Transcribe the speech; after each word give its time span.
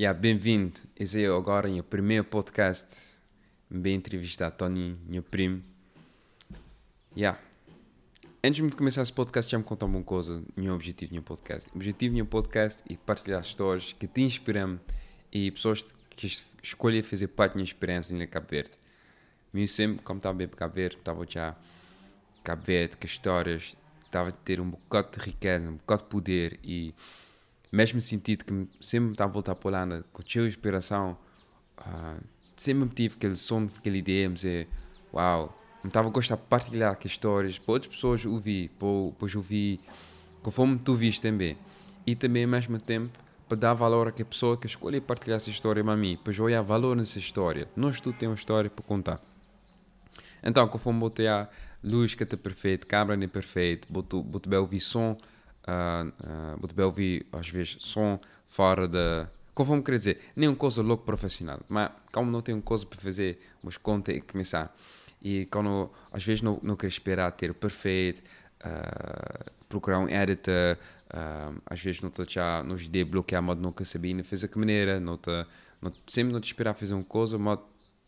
Yeah, 0.00 0.18
bem-vindo. 0.18 0.80
Esse 0.98 1.22
é 1.22 1.28
agora 1.28 1.68
o 1.68 1.72
meu 1.74 1.84
primeiro 1.84 2.24
podcast. 2.24 3.10
Bem 3.68 3.96
entrevistar 3.96 4.50
Tony, 4.50 4.98
meu 5.06 5.22
primo. 5.22 5.62
Yeah. 7.14 7.38
Antes 8.42 8.66
de 8.66 8.74
começar 8.74 9.02
esse 9.02 9.12
podcast, 9.12 9.52
já 9.52 9.58
me 9.58 9.64
contar 9.64 9.84
uma 9.84 10.02
coisa. 10.02 10.42
Meu 10.56 10.74
objetivo 10.74 11.14
no 11.14 11.20
podcast. 11.20 11.68
O 11.74 11.76
objetivo 11.76 12.16
no 12.16 12.24
podcast 12.24 12.82
é 12.90 12.96
partilhar 12.96 13.42
histórias 13.42 13.92
que 13.92 14.06
te 14.06 14.22
inspiram 14.22 14.80
e 15.30 15.50
pessoas 15.50 15.92
que 16.16 16.26
escolhem 16.62 17.02
fazer 17.02 17.28
parte 17.28 17.52
da 17.52 17.56
minha 17.56 17.66
experiência 17.66 18.14
em 18.14 18.26
Cabo 18.26 18.46
Verde. 18.48 18.78
Eu 19.52 19.68
sempre, 19.68 20.02
como 20.02 20.16
estava 20.16 20.34
bem 20.34 20.48
para 20.48 20.56
Cabo 20.56 20.76
Verde, 20.76 20.96
estava 20.96 21.26
já 21.28 21.54
Cabo 22.42 22.62
Verde, 22.62 22.96
com 22.96 23.06
histórias, 23.06 23.76
estava 24.06 24.30
a 24.30 24.32
ter 24.32 24.62
um 24.62 24.70
bocado 24.70 25.18
de 25.18 25.26
riqueza, 25.26 25.68
um 25.68 25.76
bocado 25.76 26.04
de 26.04 26.08
poder 26.08 26.58
e 26.64 26.94
mesmo 27.76 28.00
sentido 28.00 28.44
que 28.44 28.68
sempre 28.80 29.12
estava 29.12 29.30
a 29.30 29.32
voltar 29.32 29.54
para 29.54 29.78
a 29.78 29.82
Holanda 29.82 30.04
com 30.12 30.22
cheia 30.26 30.46
inspiração, 30.46 31.16
uh, 31.78 32.22
sempre 32.56 32.88
tive 32.88 33.14
aquele 33.16 33.36
som, 33.36 33.66
aquela 33.76 33.96
ideia, 33.96 34.28
me 34.28 34.34
dizer, 34.34 34.68
uau, 35.12 35.56
me 35.82 35.88
estava 35.88 36.08
a 36.08 36.10
gostar 36.10 36.36
de 36.36 36.42
partilhar 36.42 36.92
aquelas 36.92 37.12
histórias 37.12 37.58
para 37.58 37.72
outras 37.72 37.94
pessoas 37.94 38.24
ouvir, 38.26 38.68
para 38.70 38.88
depois 39.06 39.34
ouvir 39.34 39.80
conforme 40.42 40.78
tu 40.78 40.94
viste 40.94 41.22
também. 41.22 41.56
E 42.06 42.14
também 42.14 42.44
ao 42.44 42.50
mesmo 42.50 42.78
tempo 42.78 43.18
para 43.48 43.56
dar 43.56 43.74
valor 43.74 44.08
a 44.08 44.12
que 44.12 44.22
a 44.22 44.24
pessoa 44.24 44.56
que 44.56 44.66
escolhe 44.66 45.00
partilhar 45.00 45.36
essa 45.36 45.50
história 45.50 45.82
para 45.82 45.96
mim, 45.96 46.16
para 46.22 46.42
olhar 46.42 46.62
valor 46.62 46.96
nessa 46.96 47.18
história. 47.18 47.68
Nós 47.74 48.00
tu 48.00 48.12
temos 48.12 48.34
uma 48.34 48.38
história 48.38 48.70
para 48.70 48.84
contar. 48.84 49.20
Então, 50.42 50.66
conforme 50.68 51.00
botei 51.00 51.26
a 51.26 51.48
luz 51.82 52.14
que 52.14 52.22
está 52.22 52.36
perfeito, 52.36 52.86
câmera 52.86 53.16
nem 53.16 53.28
perfeito, 53.28 53.88
boto, 53.90 54.22
boto 54.22 54.48
bem 54.48 54.80
som, 54.80 55.16
uh, 55.66 56.08
uh, 56.08 56.84
ouvir 56.84 57.26
às 57.32 57.48
vezes 57.48 57.76
som 57.80 58.18
fora 58.46 58.86
da. 58.88 59.28
Conforme 59.54 59.82
quer 59.82 59.92
dizer, 59.92 60.20
nem 60.36 60.54
coisa 60.54 60.80
louco 60.80 61.04
profissional, 61.04 61.60
mas 61.68 61.90
como 62.12 62.30
não 62.30 62.40
tenho 62.40 62.62
coisa 62.62 62.86
para 62.86 62.98
fazer, 62.98 63.40
mas 63.62 63.76
conta 63.76 64.12
e 64.12 64.20
começar. 64.20 64.74
E 65.20 65.46
quando 65.46 65.90
às 66.10 66.24
vezes 66.24 66.40
não, 66.40 66.58
não 66.62 66.76
quero 66.76 66.90
esperar 66.90 67.30
ter 67.32 67.50
o 67.50 67.54
perfeito, 67.54 68.22
uh, 68.64 69.50
procurar 69.68 69.98
um 69.98 70.08
editor, 70.08 70.78
uh, 71.12 71.60
às 71.66 71.80
vezes 71.80 72.00
não 72.00 72.08
estou 72.08 72.24
já 72.28 72.62
nos 72.62 72.82
ideias 72.82 73.08
bloquear, 73.08 73.42
mas 73.42 73.58
nunca 73.58 73.84
sabia, 73.84 74.24
fez 74.24 74.44
a 74.44 74.48
que 74.48 74.58
maneira, 74.58 74.98
não 74.98 75.18
não, 75.80 75.92
sempre 76.06 76.32
não 76.32 76.40
te 76.40 76.46
esperar 76.46 76.74
fazer 76.74 76.94
uma 76.94 77.04
coisa, 77.04 77.38
mas 77.38 77.58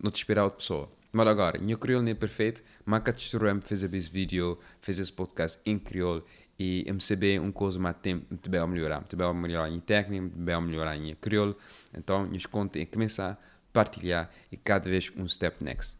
não 0.03 0.11
te 0.11 0.17
esperar 0.17 0.45
outra 0.45 0.59
pessoa. 0.59 0.91
Mas 1.13 1.27
agora, 1.27 1.59
meu 1.59 1.77
crioulo 1.77 2.05
nem 2.05 2.13
é 2.13 2.17
perfeito, 2.17 2.63
mas 2.87 3.03
que 3.03 3.13
destruiu 3.13 3.61
fez 3.61 3.83
esse 3.83 4.09
vídeo, 4.09 4.59
fez 4.81 4.99
esse 4.99 5.13
podcast 5.13 5.61
em 5.67 5.79
crioulo 5.79 6.25
e 6.63 6.85
eu 6.87 7.01
saber 7.01 7.41
uma 7.41 7.51
coisa 7.51 7.77
mais 7.79 7.97
tempo, 8.01 8.25
muito 8.31 8.49
bem 8.49 8.61
a 8.61 8.67
melhorar, 8.67 8.99
muito 8.99 9.17
bem 9.17 9.27
a 9.27 9.35
melhorar 9.35 9.69
em 9.69 9.81
técnica, 9.81 10.23
muito 10.23 10.39
bem 10.39 10.55
a 10.55 10.61
melhorar 10.61 10.97
em 10.97 11.13
crioulo. 11.17 11.57
Então, 11.93 12.25
nos 12.25 12.47
conta 12.47 12.79
em 12.79 12.87
começar 12.87 13.33
a 13.33 13.39
partilhar 13.73 14.31
e 14.51 14.57
cada 14.57 14.89
vez 14.89 15.11
um 15.17 15.27
step 15.29 15.65
next. 15.65 15.97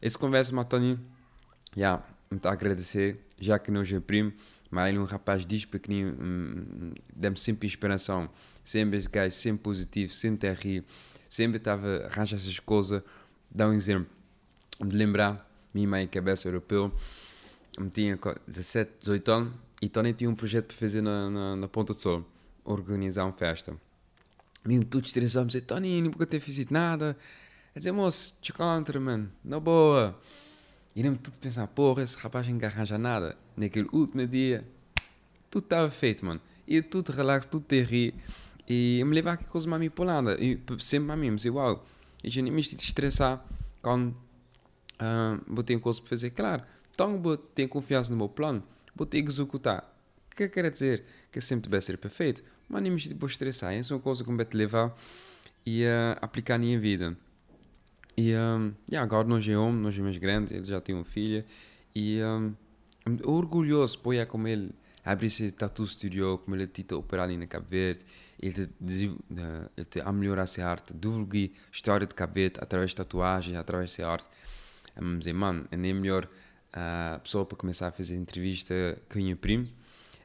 Esse 0.00 0.16
conversa, 0.16 0.54
Matoni, 0.54 0.98
já, 1.76 2.02
muito 2.30 2.48
agradecer, 2.48 3.20
já 3.38 3.58
que 3.58 3.70
não 3.70 3.82
é 3.82 4.00
primo, 4.00 4.32
mas 4.70 4.88
ele 4.88 4.96
é 4.96 5.00
um 5.00 5.04
rapaz 5.04 5.44
diz 5.44 5.66
pequenino, 5.66 6.16
hum, 6.18 6.92
dá-me 7.14 7.38
sempre 7.38 7.66
inspiração, 7.66 8.30
sempre 8.64 8.96
esse 8.96 9.08
gajo, 9.10 9.36
sempre 9.36 9.64
positivo, 9.64 10.14
sempre 10.14 10.48
a 10.48 10.54
rir, 10.54 10.82
sempre 11.28 11.58
estava 11.58 11.86
a 11.86 12.06
arranjar 12.06 12.36
essas 12.36 12.58
coisas. 12.58 13.02
Dá 13.50 13.68
um 13.68 13.74
exemplo 13.74 14.08
de 14.82 14.96
lembrar, 14.96 15.46
minha 15.74 15.86
mãe, 15.86 16.08
cabeça 16.08 16.48
europeu, 16.48 16.90
me 17.78 17.90
tinha 17.90 18.18
17, 18.48 18.92
18 19.00 19.30
anos 19.30 19.65
e 19.80 19.88
também 19.88 20.12
tinha 20.12 20.28
um 20.30 20.34
projeto 20.34 20.66
para 20.66 20.76
fazer 20.76 21.00
na, 21.00 21.30
na, 21.30 21.56
na 21.56 21.68
Ponta 21.68 21.92
do 21.92 21.98
Sol, 21.98 22.24
organizar 22.64 23.24
uma 23.24 23.32
festa. 23.32 23.76
Mesmo 24.64 24.84
tudo 24.84 25.06
estressado, 25.06 25.44
me 25.44 25.52
dizer, 25.52 25.62
Tony, 25.62 26.02
nunca 26.02 26.26
ter 26.26 26.40
feito 26.40 26.72
nada. 26.72 27.16
A 27.74 27.78
dizer, 27.78 27.92
moço, 27.92 28.36
te 28.40 28.52
contra, 28.52 28.98
mano, 28.98 29.30
na 29.44 29.60
boa. 29.60 30.18
E 30.94 31.02
lembro 31.02 31.22
tudo 31.22 31.38
pensar, 31.38 31.66
porra, 31.68 32.02
esse 32.02 32.16
rapaz 32.18 32.48
não 32.48 32.58
arranja 32.66 32.98
nada. 32.98 33.36
Naquele 33.56 33.88
último 33.92 34.26
dia, 34.26 34.66
tudo 35.50 35.64
estava 35.64 35.90
feito, 35.90 36.24
mano. 36.24 36.40
E 36.66 36.82
tudo 36.82 37.12
relax, 37.12 37.46
tudo 37.46 37.64
te 37.64 37.82
rir. 37.82 38.14
E 38.68 38.98
eu 38.98 39.06
me 39.06 39.14
levava 39.14 39.34
aqui 39.34 39.44
coisa 39.44 39.68
mais 39.68 39.88
polada. 39.90 40.36
E 40.42 40.58
sempre 40.80 41.12
a 41.12 41.16
mim, 41.16 41.36
dizia, 41.36 41.52
uau, 41.52 41.84
e 42.24 42.30
já 42.30 42.42
nem 42.42 42.52
me 42.52 42.60
estressar 42.60 43.44
quando 43.80 44.08
uh, 44.08 45.40
vou 45.46 45.62
ter 45.62 45.78
coisa 45.78 46.00
para 46.00 46.08
fazer. 46.08 46.30
Claro, 46.30 46.62
então 46.90 47.20
vou 47.20 47.36
ter 47.36 47.68
confiança 47.68 48.10
no 48.10 48.16
meu 48.16 48.28
plano, 48.28 48.62
vou 48.96 49.06
ter 49.06 49.22
que 49.22 49.28
executar. 49.28 49.82
O 50.32 50.36
que 50.36 50.48
quer 50.48 50.70
dizer? 50.70 51.04
Que 51.30 51.40
sempre 51.40 51.70
deve 51.70 51.84
ser 51.84 51.98
perfeito, 51.98 52.42
mas 52.68 52.82
nem 52.82 52.90
me 52.90 53.14
vou 53.14 53.28
estressar. 53.28 53.74
Isso 53.74 53.92
é 53.92 53.96
uma 53.96 54.02
coisa 54.02 54.24
que 54.24 54.30
me 54.30 54.44
te 54.44 54.56
levar 54.56 54.96
e 55.64 55.84
uh, 55.84 56.16
aplicar 56.20 56.58
na 56.58 56.64
minha 56.64 56.78
vida. 56.78 57.16
E 58.16 58.30
yeah, 58.30 58.72
agora 58.94 59.28
nós 59.28 59.46
é 59.46 59.56
homem, 59.56 59.82
nós 59.82 59.98
é 59.98 60.00
mais 60.00 60.16
grande, 60.16 60.54
ele 60.54 60.64
já 60.64 60.80
tem 60.80 60.94
uma 60.94 61.04
filha. 61.04 61.44
E 61.94 62.20
um, 62.22 62.54
orgulhoso 63.24 63.98
por 63.98 64.14
ir 64.14 64.26
com 64.26 64.46
ele 64.48 64.70
abrir 65.04 65.28
esse 65.28 65.52
tattoo 65.52 65.86
studio, 65.86 66.38
como 66.38 66.56
ele 66.56 66.66
tenta 66.66 66.96
operar 66.96 67.26
ali 67.26 67.36
na 67.36 67.46
Cabo 67.46 67.66
Verde. 67.68 68.00
Ele 68.40 68.66
te, 68.66 69.06
uh, 69.06 69.70
ele 69.76 69.86
te 69.86 70.00
a 70.00 70.12
melhorar 70.12 70.42
essa 70.42 70.66
arte, 70.66 70.92
divulgar 70.92 71.38
a 71.38 71.72
história 71.72 72.06
de 72.06 72.14
Cabo 72.14 72.34
Verde 72.34 72.58
através 72.60 72.90
de 72.90 72.96
tatuagem, 72.96 73.56
através 73.56 73.90
dessa 73.90 74.10
arte. 74.10 74.26
Dizer, 75.18 75.34
mano, 75.34 75.66
é 75.70 75.76
nem 75.76 75.92
melhor 75.92 76.28
uh, 76.74 77.20
pessoa 77.20 77.44
para 77.44 77.56
começar 77.56 77.88
a 77.88 77.92
fazer 77.92 78.16
entrevista 78.16 78.74
com 79.08 79.18
o 79.18 79.36
primo. 79.36 79.68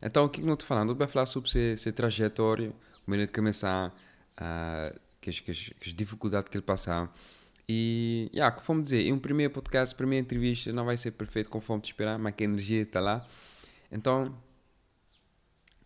Então, 0.01 0.25
o 0.25 0.29
que 0.29 0.41
eu 0.41 0.45
não 0.45 0.53
estou 0.53 0.67
falando? 0.67 0.89
Eu 0.89 0.95
vou 0.95 1.07
falar 1.07 1.25
sobre 1.25 1.49
essa 1.73 1.91
trajetória, 1.91 2.73
como 3.05 3.15
ele 3.15 3.27
começar, 3.27 3.89
uh, 3.89 4.99
que, 5.19 5.31
que, 5.31 5.53
que 5.53 5.89
as 5.89 5.93
dificuldades 5.93 6.49
que 6.49 6.57
ele 6.57 6.63
passar. 6.63 7.13
E, 7.69 8.29
yeah, 8.33 8.53
conforme 8.55 8.81
dizer, 8.83 9.01
em 9.01 9.13
um 9.13 9.19
primeiro 9.19 9.53
podcast, 9.53 9.95
primeira 9.95 10.23
entrevista, 10.23 10.73
não 10.73 10.85
vai 10.85 10.97
ser 10.97 11.11
perfeito 11.11 11.49
conforme 11.49 11.81
te 11.81 11.91
esperar, 11.91 12.17
mas 12.17 12.33
que 12.33 12.43
a 12.43 12.47
energia 12.47 12.81
está 12.81 12.99
lá. 12.99 13.25
Então, 13.91 14.35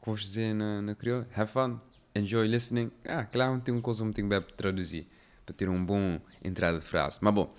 como 0.01 0.16
dizer 0.16 0.53
na, 0.53 0.81
na 0.81 0.95
have 1.35 1.51
fun, 1.51 1.79
enjoy 2.16 2.47
listening. 2.47 2.91
Ah, 3.03 3.25
claro, 3.25 3.53
não 3.53 3.59
tem 3.59 3.73
uma 3.73 3.81
coisa 3.81 4.03
muito 4.03 4.16
bem 4.23 4.41
para 4.41 4.55
traduzir, 4.55 5.07
para 5.45 5.53
ter 5.53 5.67
uma 5.67 5.83
boa 5.83 6.22
entrada 6.43 6.79
de 6.79 6.85
frase. 6.85 7.17
Mas 7.22 7.33
bom, 7.33 7.53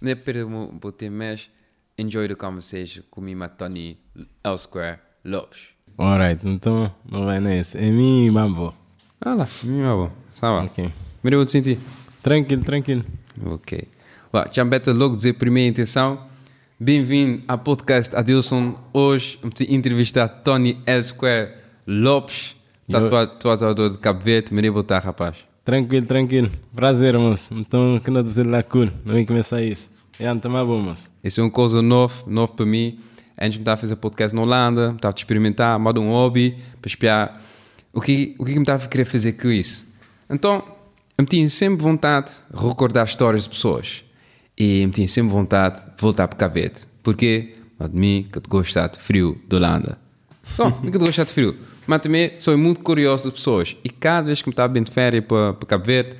não 0.00 0.10
é 0.10 0.14
para 0.14 0.92
ter 0.92 1.10
mais, 1.10 1.50
enjoy 1.98 2.28
the 2.28 2.34
conversation 2.36 3.02
com 3.10 3.20
me, 3.20 3.34
Tony 3.58 3.98
Elsewhere 4.44 5.00
Lopes. 5.24 5.58
Alright, 5.98 6.46
então 6.46 6.94
não 7.10 7.24
vai 7.24 7.40
nesse. 7.40 7.76
É 7.76 7.90
mim, 7.90 8.30
mambo. 8.30 8.72
Ah 9.20 9.34
lá, 9.34 9.48
mim, 9.64 9.82
mambo. 9.82 10.12
Sabe? 10.32 10.66
Ok. 10.66 10.92
Me 11.24 11.30
deu 11.30 11.46
sentir. 11.48 11.78
Tranquilo, 12.22 12.62
tranquilo. 12.62 13.04
Ok. 13.44 13.88
Well, 14.32 14.44
me 14.64 14.98
logo 14.98 15.16
dizer 15.16 15.32
primeira 15.34 15.70
intenção. 15.70 16.28
Bem-vindo 16.78 17.42
ao 17.48 17.58
podcast 17.58 18.14
Adilson. 18.14 18.78
Hoje 18.92 19.36
vamos 19.42 19.60
entrevistar 19.62 20.28
Tony 20.28 20.80
Esquare 20.86 21.54
Lopes, 21.84 22.54
tatuador 22.88 23.90
de 23.90 23.98
Cabo 23.98 24.20
Verde. 24.20 24.54
Me 24.54 24.70
botar, 24.70 25.00
rapaz. 25.00 25.36
Tranquilo, 25.64 26.06
tranquilo. 26.06 26.50
Prazer, 26.72 27.18
moço. 27.18 27.52
Então, 27.52 27.98
que 27.98 28.08
não 28.08 28.22
dizer 28.22 28.46
lá 28.46 28.62
cool. 28.62 28.88
Não 29.04 29.14
vem 29.14 29.26
começar 29.26 29.60
isso. 29.60 29.97
É, 30.20 30.28
então, 30.30 30.58
é 30.58 30.64
bom, 30.64 30.80
moço. 30.80 31.08
Isso 31.22 31.40
é 31.40 31.44
uma 31.44 31.50
coisa 31.50 31.80
nova, 31.80 32.14
nova 32.26 32.52
para 32.52 32.66
mim. 32.66 32.98
A 33.36 33.44
gente 33.44 33.60
estava 33.60 33.74
a 33.74 33.80
fazer 33.80 33.96
podcast 33.96 34.34
na 34.34 34.42
Holanda, 34.42 34.92
estava 34.96 35.14
a 35.14 35.16
experimentar, 35.16 35.78
modo 35.78 36.00
um 36.00 36.10
hobby, 36.10 36.56
para 36.80 36.88
espiar 36.88 37.40
o 37.92 38.00
que, 38.00 38.34
o 38.38 38.44
que 38.44 38.54
me 38.54 38.60
estava 38.60 38.84
a 38.84 38.88
querer 38.88 39.04
fazer 39.04 39.34
com 39.34 39.48
isso. 39.48 39.86
Então, 40.28 40.64
eu 41.16 41.24
tinha 41.24 41.48
sempre 41.48 41.82
vontade 41.82 42.32
de 42.52 42.60
recordar 42.60 43.06
histórias 43.06 43.44
de 43.44 43.50
pessoas. 43.50 44.04
E 44.56 44.82
eu 44.82 44.90
tinha 44.90 45.06
sempre 45.06 45.32
vontade 45.32 45.80
de 45.80 46.02
voltar 46.02 46.26
para 46.26 46.36
Cabo 46.36 46.54
Verde. 46.54 46.80
Porquê? 47.02 47.54
De 47.80 47.96
mim, 47.96 48.26
que 48.30 48.38
eu 48.38 48.42
gosto 48.48 48.88
de 48.88 48.98
frio 48.98 49.40
de 49.48 49.54
Holanda. 49.54 49.98
Que 50.90 50.96
eu 50.96 51.00
gosto 51.00 51.24
de 51.24 51.32
frio. 51.32 51.56
Mas 51.86 52.02
também 52.02 52.32
sou 52.40 52.58
muito 52.58 52.80
curioso 52.80 53.28
de 53.28 53.34
pessoas. 53.34 53.76
E 53.84 53.88
cada 53.88 54.26
vez 54.26 54.42
que 54.42 54.48
me 54.48 54.52
estava 54.52 54.72
bem 54.72 54.82
de 54.82 54.90
férias 54.90 55.24
para, 55.24 55.54
para 55.54 55.66
Cabo 55.66 55.84
Verde, 55.84 56.16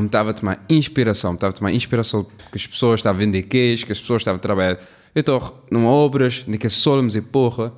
eu 0.00 0.02
me 0.02 0.08
estava 0.08 0.30
a 0.30 0.34
tomar 0.34 0.64
inspiração. 0.68 1.32
Me 1.32 1.36
estava 1.36 1.50
a 1.50 1.56
tomar 1.56 1.72
inspiração 1.72 2.24
que 2.24 2.56
as 2.56 2.66
pessoas 2.66 3.00
estavam 3.00 3.20
a 3.20 3.24
vender 3.24 3.42
queijo, 3.42 3.86
que 3.86 3.92
as 3.92 4.00
pessoas 4.00 4.22
estavam 4.22 4.38
a 4.38 4.40
trabalhar. 4.40 4.78
Eu 5.14 5.20
estou 5.20 5.66
numa 5.70 5.90
obras, 5.90 6.44
que 6.58 6.68
só 6.70 7.00
me 7.00 7.08
dizer, 7.08 7.22
porra, 7.22 7.72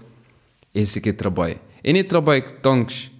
esse 0.74 0.98
aqui 0.98 1.10
é 1.10 1.12
trabalho. 1.12 1.58
E 1.82 1.92
nem 1.92 2.04
trabalho 2.04 2.42
que 2.42 2.52
tongues 2.54 3.10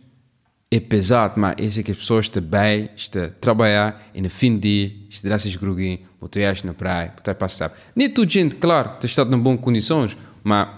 é 0.71 0.81
pesado, 0.81 1.35
mas 1.39 1.57
esse 1.59 1.81
é 1.81 1.83
que 1.83 1.91
as 1.91 1.97
pessoas 1.97 2.27
estão 2.27 2.43
bem, 2.43 2.89
estão 2.97 3.25
a 3.25 3.29
trabalhar 3.29 4.11
e 4.15 4.23
no 4.23 4.31
fim 4.31 4.57
de 4.57 4.89
dia, 4.89 4.97
estão 5.11 5.33
a 5.33 5.37
esses 5.37 5.55
gruguinhos, 5.57 6.01
botam 6.21 6.43
na 6.65 6.73
praia, 6.73 7.13
botam 7.15 7.35
passar. 7.35 7.77
Nem 7.95 8.09
toda 8.09 8.31
gente, 8.31 8.57
claro, 8.57 8.93
está 9.03 9.23
em 9.23 9.39
boas 9.39 9.61
condições, 9.61 10.17
mas 10.43 10.69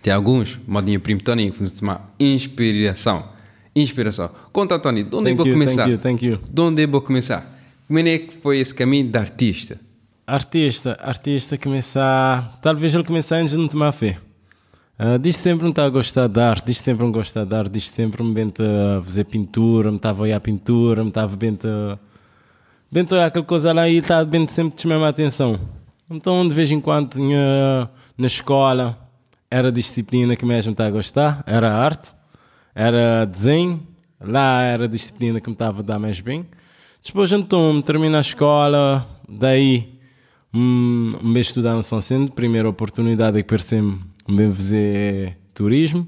tem 0.00 0.12
alguns, 0.12 0.58
modinha 0.66 0.98
primo 0.98 1.20
que 1.20 1.62
nos 1.62 1.80
uma 1.80 2.08
inspiração. 2.18 3.37
Inspiração. 3.82 4.30
Conta, 4.52 4.78
Tony, 4.78 5.04
de 5.04 5.14
onde 5.14 5.30
é 5.30 5.30
que 5.32 5.36
vou 5.36 5.52
começar? 5.52 5.84
Thank 5.84 5.92
you, 5.92 5.98
thank 5.98 6.26
you. 6.26 6.40
De 6.50 6.60
onde 6.60 6.82
é 6.82 6.86
vou 6.86 7.00
começar? 7.00 7.58
Como 7.86 7.98
é 7.98 8.18
que 8.18 8.34
foi 8.34 8.58
esse 8.58 8.74
caminho 8.74 9.10
de 9.10 9.18
artista? 9.18 9.80
Artista, 10.26 10.98
artista 11.00 11.56
começar. 11.56 12.58
Talvez 12.60 12.94
ele 12.94 13.04
começar 13.04 13.36
antes 13.36 13.52
de 13.52 13.56
não 13.56 13.68
tomar 13.68 13.92
fé. 13.92 14.18
Uh, 14.98 15.16
diz 15.16 15.36
sempre 15.36 15.62
não 15.62 15.70
está 15.70 15.84
a 15.84 15.88
gostar 15.88 16.26
de 16.26 16.40
arte, 16.40 16.66
diz 16.66 16.78
sempre 16.80 17.04
não 17.04 17.12
gosta 17.12 17.46
de 17.46 17.54
arte, 17.54 17.70
diz 17.70 17.88
sempre 17.88 18.20
me 18.20 18.34
bem 18.34 18.52
a 18.58 19.00
fazer 19.00 19.24
pintura, 19.24 19.92
me 19.92 19.96
estava 19.96 20.20
a 20.20 20.22
olhar 20.24 20.40
pintura, 20.40 21.04
me 21.04 21.10
estava 21.10 21.36
bem 21.36 21.56
a. 21.62 21.98
Bem 22.90 23.06
a 23.08 23.14
olhar 23.14 23.26
aquela 23.26 23.44
coisa 23.44 23.72
lá 23.72 23.88
e 23.88 23.98
está 23.98 24.24
bem 24.24 24.48
sempre 24.48 24.76
de 24.76 24.82
chamar 24.82 25.06
a 25.06 25.08
atenção. 25.08 25.60
Então, 26.10 26.46
de 26.48 26.52
vez 26.52 26.70
em 26.70 26.80
quando, 26.80 27.10
tinha, 27.10 27.88
na 28.16 28.26
escola, 28.26 28.98
era 29.50 29.68
a 29.68 29.70
disciplina 29.70 30.34
que 30.34 30.44
mesmo 30.44 30.72
estava 30.72 30.88
a 30.88 30.92
gostar, 30.92 31.44
era 31.46 31.72
arte, 31.72 32.08
era 32.78 33.24
desenho, 33.24 33.82
lá 34.20 34.62
era 34.62 34.84
a 34.84 34.86
disciplina 34.86 35.40
que 35.40 35.48
me 35.48 35.54
estava 35.54 35.80
a 35.80 35.82
dar 35.82 35.98
mais 35.98 36.20
bem. 36.20 36.46
Depois, 37.04 37.32
então, 37.32 37.82
termina 37.82 38.18
a 38.18 38.20
escola, 38.20 39.04
daí, 39.28 39.98
um, 40.54 41.18
estudar 41.40 41.74
no 41.74 41.82
São 41.82 42.00
Centro, 42.00 42.32
primeira 42.36 42.68
oportunidade 42.68 43.36
que 43.38 43.48
percebo 43.48 43.98
me 44.28 44.48
fazer 44.52 45.36
turismo, 45.52 46.06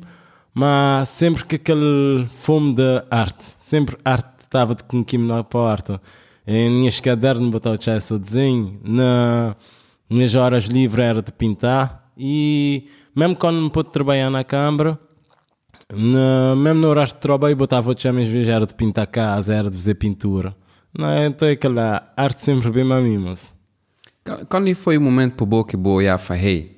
mas 0.54 1.08
sempre 1.08 1.44
que 1.44 1.56
aquele 1.56 2.28
fome 2.28 2.74
de 2.74 3.02
arte, 3.10 3.46
sempre 3.58 3.96
arte 4.04 4.44
estava 4.44 4.72
de 4.72 4.84
com 4.84 5.04
lá 5.26 5.42
para 5.42 5.60
a. 5.60 6.00
Em 6.46 6.70
minhas 6.70 7.00
cadernos 7.00 7.50
botava 7.50 7.74
o 7.74 8.18
desenho, 8.18 8.78
na 8.84 9.56
minhas 10.08 10.36
horas 10.36 10.64
livres 10.66 11.04
era 11.04 11.20
de 11.20 11.32
pintar 11.32 12.12
e 12.16 12.86
mesmo 13.14 13.34
quando 13.34 13.60
me 13.60 13.70
pude 13.70 13.90
trabalhar 13.90 14.30
na 14.30 14.44
câmara, 14.44 14.98
na, 15.92 16.54
mesmo 16.56 16.80
no 16.80 16.88
horário 16.88 17.12
de 17.12 17.18
trabalho 17.18 17.56
botava 17.56 17.90
o 17.90 18.12
minhas 18.12 18.28
vezes 18.28 18.48
era 18.48 18.66
de 18.66 18.74
pintar 18.74 19.06
casa, 19.06 19.54
era 19.54 19.70
de 19.70 19.76
fazer 19.76 19.94
pintura. 19.94 20.54
Não 20.96 21.08
é? 21.08 21.26
Então 21.26 21.48
é 21.48 21.52
aquela 21.52 22.12
arte 22.16 22.42
sempre 22.42 22.70
bem 22.70 22.90
a 22.92 23.00
mim, 23.00 23.18
mas... 23.18 23.52
Quando 24.48 24.74
foi 24.74 24.96
o 24.98 25.00
momento 25.00 25.34
para 25.34 25.46
boa 25.46 25.66
que 25.66 25.76
boa 25.76 26.02
já 26.04 26.18
falei, 26.18 26.76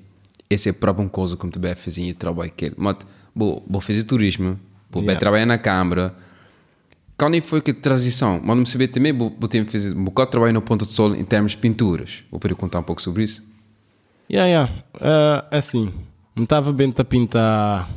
esse 0.49 0.69
é 0.69 0.73
próprio 0.73 1.05
uma 1.05 1.11
coisa 1.11 1.37
tu 1.37 1.61
vai 1.61 1.75
fazer 1.75 2.03
e 2.03 2.14
trabalho 2.14 2.53
que 2.53 2.73
mas 2.76 2.97
vou, 3.35 3.64
vou 3.69 3.81
fazer 3.81 4.05
turismo, 4.05 4.59
vou 4.91 5.03
yeah. 5.03 5.19
trabalhar 5.19 5.47
na 5.47 5.58
câmara. 5.58 6.15
Quando 7.19 7.41
foi 7.43 7.61
que 7.61 7.73
transição? 7.73 8.41
Mas 8.43 8.56
não 8.56 8.67
saber 8.67 8.88
também, 8.88 9.12
vou, 9.12 9.35
vou 9.38 9.49
ter 9.49 9.65
fazer 9.67 9.97
um 9.97 10.05
bocado 10.05 10.29
de 10.29 10.31
trabalho 10.32 10.55
no 10.55 10.62
Ponto 10.62 10.87
de 10.87 10.93
Sol 10.93 11.15
em 11.15 11.25
termos 11.25 11.53
de 11.53 11.58
pinturas. 11.58 12.25
Vou 12.31 12.41
poder 12.41 12.55
contar 12.55 12.81
um 12.81 12.82
pouco 12.82 13.03
sobre 13.03 13.25
isso? 13.25 13.44
Yeah, 14.31 14.49
yeah. 14.49 14.73
Uh, 14.97 15.56
assim, 15.56 15.93
não 16.35 16.44
estava 16.44 16.73
bem 16.73 16.93
a 16.97 17.05
pintar 17.05 17.91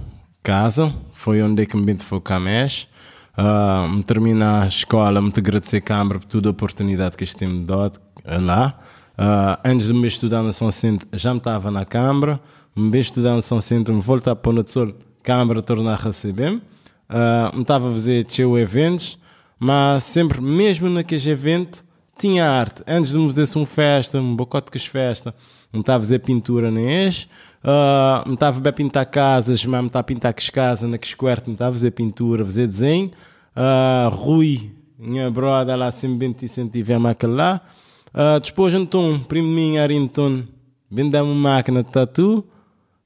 casa, 0.46 0.94
foi 1.12 1.42
onde 1.42 1.64
é 1.64 1.66
que 1.66 1.76
me 1.76 1.84
bem 1.84 1.98
focar 1.98 2.40
mais. 2.40 2.88
Uh, 3.36 3.90
me 3.90 4.04
terminar 4.04 4.62
a 4.64 4.68
escola, 4.68 5.20
me 5.20 5.34
agradecer 5.36 5.78
a 5.78 5.82
Câmara 5.82 6.20
por 6.20 6.28
toda 6.28 6.50
a 6.50 6.52
oportunidade 6.52 7.18
que 7.18 7.24
este 7.24 7.36
tem 7.36 7.48
me 7.48 7.66
dado 7.66 8.00
lá. 8.24 8.80
Uh, 9.18 9.60
antes 9.66 9.88
de 9.88 9.94
me 9.96 10.08
estudar 10.08 10.44
na 10.44 10.54
São 10.54 10.70
Centro, 10.70 11.08
já 11.14 11.34
me 11.34 11.40
estava 11.40 11.72
na 11.72 11.84
Câmara. 11.84 12.40
Me 12.76 13.00
estudar 13.00 13.34
na 13.34 13.42
São 13.42 13.60
Centro, 13.60 13.92
me 13.96 14.02
voltar 14.02 14.36
para 14.36 14.52
o 14.52 14.68
Sol, 14.68 14.94
Câmara 15.24 15.64
tornar 15.64 15.94
a 15.94 15.96
receber. 15.96 16.54
Uh, 16.54 17.62
estava 17.62 17.90
a 17.90 17.94
fazer 17.94 18.24
teu 18.26 18.56
eventos, 18.56 19.18
mas 19.58 20.04
sempre, 20.04 20.40
mesmo 20.40 20.88
naqueles 20.92 21.26
eventos, 21.26 21.84
tinha 22.20 22.48
arte. 22.48 22.84
Antes 22.86 23.10
de 23.10 23.18
me 23.18 23.26
fazer 23.26 23.58
uma 23.58 23.66
festa, 23.66 24.20
um 24.20 24.36
bocote 24.36 24.72
que 24.72 24.78
festa, 24.78 25.34
me 25.74 25.80
estava 25.80 25.98
a 25.98 26.02
fazer 26.02 26.20
pintura 26.20 26.70
na 26.70 26.82
ex. 26.82 27.28
Uh, 27.66 28.28
me 28.28 28.36
estava 28.36 28.70
a 28.70 28.72
pintar 28.72 29.08
casas, 29.08 29.66
mas 29.66 29.82
me 29.82 29.88
estava 29.88 30.02
a 30.02 30.04
pintar 30.04 30.34
que 30.36 30.52
casa 30.52 30.88
na 30.88 31.00
que 31.00 31.08
me 31.18 31.54
estava 31.54 31.70
a 31.70 31.74
fazer 31.74 31.92
pintura, 31.92 32.44
a 32.44 32.46
fazer 32.46 32.68
desenho. 32.68 33.10
Uh, 33.56 34.14
Rui, 34.14 34.72
minha 35.00 35.32
brother 35.32 35.76
lá, 35.76 35.90
sempre 35.90 36.18
bem 36.18 36.36
incentivei-me 36.40 37.10
aquele 37.10 37.34
lá. 37.34 37.62
Uh, 38.14 38.40
depois 38.40 38.72
então, 38.76 39.20
primo 39.28 39.48
minha 39.48 39.82
era 39.82 39.92
então, 39.92 40.44
vendeu 40.92 41.24
uma 41.24 41.34
máquina 41.34 41.82
de 41.82 41.90
tatu, 41.90 42.46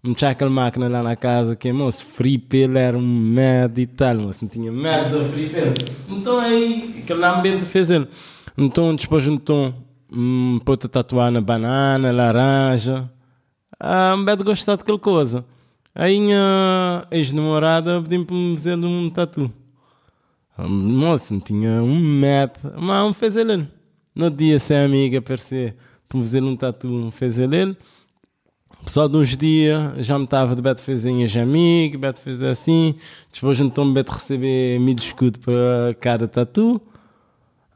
metia 0.04 0.30
aquela 0.30 0.52
máquina 0.52 0.90
lá 0.90 1.02
na 1.02 1.16
casa, 1.16 1.56
que 1.56 1.72
moço, 1.72 2.04
free 2.04 2.38
pill 2.38 2.76
era 2.78 2.98
um 2.98 3.02
medo 3.02 3.80
e 3.80 3.88
tal, 3.88 4.18
moço, 4.18 4.40
não 4.42 4.50
tinha 4.50 4.74
medo 4.74 5.24
de 5.24 5.30
free 5.30 5.48
pill. 5.48 5.74
Então 6.10 6.38
aí, 6.38 7.02
aquele 7.02 7.56
me 7.56 7.62
fez 7.62 7.90
ele. 7.90 8.10
Então, 8.58 8.94
depois 8.94 9.26
então, 9.26 9.74
um, 10.12 10.60
pôr 10.66 10.76
tatuar 10.76 11.32
na 11.32 11.40
banana, 11.40 12.12
laranja, 12.12 13.10
ah, 13.80 14.16
me 14.18 14.36
de 14.36 14.44
gostar 14.44 14.76
daquela 14.76 15.00
coisa. 15.00 15.46
Aí 15.96 16.20
minha 16.20 17.08
ex-namorada 17.12 18.02
pediu-me 18.02 18.26
para 18.26 18.36
me 18.36 18.56
fazer 18.56 18.76
um 18.76 19.10
tatu. 19.10 19.52
Moça, 20.58 21.34
não 21.34 21.42
tinha 21.42 21.82
um 21.82 22.00
metro, 22.00 22.74
mas 22.80 23.08
me 23.08 23.14
fez 23.14 23.36
ele. 23.36 23.68
No 24.14 24.30
dia 24.30 24.60
sem 24.60 24.78
amiga 24.78 25.20
aparecer 25.20 25.76
para 26.08 26.20
fazer 26.20 26.44
um 26.44 26.56
tatu, 26.56 27.10
fez 27.12 27.40
ele. 27.40 27.78
Só 28.86 29.08
de 29.08 29.18
uns 29.18 29.36
dias 29.38 30.06
já 30.06 30.18
me 30.18 30.26
estava 30.26 30.56
de 30.56 30.62
beto 30.62 30.82
de 30.84 31.40
amigo, 31.40 31.98
beto 31.98 32.22
fazer 32.22 32.48
assim. 32.48 32.96
Depois 33.34 33.60
então 33.60 33.86
me 33.86 33.94
beto 33.94 34.12
receber 34.12 34.80
mil 34.80 34.96
escudo 34.96 35.40
para 35.40 35.96
cada 36.00 36.28
tatu. 36.28 36.82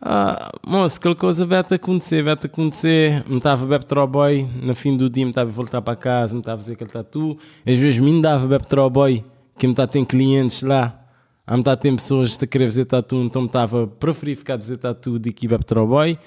Ah, 0.06 0.52
moço, 0.68 0.98
aquela 0.98 1.16
coisa 1.16 1.46
vai 1.46 1.60
acontecer, 1.60 2.22
vai 2.24 2.34
acontecer. 2.34 3.24
Me 3.28 3.38
estava 3.38 3.66
bebe 3.66 3.86
troboy, 3.86 4.48
no 4.62 4.76
fim 4.76 4.98
do 4.98 5.10
dia 5.10 5.24
me 5.24 5.32
estava 5.32 5.50
a 5.50 5.54
voltar 5.54 5.82
para 5.82 5.96
casa, 5.96 6.34
me 6.34 6.42
estava 6.42 6.56
a 6.56 6.64
fazer 6.64 6.74
aquele 6.74 6.90
tatu. 6.90 7.38
Às 7.66 7.78
vezes 7.78 8.00
me 8.00 8.22
dava 8.22 8.46
bebe 8.46 8.68
troboy, 8.68 9.24
que 9.58 9.66
me 9.66 9.74
está 9.74 9.88
tem 9.88 10.04
clientes 10.04 10.62
lá 10.62 11.00
Há 11.46 11.58
metade 11.58 11.82
tem 11.82 11.94
pessoas 11.94 12.42
a 12.42 12.48
querer 12.48 12.66
fazer 12.66 12.86
tatu, 12.86 13.18
então 13.18 13.42
me 13.42 13.48
estava 13.48 13.84
a 13.84 13.88
preferir 13.88 14.38
ficar 14.38 14.56
a 14.56 14.58
fazer 14.58 14.78
tatu 14.78 15.20
de 15.20 15.34
que 15.34 15.46
Beptro 15.46 15.86
Boy. 15.86 16.18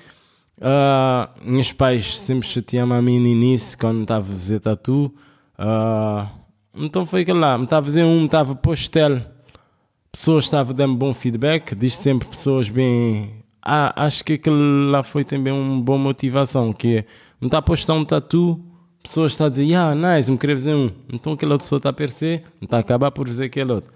Uh, 0.58 1.50
meus 1.50 1.72
pais 1.72 2.18
sempre 2.18 2.46
chateavam 2.46 2.96
a 2.96 3.00
mim 3.00 3.18
no 3.18 3.26
início 3.26 3.78
quando 3.78 4.02
estava 4.02 4.26
a 4.28 4.32
fazer 4.32 4.60
tatu. 4.60 5.14
Uh, 5.58 6.28
então 6.74 7.06
foi 7.06 7.22
aquele 7.22 7.38
lá, 7.38 7.56
me 7.56 7.64
estava 7.64 7.80
a 7.80 7.84
fazer 7.84 8.04
um, 8.04 8.20
me 8.20 8.26
estava 8.26 8.52
a 8.52 8.56
postel. 8.56 9.22
Pessoas 10.12 10.44
estavam 10.44 10.74
a 10.74 10.76
dar 10.76 10.88
bom 10.88 11.14
feedback, 11.14 11.74
diz 11.74 11.94
sempre 11.94 12.28
pessoas 12.28 12.68
bem. 12.68 13.42
Ah, 13.68 13.92
acho 14.04 14.24
que 14.24 14.34
aquele 14.34 14.90
lá 14.90 15.02
foi 15.02 15.24
também 15.24 15.52
uma 15.52 15.82
boa 15.82 15.98
motivação, 15.98 16.72
que 16.72 16.98
é, 16.98 17.04
me 17.40 17.48
está 17.48 17.58
a 17.58 17.62
postar 17.62 17.94
um 17.94 18.04
tatu, 18.04 18.60
pessoas 19.02 19.32
estão 19.32 19.48
a 19.48 19.50
dizer, 19.50 19.74
ah, 19.74 19.92
nice, 19.92 20.30
me 20.30 20.38
queria 20.38 20.54
fazer 20.54 20.74
um. 20.76 20.88
Então 21.12 21.32
aquela 21.32 21.54
outra 21.54 21.64
pessoa 21.64 21.78
está 21.78 21.88
a 21.88 21.90
aparecer, 21.90 22.44
me 22.60 22.66
está 22.66 22.76
a 22.76 22.80
acabar 22.80 23.10
por 23.10 23.26
fazer 23.26 23.46
aquele 23.46 23.72
outro. 23.72 23.92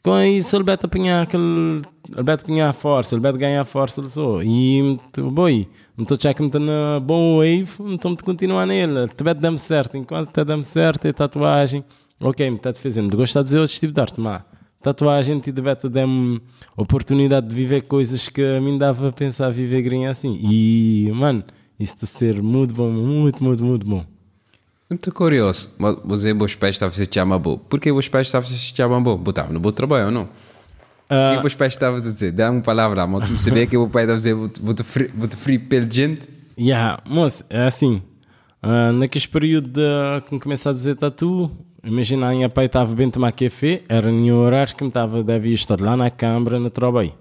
Com 0.00 0.20
isso, 0.20 0.54
ele 0.54 0.62
vai 0.62 0.74
apanhar 0.80 1.24
aquele. 1.24 1.82
Ele 2.16 2.30
apanhar 2.30 2.72
força, 2.72 3.16
ele 3.16 3.22
vai 3.22 3.32
ganhar 3.32 3.64
força 3.64 4.00
de 4.00 4.12
só. 4.12 4.40
E, 4.42 4.96
boi, 5.16 5.68
então 5.98 6.16
já 6.20 6.32
que 6.32 6.42
me 6.42 6.48
está 6.48 6.60
na 6.60 7.00
bom 7.00 7.38
wave, 7.38 7.72
então 7.92 8.14
te 8.14 8.22
continuar 8.22 8.64
nele. 8.64 9.08
Te 9.08 9.24
vai 9.24 9.34
dar-me 9.34 9.58
certo. 9.58 9.96
Enquanto 9.96 10.30
te 10.30 10.44
dá-me 10.44 10.64
certo, 10.64 11.06
é 11.06 11.12
tatuagem. 11.12 11.84
Ok, 12.20 12.48
me 12.48 12.56
está-te 12.56 12.78
fazendo. 12.78 13.10
De 13.10 13.16
gostar 13.16 13.40
de 13.40 13.46
dizer 13.46 13.58
outro 13.58 13.74
tipo 13.74 13.92
de 13.92 14.00
arte, 14.00 14.20
mas 14.20 14.42
tatuagem 14.84 15.40
te 15.40 15.50
deve 15.50 15.74
te 15.76 15.88
dar-me 15.88 16.38
oportunidade 16.76 17.48
de 17.48 17.54
viver 17.54 17.82
coisas 17.82 18.28
que 18.28 18.42
a 18.42 18.60
mim 18.60 18.76
dava 18.76 19.08
a 19.08 19.12
pensar 19.12 19.48
viver 19.48 19.80
grinha 19.80 20.10
assim. 20.10 20.38
E, 20.42 21.10
mano, 21.14 21.42
isso 21.80 21.96
de 21.98 22.06
ser 22.06 22.42
muito 22.42 22.74
bom, 22.74 22.90
muito, 22.90 23.42
muito, 23.42 23.64
muito 23.64 23.86
bom. 23.86 24.04
Muito 24.90 25.10
curioso. 25.10 25.74
Você, 26.04 26.34
vos 26.34 26.54
pais 26.54 26.76
estavam 26.76 26.94
se 26.94 27.08
chamando 27.10 27.42
bom. 27.42 27.56
Por 27.56 27.80
que 27.80 27.90
vos 27.90 28.08
pais 28.08 28.26
estavam 28.26 28.46
se 28.46 28.58
chamando 28.58 29.04
bom? 29.04 29.16
Botavam 29.16 29.54
no 29.54 29.60
bom 29.60 29.72
trabalho 29.72 30.06
ou 30.06 30.12
não? 30.12 30.28
O 31.08 31.36
que 31.36 31.42
vos 31.42 31.54
pais 31.54 31.72
estavam 31.72 31.98
a 31.98 32.02
dizer? 32.02 32.32
Dá 32.32 32.50
uma 32.50 32.60
palavra, 32.60 33.06
mas 33.06 33.28
você 33.30 33.50
vê 33.50 33.66
que 33.66 33.76
o 33.78 33.88
pai 33.88 34.02
estava 34.02 34.14
a 34.14 34.16
dizer 34.16 34.34
muito 34.34 34.84
free 35.36 35.58
pela 35.58 35.90
gente? 35.90 36.28
Yeah, 36.58 37.02
moço, 37.08 37.42
é 37.48 37.66
assim. 37.66 38.02
Uh, 38.62 38.92
naquele 38.92 39.26
período 39.28 39.68
de, 39.68 40.20
que 40.28 40.38
comecei 40.38 40.70
a 40.70 40.74
dizer 40.74 40.96
tatu, 40.96 41.50
imagina, 41.84 42.28
a 42.28 42.32
minha 42.32 42.48
pai 42.48 42.66
estava 42.66 42.94
bem 42.94 43.10
tomar 43.10 43.32
café, 43.32 43.82
era 43.88 44.10
no 44.10 44.36
horário 44.36 44.74
que 44.74 44.82
me 44.82 44.88
estava, 44.88 45.22
devia 45.22 45.54
estar 45.54 45.80
lá 45.80 45.96
na 45.96 46.10
câmara, 46.10 46.58
no 46.58 46.70
trabalho. 46.70 47.12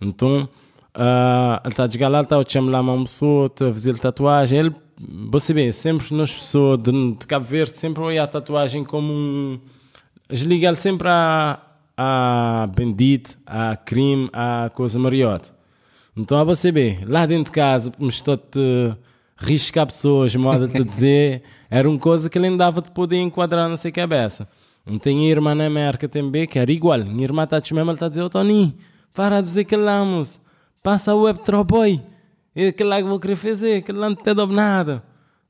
Então, 0.00 0.48
uh, 0.94 1.60
ele 1.64 1.72
está 1.72 1.84
a 1.84 1.88
chegar 1.88 2.08
lá, 2.08 2.20
está 2.20 2.38
a 2.38 2.44
chamar 2.46 2.70
lá 2.70 2.80
uma 2.80 3.02
pessoa, 3.02 3.46
a 3.46 3.72
fazer 3.72 3.98
tatuagem, 3.98 4.58
ele 4.58 4.74
você 4.98 5.52
bem, 5.52 5.70
sempre 5.72 6.14
nas 6.14 6.32
pessoas 6.32 6.78
de, 6.78 6.90
de 6.90 7.26
Cabo 7.26 7.44
Verde, 7.44 7.72
sempre 7.72 8.02
olha 8.02 8.22
a 8.22 8.26
tatuagem 8.26 8.82
como 8.82 9.12
um. 9.12 9.60
Desligar 10.28 10.74
sempre 10.74 11.06
a, 11.08 11.60
a 11.96 12.66
bandito, 12.74 13.38
a 13.46 13.76
crime, 13.76 14.30
a 14.32 14.70
coisa 14.74 14.98
mariota. 14.98 15.54
Então, 16.16 16.38
a 16.38 16.44
você 16.44 16.72
bem, 16.72 16.98
lá 17.04 17.26
dentro 17.26 17.44
de 17.44 17.50
casa, 17.52 17.92
me 17.98 18.08
estou 18.08 18.34
a 18.34 18.96
riscar 19.36 19.86
pessoas, 19.86 20.34
moda 20.34 20.66
de 20.66 20.82
dizer, 20.82 21.42
era 21.68 21.88
uma 21.88 21.98
coisa 21.98 22.30
que 22.30 22.38
ele 22.38 22.46
ainda 22.46 22.58
dava 22.58 22.80
de 22.80 22.90
poder 22.90 23.18
enquadrar 23.18 23.68
na 23.68 23.76
sua 23.76 23.90
cabeça. 23.90 24.48
Não 24.84 24.98
tem 24.98 25.28
irmã 25.28 25.54
na 25.54 25.66
América 25.66 26.08
também, 26.08 26.46
que 26.46 26.58
era 26.58 26.70
igual. 26.70 27.04
Minha 27.04 27.24
irmã 27.24 27.44
está 27.44 27.60
mesmo, 27.60 27.80
ela 27.80 27.92
está 27.92 28.06
a 28.06 28.08
dizer, 28.08 28.22
oh 28.22 28.30
Tony, 28.30 28.76
para 29.12 29.40
de 29.40 29.46
dizer 29.48 29.64
que 29.64 29.76
lá, 29.76 30.02
passa 30.82 31.14
o 31.14 31.22
web 31.22 31.40
troboy 31.40 32.00
e 32.54 32.68
aquele 32.68 32.88
lá 32.88 33.02
que 33.02 33.08
vou 33.08 33.20
querer 33.20 33.36
fazer, 33.36 33.76
aquele 33.78 33.98
lá 33.98 34.08
não 34.08 34.16
te 34.16 34.32
dá 34.32 34.46
nada. 34.46 35.02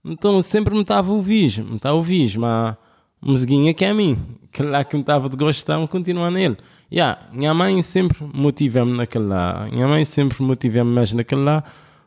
Então 0.05 0.41
sempre 0.43 0.75
me 0.75 0.81
estava 0.81 1.11
a 1.11 1.15
ouvir, 1.15 1.63
me 1.63 1.77
estava 1.77 1.95
a 1.95 1.97
ouvir, 1.97 2.37
mas 2.39 2.77
musiquinha 3.21 3.75
que 3.75 3.85
é 3.85 3.91
a 3.91 3.95
mim, 3.95 4.19
aquele 4.45 4.71
lá 4.71 4.83
que 4.83 4.97
me 4.97 5.03
estava 5.03 5.29
de 5.29 5.37
gostar, 5.37 5.79
me 5.79 5.87
continuar 5.87 6.31
nele. 6.31 6.57
Yeah, 6.91 7.21
minha 7.33 7.53
mãe 7.53 7.83
sempre 7.83 8.19
motiva-me 8.33 8.97
naquele 8.97 9.27
lá, 9.27 9.69
minha 9.71 9.87
mãe 9.87 10.05
sempre 10.05 10.43
motiva-me 10.43 10.91
mais 10.91 11.13
naquele 11.13 11.43
lá, 11.43 11.63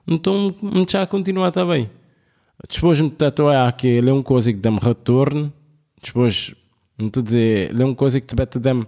então 0.10 0.56
me 0.62 0.86
já 0.90 1.06
continuar 1.06 1.52
também. 1.52 1.90
Depois 2.70 3.00
me 3.00 3.10
tatuar 3.10 3.72
que 3.76 3.88
ele 3.88 4.10
é 4.10 4.14
uma 4.14 4.24
coisa 4.24 4.52
que 4.52 4.60
dá-me 4.60 4.80
retorno, 4.82 5.54
depois 6.04 6.54
a 7.00 7.22
dizer, 7.22 7.80
é 7.80 7.86
uma 7.86 7.96
coisa 7.96 8.20
que 8.20 8.28
te 8.28 8.36
bete 8.36 8.60
dem, 8.60 8.86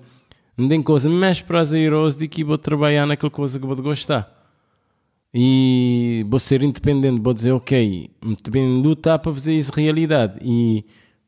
não 0.57 0.67
tem 0.67 0.83
coisa 0.83 1.09
mais 1.09 1.41
prazerosa 1.41 2.17
de 2.17 2.27
que 2.27 2.43
vou 2.43 2.57
trabalhar 2.57 3.05
naquela 3.05 3.29
coisa 3.29 3.57
que 3.57 3.65
vou 3.65 3.75
gostar. 3.77 4.39
E 5.33 6.25
vou 6.29 6.39
ser 6.39 6.61
independente, 6.61 7.21
vou 7.21 7.33
dizer, 7.33 7.53
ok, 7.53 8.11
também 8.43 8.81
lutar 8.81 9.17
para 9.19 9.33
fazer 9.33 9.53
isso 9.53 9.71
realidade. 9.71 10.39
E, 10.41 10.83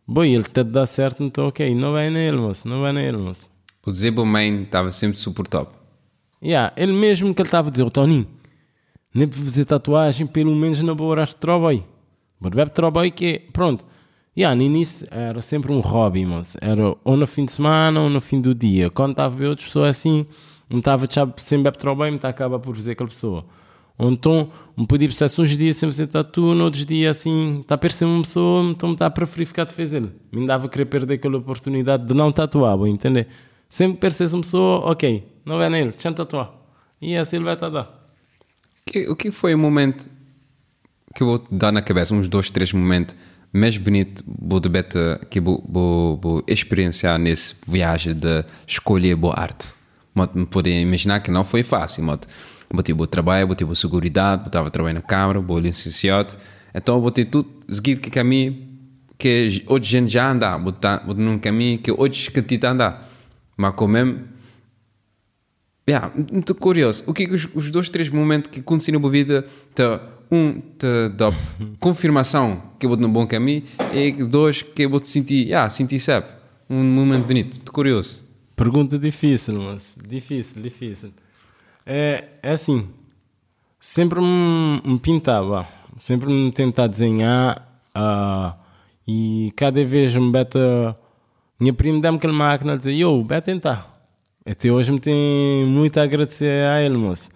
bom, 0.06 0.26
ele 0.26 0.42
está 0.42 0.60
a 0.60 0.66
dar 0.66 0.86
certo, 0.86 1.24
então, 1.24 1.48
ok, 1.48 1.74
não 1.74 1.94
vai 1.94 2.10
nele, 2.10 2.38
moço, 2.38 2.68
não 2.68 2.82
vai 2.82 2.92
nele, 2.92 3.18
moço. 3.18 3.50
O 3.86 3.92
dizer 3.92 4.12
mãe 4.12 4.64
estava 4.64 4.92
sempre 4.92 5.18
super 5.18 5.48
top. 5.48 5.72
Yeah, 6.44 6.74
ele 6.76 6.92
mesmo 6.92 7.34
que 7.34 7.42
ele 7.42 7.48
estava 7.48 7.70
a 7.70 7.72
dizer, 7.72 7.84
o 7.84 7.90
Toninho, 7.90 8.28
nem 9.14 9.28
para 9.28 9.40
fazer 9.40 9.66
tatuagem, 9.66 10.26
pelo 10.26 10.56
menos 10.56 10.82
na 10.82 10.94
boa 10.94 11.12
horário 11.12 11.32
de 11.32 11.38
trabalho. 11.38 11.84
Mas 12.40 12.54
web 12.54 12.72
trabalho 12.72 13.12
que 13.12 13.26
é, 13.26 13.40
pronto. 13.52 13.86
Yeah, 14.36 14.56
no 14.56 14.64
início 14.64 15.08
era 15.12 15.42
sempre 15.44 15.72
um 15.72 15.80
hobby, 15.80 16.26
mas 16.26 16.58
era 16.60 16.96
ou 17.04 17.16
no 17.16 17.28
fim 17.28 17.44
de 17.44 17.52
semana 17.52 18.02
ou 18.02 18.10
no 18.10 18.20
fim 18.20 18.42
do 18.42 18.56
dia. 18.56 18.90
Quando 18.90 19.12
estava 19.12 19.34
a 19.34 19.38
ver 19.38 19.48
outras 19.48 19.68
pessoas 19.68 19.90
assim, 19.90 20.26
não 20.68 20.80
estava 20.80 21.08
sem 21.38 21.62
web 21.62 21.78
trabalho, 21.78 22.14
me 22.14 22.20
acaba 22.24 22.60
por 22.60 22.76
fazer 22.76 22.94
aquela 22.94 23.10
pessoa. 23.10 23.46
Ou 23.96 24.10
então, 24.10 24.50
me 24.76 24.88
podia 24.88 25.08
precisar 25.08 25.42
uns 25.42 25.56
dias 25.56 25.78
sem 25.78 25.88
fazer 25.88 26.08
tatu, 26.08 26.56
noutros 26.56 26.84
dias 26.84 27.18
assim, 27.18 27.60
está 27.62 27.76
a 27.76 27.78
parecer 27.78 28.06
uma 28.06 28.24
pessoa, 28.24 28.64
então 28.64 28.90
me 28.90 28.96
está 28.96 29.06
a 29.06 29.10
preferir 29.12 29.46
ficar 29.46 29.66
de 29.66 29.74
fazer. 29.74 30.02
Me 30.32 30.48
dava 30.48 30.66
a 30.66 30.70
querer 30.70 30.86
perder 30.86 31.14
aquela 31.14 31.38
oportunidade 31.38 32.08
de 32.08 32.14
não 32.16 32.32
tatuar, 32.32 32.76
vou 32.76 32.88
entender? 32.88 33.28
Sempre 33.70 34.00
parecer 34.00 34.34
uma 34.34 34.42
pessoa, 34.42 34.80
ok, 34.92 35.24
não 35.46 35.62
é 35.62 35.70
nele, 35.70 35.92
deixa 35.92 36.12
tatuar. 36.12 36.52
E 37.00 37.16
assim 37.16 37.36
ele 37.36 37.46
vai 37.46 37.56
tatuar. 37.56 38.03
O 39.10 39.16
que 39.16 39.32
foi 39.32 39.56
o 39.56 39.58
momento 39.58 40.10
que 41.16 41.24
eu 41.24 41.28
vou 41.28 41.48
dar 41.52 41.72
na 41.72 41.82
cabeça, 41.82 42.14
uns 42.14 42.28
dois, 42.28 42.50
três 42.52 42.74
momentos 42.74 43.16
mais 43.54 43.78
bonito 43.78 44.24
vou 44.26 44.60
beta 44.60 45.22
que 45.30 45.40
vou, 45.40 45.64
vou, 45.70 46.18
vou 46.18 46.44
experienciar 46.48 47.20
nesse 47.20 47.56
viagem 47.68 48.16
de 48.16 48.44
escolher 48.66 49.16
boa 49.16 49.40
arte. 49.40 49.74
Me 50.34 50.46
podem 50.46 50.82
imaginar 50.82 51.20
que 51.20 51.30
não 51.30 51.44
foi 51.44 51.64
fácil, 51.64 52.04
mas 52.04 52.22
vou 52.72 52.82
ter 52.82 52.94
bom 52.94 53.06
trabalho, 53.06 53.46
vou 53.46 53.56
ter 53.56 53.64
boa 53.64 53.76
segurança, 53.76 54.42
estava 54.46 54.72
na 54.92 55.02
câmara, 55.02 55.40
vou 55.40 55.60
licenciado, 55.60 56.36
então 56.74 57.00
vou 57.00 57.12
tudo 57.12 57.48
seguido 57.70 58.02
que 58.02 58.10
caminho 58.10 58.74
que 59.18 59.64
hoje 59.68 59.92
gente 59.92 60.12
já 60.12 60.32
anda, 60.32 60.58
vou 60.58 60.72
estar 60.72 61.06
num 61.16 61.38
caminho 61.38 61.78
que 61.78 61.92
hoje 61.92 62.32
que 62.32 62.42
te 62.42 62.66
andar. 62.66 63.08
Mas 63.56 63.74
como 63.76 63.94
mesmo 63.94 64.33
Yeah, 65.88 66.14
muito 66.16 66.56
curioso. 66.56 67.04
O 67.08 67.14
que 67.14 67.24
é 67.24 67.26
que 67.26 67.36
os, 67.36 67.48
os 67.54 67.70
dois, 67.70 67.90
três 67.90 68.10
momentos 68.10 68.50
que 68.50 68.62
aconteceram 68.62 69.00
na 69.00 69.10
minha 69.10 69.12
vida 69.12 69.46
te, 69.76 69.84
um 70.32 70.54
te 70.78 71.10
dá 71.16 71.32
confirmação 71.80 72.62
que 72.80 72.86
eu 72.86 72.90
vou 72.90 72.98
no 72.98 73.10
bom 73.10 73.28
caminho 73.28 73.64
e 73.94 74.12
dois 74.26 74.62
que 74.62 74.84
eu 74.84 74.90
vou 74.90 75.02
te 75.02 75.10
sentir, 75.10 75.48
yeah, 75.48 75.70
sentir 75.70 76.00
sabe, 76.00 76.28
um 76.70 76.82
momento 76.84 77.26
bonito, 77.26 77.56
muito 77.56 77.72
curioso. 77.72 78.24
Pergunta 78.56 78.98
difícil, 78.98 79.62
mas 79.62 79.94
difícil, 80.08 80.62
difícil. 80.62 81.12
É, 81.86 82.30
é 82.42 82.52
assim, 82.52 82.88
sempre 83.78 84.22
me, 84.22 84.82
me 84.86 85.00
pintava, 85.00 85.68
sempre 85.98 86.30
me 86.30 86.50
tentar 86.52 86.88
desenhar 86.88 87.82
uh, 87.94 88.58
e 89.06 89.52
cada 89.58 89.84
vez 89.84 90.16
me 90.16 90.32
beta, 90.32 90.98
minha 91.60 91.74
prima 91.74 92.00
dá-me 92.00 92.18
aquela 92.18 92.32
máquina 92.32 92.74
a 92.74 92.78
dizer, 92.78 92.94
yo, 92.94 93.22
vai 93.26 93.42
tentar 93.42 93.93
até 94.46 94.70
hoje 94.70 94.92
me 94.92 95.00
tem 95.00 95.66
muito 95.66 95.98
a 95.98 96.04
agradecer 96.04 96.68
a 96.68 96.82
ele, 96.82 96.98
moço. 96.98 97.30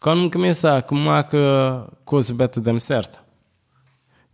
Quando 0.00 0.22
me 0.22 0.30
começar, 0.30 0.82
como 0.82 1.12
é 1.12 1.22
que 1.22 1.36
coisa 2.04 2.32
beta 2.32 2.60
dá-me 2.62 2.80
certo? 2.80 3.20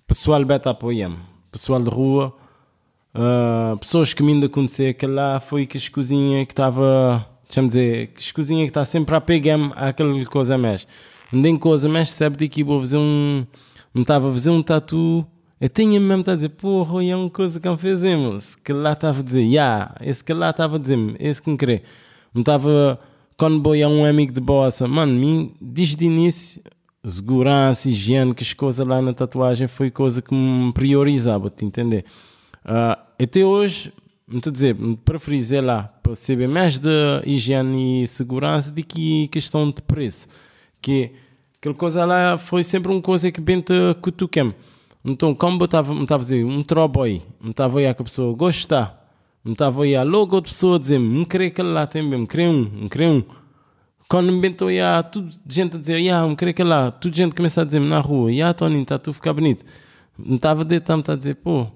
Pessoal 0.07 0.45
beta 0.45 0.71
apoia-me. 0.71 1.19
Pessoal 1.51 1.83
de 1.83 1.91
rua, 1.91 2.33
uh, 3.15 3.77
pessoas 3.79 4.15
que 4.15 4.23
me 4.23 4.35
ainda 4.35 4.49
conhecer 4.49 4.95
que 4.95 5.05
lá 5.05 5.41
foi 5.41 5.67
que 5.67 5.77
as 5.77 5.89
cozinhas 5.89 6.47
que 6.47 6.53
estava, 6.53 7.27
deixa-me 7.45 7.67
dizer, 7.67 8.07
que 8.09 8.23
as 8.23 8.31
cozinhas 8.31 8.65
que 8.67 8.71
está 8.71 8.85
sempre 8.85 9.17
a 9.17 9.21
pegar-me 9.21 9.73
àquela 9.75 10.25
coisa 10.27 10.57
mais. 10.57 10.87
Não 11.33 11.43
tem 11.43 11.59
coisa 11.59 11.89
mais, 11.89 12.11
sabe 12.11 12.37
de 12.37 12.49
que 12.49 12.63
vou 12.63 12.79
fazer 12.79 12.99
um, 12.99 13.45
me 13.93 14.03
estava 14.03 14.31
a 14.31 14.33
fazer 14.33 14.51
um 14.51 14.63
tatu 14.63 15.27
eu 15.61 15.69
tinha 15.69 16.01
mesmo 16.01 16.25
a 16.29 16.35
dizer, 16.35 16.49
porra, 16.49 17.05
é 17.05 17.15
uma 17.15 17.31
coisa 17.31 17.61
que 17.61 17.69
não 17.69 17.79
fizemos. 17.79 18.57
Que 18.57 18.73
lá 18.73 18.95
estava 18.95 19.21
a 19.21 19.23
dizer, 19.23 19.43
yeah, 19.43 19.95
esse 20.01 20.23
que 20.25 20.33
lá 20.33 20.51
estava 20.51 20.75
a 20.75 20.79
dizer, 20.81 20.99
esse 21.21 21.41
que 21.41 21.49
me 21.49 21.57
querer 21.57 21.85
não 22.35 22.41
estava 22.41 22.99
quando 23.37 23.61
boia 23.61 23.89
um 23.89 24.05
amigo 24.05 24.33
de 24.33 24.41
bossa, 24.41 24.87
mano, 24.87 25.13
mim, 25.13 25.55
desde 25.61 26.05
o 26.05 26.07
início, 26.07 26.63
segurança, 27.05 27.89
higiene, 27.89 28.35
que 28.35 28.43
as 28.43 28.53
coisas 28.53 28.87
lá 28.87 29.03
na 29.03 29.13
tatuagem 29.13 29.67
foi 29.67 29.91
coisa 29.91 30.23
que 30.23 30.35
me 30.35 30.73
priorizava, 30.73 31.51
te 31.51 31.65
entender? 31.65 32.05
Uh, 32.65 32.97
até 33.21 33.45
hoje, 33.45 33.93
me 34.29 34.41
dizer, 34.41 34.75
me 34.75 34.97
preferi 34.97 35.37
dizer 35.37 35.61
lá 35.61 35.93
para 36.03 36.15
saber 36.15 36.49
mais 36.49 36.79
de 36.79 36.89
higiene 37.25 38.05
e 38.05 38.07
segurança 38.07 38.71
do 38.71 38.83
que 38.83 39.29
questão 39.29 39.71
de 39.71 39.83
preço. 39.83 40.29
Que 40.81 41.13
aquela 41.59 41.75
coisa 41.75 42.05
lá 42.05 42.39
foi 42.39 42.63
sempre 42.63 42.93
uma 42.93 43.03
coisa 43.03 43.31
que 43.33 43.41
bem 43.41 43.61
te 43.61 43.75
cutuquem. 44.01 44.55
Então, 45.05 45.35
como 45.35 45.61
eu 45.61 45.65
estava 45.65 45.93
a 45.93 46.19
dizer, 46.19 46.45
um 46.45 46.63
troboy, 46.63 47.23
me 47.41 47.51
estava 47.51 47.81
a 47.81 47.95
que 47.95 48.03
a 48.03 48.05
pessoa 48.05 48.37
gostar 48.37 49.02
me 49.45 49.53
estava 49.53 49.85
a 49.85 50.03
logo 50.03 50.37
outra 50.37 50.51
pessoa 50.51 50.77
a 50.77 50.79
dizer-me, 50.79 51.19
não 51.19 51.25
creio 51.25 51.51
que 51.51 51.63
lá 51.63 51.87
tem 51.87 52.03
mesmo, 52.03 52.27
creio 52.27 52.51
um, 52.51 52.71
não 52.83 52.89
creio 52.89 53.11
um. 53.11 53.25
Quando 54.09 54.31
me 54.31 54.41
bentou, 54.41 54.71
yeah, 54.71 55.03
tudo 55.03 55.33
gente 55.49 55.77
a 55.77 55.81
dizer, 55.81 55.99
yeah, 55.99 56.27
não 56.27 56.37
creio 56.37 56.55
que 56.55 56.63
lá, 56.63 56.91
tudo 56.91 57.17
gente 57.17 57.35
começa 57.35 57.63
a 57.63 57.65
dizer-me 57.65 57.89
na 57.89 57.99
rua, 57.99 58.31
yeah, 58.31 58.53
Tony, 58.55 58.83
está 58.83 58.99
tu 58.99 59.13
ficar 59.13 59.33
bonito. 59.33 59.65
Me 60.19 60.37
estava 60.37 60.65
deitando, 60.65 61.11
a 61.11 61.17
dizer, 61.17 61.37
pô, 61.37 61.67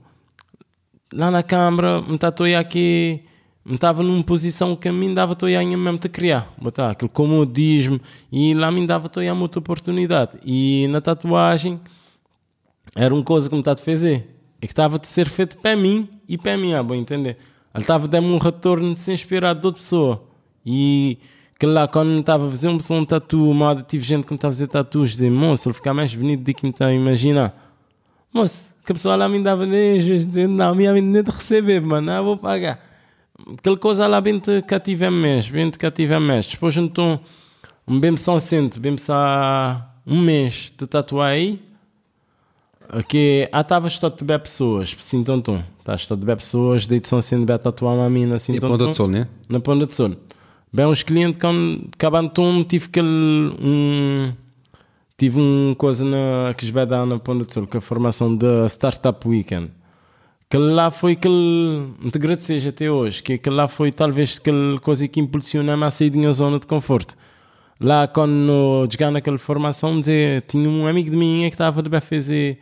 lá 1.12 1.30
na 1.30 1.42
câmara, 1.42 2.02
me 2.02 2.14
está 2.14 2.28
aqui, 2.58 3.22
me 3.64 3.74
estava 3.74 4.02
numa 4.02 4.22
posição 4.22 4.76
que 4.76 4.86
a 4.86 4.92
mim 4.92 5.12
dava 5.12 5.32
a 5.32 5.64
mesmo 5.64 5.98
te 5.98 6.08
criar, 6.08 6.52
botar 6.60 6.90
aquele 6.90 7.08
comodismo, 7.08 8.00
e 8.30 8.54
lá 8.54 8.70
me 8.70 8.86
dava 8.86 9.10
a 9.16 9.34
muita 9.34 9.58
oportunidade. 9.58 10.38
E 10.44 10.86
na 10.88 11.00
tatuagem, 11.00 11.80
era 12.94 13.12
uma 13.12 13.24
coisa 13.24 13.48
que 13.48 13.54
me 13.54 13.60
está 13.60 13.72
a 13.72 13.76
fazer, 13.76 14.28
é 14.60 14.66
que 14.66 14.72
estava 14.72 15.00
a 15.02 15.02
ser 15.02 15.28
feito 15.28 15.58
para 15.58 15.74
mim 15.74 16.08
e 16.28 16.38
para 16.38 16.56
mim, 16.56 16.74
ah, 16.74 16.82
bom 16.82 16.94
entender. 16.94 17.36
Ele 17.76 17.82
estava 17.82 18.06
a 18.06 18.08
dar-me 18.08 18.28
um 18.28 18.38
retorno 18.38 18.94
de 18.94 19.00
se 19.00 19.12
inspirar 19.12 19.54
de 19.54 19.66
outra 19.66 19.82
pessoa. 19.82 20.24
E 20.64 21.18
que 21.58 21.66
lá, 21.66 21.86
quando 21.86 22.18
estava 22.18 22.46
a 22.46 22.50
fazer 22.50 22.68
um, 22.68 22.78
um 22.90 23.04
tatu, 23.04 23.38
moda, 23.52 23.82
tive 23.82 24.02
gente 24.02 24.26
que 24.26 24.32
me 24.32 24.36
estava 24.36 24.50
a 24.50 24.54
fazer 24.54 24.66
tatuos, 24.66 25.10
dizer, 25.10 25.30
moço, 25.30 25.68
ele 25.68 25.74
fica 25.74 25.92
mais 25.92 26.14
bonito 26.14 26.42
do 26.42 26.54
que 26.54 26.64
me 26.64 26.70
está 26.70 26.86
a 26.86 26.92
imaginar. 26.94 27.54
Moço, 28.32 28.74
que 28.84 28.92
a 28.92 28.94
pessoa 28.94 29.14
lá 29.14 29.28
me 29.28 29.42
dava 29.42 29.66
nem 29.66 29.98
dizendo, 29.98 30.54
não, 30.54 30.74
minha 30.74 30.92
nem 30.92 31.22
de 31.22 31.30
receber, 31.30 31.80
mano, 31.80 32.06
não, 32.06 32.24
vou 32.24 32.38
pagar. 32.38 32.80
Aquela 33.58 33.76
coisa 33.76 34.06
lá 34.06 34.20
bem 34.20 34.38
te 34.38 34.62
cativa 34.62 35.10
mesmo, 35.10 35.52
bem 35.52 35.70
te 35.70 35.78
cativa 35.78 36.18
mesmo. 36.18 36.52
Depois 36.52 36.74
então, 36.76 37.20
um 37.86 38.00
bem 38.00 38.16
só 38.16 38.40
sente, 38.40 38.80
bem 38.80 38.96
há 39.10 39.86
um 40.06 40.18
mês 40.18 40.72
de 40.76 40.86
tatuar 40.86 41.32
aí, 41.32 41.62
que 43.08 43.48
ah, 43.52 43.60
estava 43.60 43.86
estou 43.88 44.10
de 44.10 44.24
bem 44.24 44.38
pessoas, 44.38 44.96
assim, 44.98 45.22
tonton. 45.22 45.62
Tá, 45.84 45.94
estou 45.94 46.16
de 46.16 46.24
bem 46.24 46.36
pessoas, 46.36 46.86
de 46.86 46.94
edição 46.94 47.18
assim 47.18 47.38
de 47.38 47.46
bem 47.46 47.58
tatuar 47.58 47.94
uma 47.94 48.10
mina 48.10 48.36
assim. 48.36 48.54
Na 48.54 48.60
Ponta 48.60 48.86
de 48.86 48.96
Sol, 48.96 49.08
né? 49.08 49.28
Na 49.48 49.60
Ponta 49.60 49.86
de 49.86 49.94
Sol. 49.94 50.12
Bem, 50.72 50.86
os 50.86 51.02
clientes, 51.02 51.40
quando 51.40 51.88
acabam 51.94 52.28
tom, 52.28 52.62
tive 52.64 52.86
aquele, 52.86 53.06
um, 53.08 54.32
tive 55.16 55.40
uma 55.40 55.74
coisa 55.74 56.04
na, 56.04 56.52
que 56.54 56.70
vai 56.70 56.84
dar 56.84 57.06
na 57.06 57.18
Ponta 57.18 57.44
de 57.44 57.52
Sol, 57.52 57.66
que 57.66 57.76
é 57.76 57.78
a 57.78 57.80
formação 57.80 58.36
da 58.36 58.66
Startup 58.66 59.26
Weekend. 59.26 59.70
Que 60.48 60.58
lá 60.58 60.90
foi 60.90 61.12
aquele, 61.12 61.92
muito 62.00 62.16
agradecer 62.16 62.66
até 62.68 62.90
hoje, 62.90 63.22
que 63.22 63.32
aquele 63.34 63.56
lá 63.56 63.66
foi 63.66 63.90
talvez 63.90 64.38
aquela 64.40 64.78
coisa 64.80 65.08
que 65.08 65.18
impulsiona-me 65.18 65.84
a 65.84 65.90
sair 65.90 66.10
da 66.10 66.18
minha 66.18 66.32
zona 66.32 66.58
de 66.60 66.66
conforto. 66.66 67.16
Lá, 67.80 68.06
quando 68.08 68.88
chegar 68.90 69.10
naquela 69.10 69.38
formação, 69.38 69.98
dizer, 70.00 70.42
tinha 70.42 70.68
um 70.68 70.86
amigo 70.86 71.10
de 71.10 71.16
mim 71.16 71.40
que 71.42 71.54
estava 71.54 71.82
de 71.82 72.00
fazer 72.00 72.58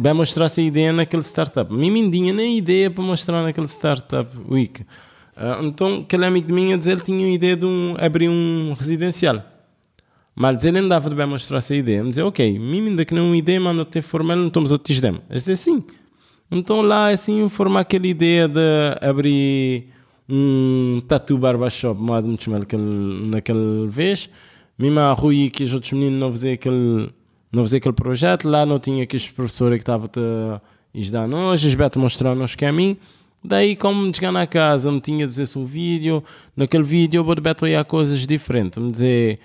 vai 0.00 0.12
mostrar 0.12 0.46
essa 0.46 0.60
ideia 0.60 0.92
naquele 0.92 1.22
startup. 1.22 1.72
Mim 1.72 2.10
tinha 2.10 2.32
nem 2.32 2.58
ideia 2.58 2.90
para 2.90 3.02
mostrar 3.02 3.42
naquele 3.42 3.68
startup 3.68 4.30
week. 4.48 4.82
Uh, 4.82 5.64
então, 5.64 6.00
aquele 6.00 6.26
amigo 6.26 6.46
de 6.46 6.52
mim 6.52 6.72
a 6.72 6.76
dizer 6.76 6.92
ele 6.92 7.00
tinha 7.00 7.26
uma 7.26 7.34
ideia 7.34 7.56
de 7.56 7.64
um, 7.64 7.96
abrir 7.98 8.28
um 8.28 8.74
residencial. 8.78 9.42
Mas 10.34 10.64
ele 10.64 10.80
não 10.80 10.88
dava 10.88 11.08
de 11.08 11.16
bem 11.16 11.26
mostrar 11.26 11.58
essa 11.58 11.74
ideia. 11.74 12.02
Me 12.02 12.10
dizer, 12.10 12.22
ok, 12.22 12.58
mim 12.58 12.88
ainda 12.88 13.04
que 13.04 13.14
não 13.14 13.22
é 13.22 13.26
uma 13.26 13.36
ideia, 13.36 13.60
mas 13.60 13.76
não 13.76 13.84
tem 13.84 14.02
formal, 14.02 14.36
não 14.36 14.48
estamos 14.48 14.72
a 14.72 14.76
dizer. 14.76 15.14
Eu 15.14 15.34
dizer, 15.34 15.56
sim. 15.56 15.82
Então 16.50 16.82
lá, 16.82 17.08
assim, 17.08 17.48
formar 17.48 17.80
aquela 17.80 18.06
ideia 18.06 18.46
de 18.46 18.60
abrir 19.00 19.88
um 20.28 21.00
tattoo 21.08 21.38
barbershop, 21.38 22.00
modo 22.00 22.28
muito 22.28 22.50
mal 22.50 22.60
naquela 23.30 23.86
vez. 23.88 24.28
Mesmo 24.78 25.00
a 25.00 25.12
Rui 25.12 25.50
que 25.50 25.64
os 25.64 25.72
outros 25.72 25.92
meninos 25.92 26.20
não 26.20 26.30
faziam 26.30 26.54
aquele 26.54 27.10
não 27.52 27.62
fazia 27.62 27.78
aquele 27.78 27.94
projeto, 27.94 28.48
lá 28.48 28.64
não 28.64 28.78
tinha 28.78 29.04
aqueles 29.04 29.28
professores 29.28 29.76
que 29.76 29.82
estavam 29.82 30.08
a 30.16 30.60
ajudar 30.96 31.28
nós, 31.28 31.62
os 31.62 31.74
beto 31.74 31.98
mostrar-nos 31.98 32.54
caminho. 32.54 32.96
Daí, 33.44 33.76
como 33.76 34.14
chegar 34.14 34.32
na 34.32 34.46
casa, 34.46 34.90
me 34.90 35.00
tinha 35.00 35.24
a 35.24 35.28
dizer 35.28 35.48
um 35.56 35.64
vídeo, 35.64 36.22
naquele 36.56 36.84
vídeo 36.84 37.22
vou 37.22 37.34
beto 37.40 37.64
olhar 37.64 37.84
coisas 37.84 38.26
diferentes, 38.26 38.78
me 38.78 38.90
dizer, 38.90 39.38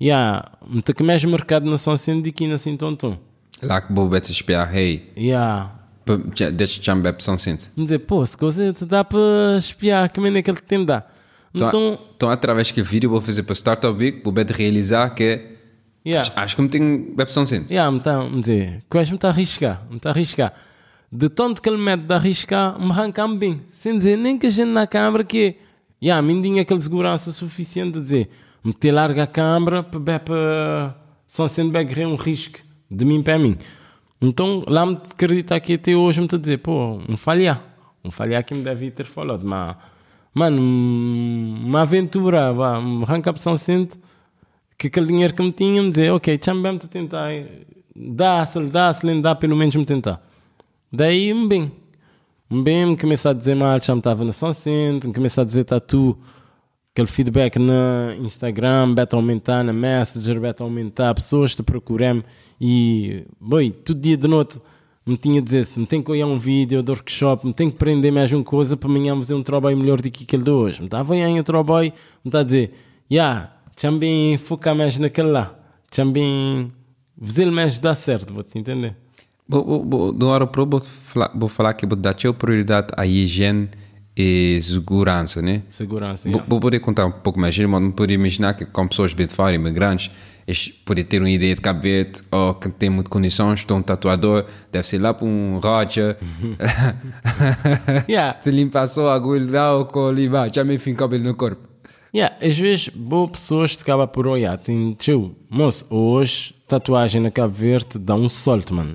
yeah, 0.00 0.52
me 0.68 0.82
tem 0.82 0.94
que 0.94 1.02
mais 1.02 1.24
mercado 1.24 1.64
na 1.68 1.78
São 1.78 1.96
Sendo 1.96 2.22
de 2.22 2.30
aqui 2.30 2.46
na 2.46 2.58
Sintonton. 2.58 3.16
Lá 3.62 3.80
que 3.80 3.92
vou 3.92 4.08
beto 4.08 4.30
espiar, 4.30 4.76
hey. 4.76 5.10
Yeah. 5.16 5.72
Deixa 6.52 6.94
me 6.94 7.00
bebe 7.00 7.24
São 7.24 7.38
Cinto. 7.38 7.70
Me 7.74 7.84
dizer, 7.84 8.00
pô, 8.00 8.24
se 8.26 8.36
coisa 8.36 8.72
te 8.74 8.84
dá 8.84 9.02
para 9.02 9.56
espiar, 9.58 10.10
que 10.10 10.20
maneira 10.20 10.42
que 10.42 10.50
ele 10.50 10.60
te 10.60 10.84
dá. 10.84 11.06
Então, 11.54 11.98
Então, 12.16 12.30
através 12.30 12.70
que 12.70 12.82
vídeo 12.82 13.08
vou 13.08 13.20
fazer 13.20 13.42
para 13.42 13.54
Startup 13.54 13.96
Big, 13.96 14.20
vou 14.22 14.32
bem 14.32 14.44
de 14.44 14.52
realizar 14.52 15.10
que 15.10 15.53
yeah. 16.06 16.30
acho 16.36 16.56
que 16.56 16.62
me 16.62 16.68
tenho 16.68 17.14
bebe 17.14 17.32
São 17.32 17.44
Cinto. 17.44 17.70
Yeah, 17.70 17.90
me 17.90 17.98
está 17.98 18.20
a 18.20 18.28
dizer, 18.28 18.84
quase 18.88 19.10
me 19.10 19.16
está 19.16 19.28
a 19.28 19.30
arriscar, 19.30 19.86
me 19.90 19.96
está 19.96 20.10
a 20.10 20.12
arriscar. 20.12 20.52
De 21.10 21.28
tanto 21.28 21.62
que 21.62 21.68
ele 21.68 21.78
mete 21.78 22.02
de 22.02 22.14
arriscar, 22.14 22.78
me 22.78 22.90
arranca-me 22.90 23.38
bem. 23.38 23.62
Sem 23.70 23.96
dizer, 23.96 24.16
nem 24.16 24.38
que 24.38 24.46
a 24.46 24.50
gente 24.50 24.70
na 24.70 24.86
câmara 24.86 25.22
que 25.24 25.56
yeah, 26.02 26.20
me 26.20 26.40
tinha 26.42 26.62
aquele 26.62 26.80
segurança 26.80 27.32
suficiente 27.32 27.94
de 27.94 28.00
dizer, 28.00 28.30
meter 28.62 28.92
larga 28.92 29.22
a 29.22 29.26
câmara 29.26 29.82
para 29.82 30.18
para 30.18 30.96
só 31.26 31.48
sendo 31.48 31.70
bem 31.70 32.06
um 32.06 32.16
risco 32.16 32.58
de 32.90 33.04
mim 33.04 33.22
para 33.22 33.38
mim. 33.38 33.56
Então 34.20 34.62
lá 34.66 34.86
me 34.86 34.94
acredita 34.94 35.58
que 35.60 35.74
até 35.74 35.94
hoje 35.94 36.20
me 36.20 36.26
está 36.26 36.36
a 36.36 36.40
dizer, 36.40 36.58
pô, 36.58 37.00
um 37.08 37.16
falhar. 37.16 37.62
Um 38.04 38.10
falhar 38.10 38.44
que 38.44 38.54
me 38.54 38.62
deve 38.62 38.90
ter 38.90 39.06
falado, 39.06 39.46
mas 39.46 39.76
mano, 40.34 40.60
uma 40.60 41.82
aventura, 41.82 42.52
vá, 42.52 42.80
me 42.80 43.02
arranca 43.02 43.30
a 43.30 43.36
São 43.36 43.56
Centro 43.56 43.98
que 44.84 44.88
aquele 44.88 45.06
dinheiro 45.06 45.34
que 45.34 45.42
me 45.42 45.52
tinha 45.52 45.82
me 45.82 45.90
dizer, 45.90 46.12
ok, 46.12 46.36
deixa-me 46.36 46.62
bem 46.62 46.76
te 46.76 46.86
tentar, 46.86 47.30
dá-se-lhe, 47.96 48.68
dá-se-lhe, 48.68 49.22
dá 49.22 49.34
pelo 49.34 49.56
menos 49.56 49.74
me 49.74 49.84
tentar. 49.84 50.22
Daí, 50.92 51.32
me 51.32 51.48
bem, 51.48 51.72
me 52.50 52.62
bem, 52.62 52.86
me 52.86 52.96
começa 52.96 53.30
a 53.30 53.32
dizer 53.32 53.54
mal, 53.54 53.80
já 53.80 53.94
me 53.94 54.00
estava 54.00 54.24
na 54.24 54.32
Centro, 54.32 55.08
me 55.08 55.14
começa 55.14 55.40
a 55.40 55.44
dizer 55.44 55.64
tatu, 55.64 56.18
aquele 56.92 57.08
feedback 57.08 57.58
no 57.58 58.12
Instagram, 58.20 58.94
beta 58.94 59.16
aumentar, 59.16 59.64
na 59.64 59.72
Messenger, 59.72 60.38
beta 60.38 60.62
aumentar, 60.62 61.14
pessoas 61.14 61.54
te 61.54 61.62
procuram 61.62 62.22
e, 62.60 63.24
boi, 63.40 63.70
todo 63.70 63.98
dia 63.98 64.16
de 64.16 64.28
noite 64.28 64.60
me 65.06 65.16
tinha 65.16 65.40
a 65.40 65.42
dizer 65.42 65.64
se 65.64 65.80
me 65.80 65.86
tem 65.86 66.02
que 66.02 66.10
olhar 66.10 66.26
um 66.26 66.38
vídeo 66.38 66.82
do 66.82 66.92
workshop, 66.92 67.46
me 67.46 67.54
tem 67.54 67.70
que 67.70 67.76
prender 67.76 68.12
mais 68.12 68.30
uma 68.32 68.44
coisa 68.44 68.76
para 68.76 68.88
amanhã 68.88 69.16
fazer 69.16 69.34
um 69.34 69.42
trabalho 69.42 69.76
melhor 69.76 70.00
do 70.00 70.10
que 70.10 70.24
aquele 70.24 70.42
de 70.42 70.50
hoje. 70.50 70.80
Me 70.80 70.86
estava 70.86 71.14
a 71.14 71.16
olhar 71.16 71.28
um 71.28 71.42
trabalho, 71.42 71.92
me 72.22 72.28
está 72.28 72.40
a 72.40 72.42
dizer, 72.42 72.72
yeah, 73.10 73.50
também 73.76 74.38
focar 74.38 74.74
mais 74.74 74.98
naquele 74.98 75.28
lá, 75.28 75.54
também 75.90 76.72
fazer 77.20 77.50
mais 77.50 77.78
dar 77.78 77.94
certo, 77.94 78.32
vou-te 78.32 78.58
entender? 78.58 78.96
Vou, 79.46 79.64
vou, 79.64 79.84
vou, 79.84 80.12
de 80.12 80.24
uma 80.24 80.32
hora 80.32 80.46
para 80.46 80.62
outra, 80.62 80.78
vou 81.34 81.48
falar, 81.48 81.68
vou 81.68 81.74
que 81.74 81.86
vou 81.86 81.96
dar 81.96 82.14
prioridade 82.34 82.88
à 82.96 83.06
higiene 83.06 83.68
e 84.16 84.60
segurança, 84.62 85.42
né? 85.42 85.62
Segurança, 85.68 86.28
Vou, 86.28 86.36
yeah. 86.36 86.48
vou 86.48 86.60
poder 86.60 86.78
contar 86.80 87.04
um 87.04 87.10
pouco 87.10 87.38
mais, 87.38 87.56
mas 87.58 87.82
não 87.82 87.90
poderia 87.90 88.14
imaginar 88.14 88.54
que 88.54 88.64
com 88.64 88.86
pessoas 88.86 89.12
bem 89.12 89.26
de 89.26 89.34
fora, 89.34 89.54
imigrantes, 89.54 90.10
eles 90.46 90.68
podem 90.68 91.04
ter 91.04 91.20
uma 91.20 91.30
ideia 91.30 91.54
de 91.54 91.60
Cabo 91.60 91.80
Verde 91.80 92.22
ou 92.30 92.54
que 92.54 92.68
tem 92.68 92.90
muitas 92.90 93.10
condições, 93.10 93.60
estão 93.60 93.78
um 93.78 93.82
tatuador, 93.82 94.44
deve 94.70 94.86
ser 94.86 94.98
lá 94.98 95.12
para 95.12 95.26
um 95.26 95.58
Roger, 95.58 96.16
Yeah. 98.08 98.34
te 98.34 98.50
limpa 98.50 98.86
só 98.86 99.10
a 99.10 99.14
agulha 99.14 99.70
ou 99.72 99.86
com 99.86 100.12
já 100.52 100.64
me 100.64 100.74
enfim 100.74 100.94
cabelo 100.94 101.24
no 101.24 101.34
corpo. 101.34 101.73
Yeah, 102.14 102.36
às 102.40 102.56
vezes, 102.56 102.88
boas 102.90 103.28
pessoas 103.32 103.74
te 103.74 103.82
acabam 103.82 104.06
por 104.06 104.28
olhar. 104.28 104.56
Tem, 104.56 104.92
tio, 104.92 105.34
moço, 105.50 105.84
hoje 105.90 106.54
tatuagem 106.68 107.20
na 107.20 107.28
Cabo 107.28 107.52
Verde 107.52 107.98
dá 107.98 108.14
um 108.14 108.28
solto, 108.28 108.72
mano. 108.72 108.94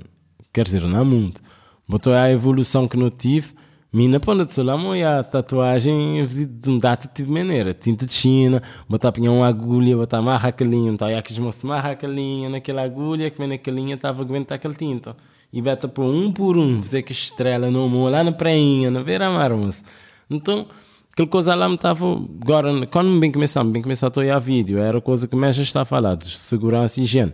Quer 0.50 0.64
dizer, 0.64 0.82
há 0.82 1.04
muito. 1.04 1.38
Botou 1.86 2.14
a 2.14 2.30
evolução 2.30 2.88
que 2.88 2.96
não 2.96 3.10
tive. 3.10 3.52
Mina, 3.92 4.18
quando 4.18 4.46
de 4.46 4.62
lá, 4.62 4.74
olhar 4.74 5.22
tatuagem, 5.24 6.26
de 6.26 6.70
um 6.70 6.78
data 6.78 7.10
de 7.12 7.30
maneira. 7.30 7.74
Tinta 7.74 8.06
de 8.06 8.14
China, 8.14 8.62
botar 8.88 9.08
apanhar 9.08 9.32
uma 9.32 9.46
agulha, 9.46 9.98
botar 9.98 10.16
amarra 10.16 10.48
aquela 10.48 10.70
linha. 10.70 10.90
Então, 10.90 11.06
aí 11.06 11.20
que 11.20 11.38
moço 11.38 11.66
amarra 11.66 11.90
aquela 11.90 12.14
linha 12.14 12.48
naquela 12.48 12.82
agulha, 12.82 13.30
que 13.30 13.46
naquela 13.46 13.76
linha 13.76 13.96
estava 13.96 14.22
a 14.22 14.24
aguentar 14.24 14.56
aquele 14.56 14.74
tinta. 14.74 15.14
E 15.52 15.60
beta 15.60 15.86
por 15.86 16.06
um 16.06 16.32
por 16.32 16.56
um, 16.56 16.80
fazer 16.80 17.02
que 17.02 17.12
estrela 17.12 17.70
no 17.70 17.84
amor, 17.84 18.12
lá 18.12 18.24
na 18.24 18.32
prainha, 18.32 18.90
na 18.90 19.02
beira-mar, 19.02 19.54
moço. 19.54 19.82
Então, 20.30 20.66
aquela 21.12 21.28
coisa 21.28 21.54
lá 21.54 21.68
me 21.68 21.74
estava. 21.74 22.06
Agora, 22.42 22.86
quando 22.86 23.10
me 23.10 23.20
bem 23.20 23.32
começar, 23.32 23.64
me 23.64 23.72
bem 23.72 23.82
começar 23.82 24.10
a 24.14 24.20
olhar 24.20 24.38
vídeo, 24.38 24.78
era 24.78 25.00
coisa 25.00 25.26
que 25.26 25.36
mais 25.36 25.56
já 25.56 25.62
está 25.62 25.82
a 25.82 25.84
falar, 25.84 26.16
de 26.16 26.30
segurança 26.36 27.00
e 27.00 27.04
higiene. 27.04 27.32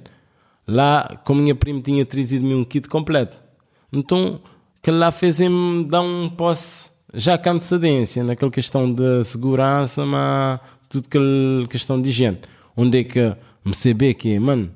Lá, 0.67 1.21
como 1.25 1.41
minha 1.41 1.55
prima 1.55 1.81
tinha 1.81 2.05
trazido-me 2.05 2.55
um 2.55 2.65
kit 2.65 2.89
completo. 2.89 3.41
Então, 3.93 4.41
que 4.83 4.91
lá 4.91 5.13
fez-me 5.13 5.85
dar 5.85 6.01
um 6.01 6.29
posse 6.29 6.91
já 7.15 7.39
com 7.39 7.51
antecedência 7.51 8.25
naquela 8.25 8.51
questão 8.51 8.93
de 8.93 9.25
segurança, 9.25 10.05
mas 10.05 10.61
tudo 10.89 11.07
aquela 11.07 11.67
questão 11.69 12.01
de 12.01 12.11
higiene. 12.11 12.39
Onde 12.77 13.01
é 13.01 13.05
que 13.05 13.37
me 13.65 13.75
saber 13.75 14.15
que, 14.15 14.39
mano, 14.39 14.71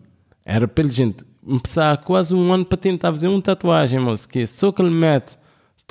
era 0.45 0.67
pela 0.67 0.91
gente 0.91 1.25
começar 1.45 1.97
quase 1.99 2.35
um 2.35 2.53
ano 2.53 2.65
para 2.65 2.79
tentar 2.79 3.11
fazer 3.11 3.29
uma 3.29 3.43
tatuagem, 3.43 4.01
moço, 4.01 4.29
que 4.29 4.41
é 4.41 4.47
só 4.47 4.71
que 4.73 4.81
ele 4.81 4.91
mete 4.91 5.37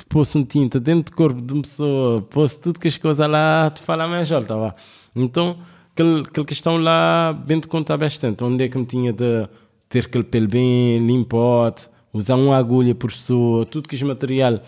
te 0.00 0.06
pôs 0.06 0.34
um 0.34 0.44
tinta 0.44 0.80
dentro 0.80 1.12
do 1.12 1.16
corpo 1.16 1.40
de 1.40 1.52
uma 1.52 1.62
pessoa, 1.62 2.22
pôs 2.22 2.56
tudo 2.56 2.80
que 2.80 2.88
as 2.88 2.96
coisas 2.96 3.28
lá, 3.28 3.70
te 3.70 3.82
fala 3.82 4.08
mais 4.08 4.32
alto, 4.32 4.48
tá, 4.48 4.74
Então, 5.14 5.56
aquela, 5.92 6.20
aquela 6.20 6.46
questão 6.46 6.78
lá, 6.78 7.32
bem 7.32 7.60
te 7.60 7.68
contar 7.68 7.96
bastante, 7.96 8.42
onde 8.42 8.64
é 8.64 8.68
que 8.68 8.78
me 8.78 8.86
tinha 8.86 9.12
de 9.12 9.48
ter 9.88 10.06
aquele 10.06 10.24
pelo 10.24 10.48
bem 10.48 11.06
limpote, 11.06 11.86
usar 12.12 12.36
uma 12.36 12.56
agulha 12.56 12.94
por 12.94 13.12
pessoa, 13.12 13.66
tudo 13.66 13.88
que 13.88 13.94
esse 13.94 14.04
material 14.04 14.60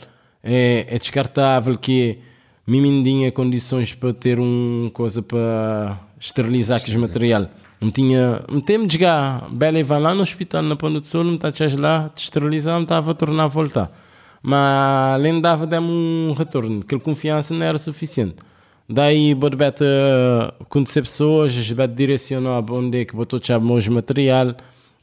é, 0.42 0.86
é 0.88 0.98
descartável, 0.98 1.78
que 1.78 2.18
me 2.66 3.02
tinha 3.02 3.32
condições 3.32 3.94
para 3.94 4.12
ter 4.12 4.38
uma 4.38 4.90
coisa 4.90 5.22
para 5.22 5.98
esterilizar 6.20 6.80
aquele 6.80 6.98
material. 6.98 7.48
Me 7.80 7.90
tinha, 7.90 8.44
me 8.48 8.62
tem-me 8.62 8.86
de 8.86 8.94
jogar, 8.94 9.48
bela 9.50 9.78
e 9.78 9.82
vai 9.82 10.00
lá 10.00 10.14
no 10.14 10.22
hospital, 10.22 10.62
na 10.62 10.76
Ponta 10.76 11.00
do 11.00 11.06
Sol, 11.06 11.24
me 11.24 11.34
está 11.34 11.48
a 11.48 11.80
lá, 11.80 12.08
te 12.10 12.22
esterilizar, 12.22 12.76
me 12.76 12.84
estava 12.84 13.10
a 13.10 13.14
tornar 13.14 13.44
a 13.44 13.48
voltar 13.48 14.01
mas 14.42 15.14
além 15.14 15.40
dava 15.40 15.66
de 15.66 15.78
um 15.78 16.34
retorno, 16.36 16.80
aquela 16.80 17.00
confiança 17.00 17.54
não 17.54 17.64
era 17.64 17.78
suficiente. 17.78 18.36
Daí, 18.88 19.32
vou 19.32 19.48
bete 19.50 19.84
conhecer 20.68 21.02
pessoas, 21.02 21.70
bete 21.70 21.94
direcionar 21.94 22.64
onde 22.70 23.00
é 23.00 23.04
que 23.04 23.14
botou 23.14 23.40
chave 23.42 23.64
meus 23.64 23.86
material, 23.88 24.48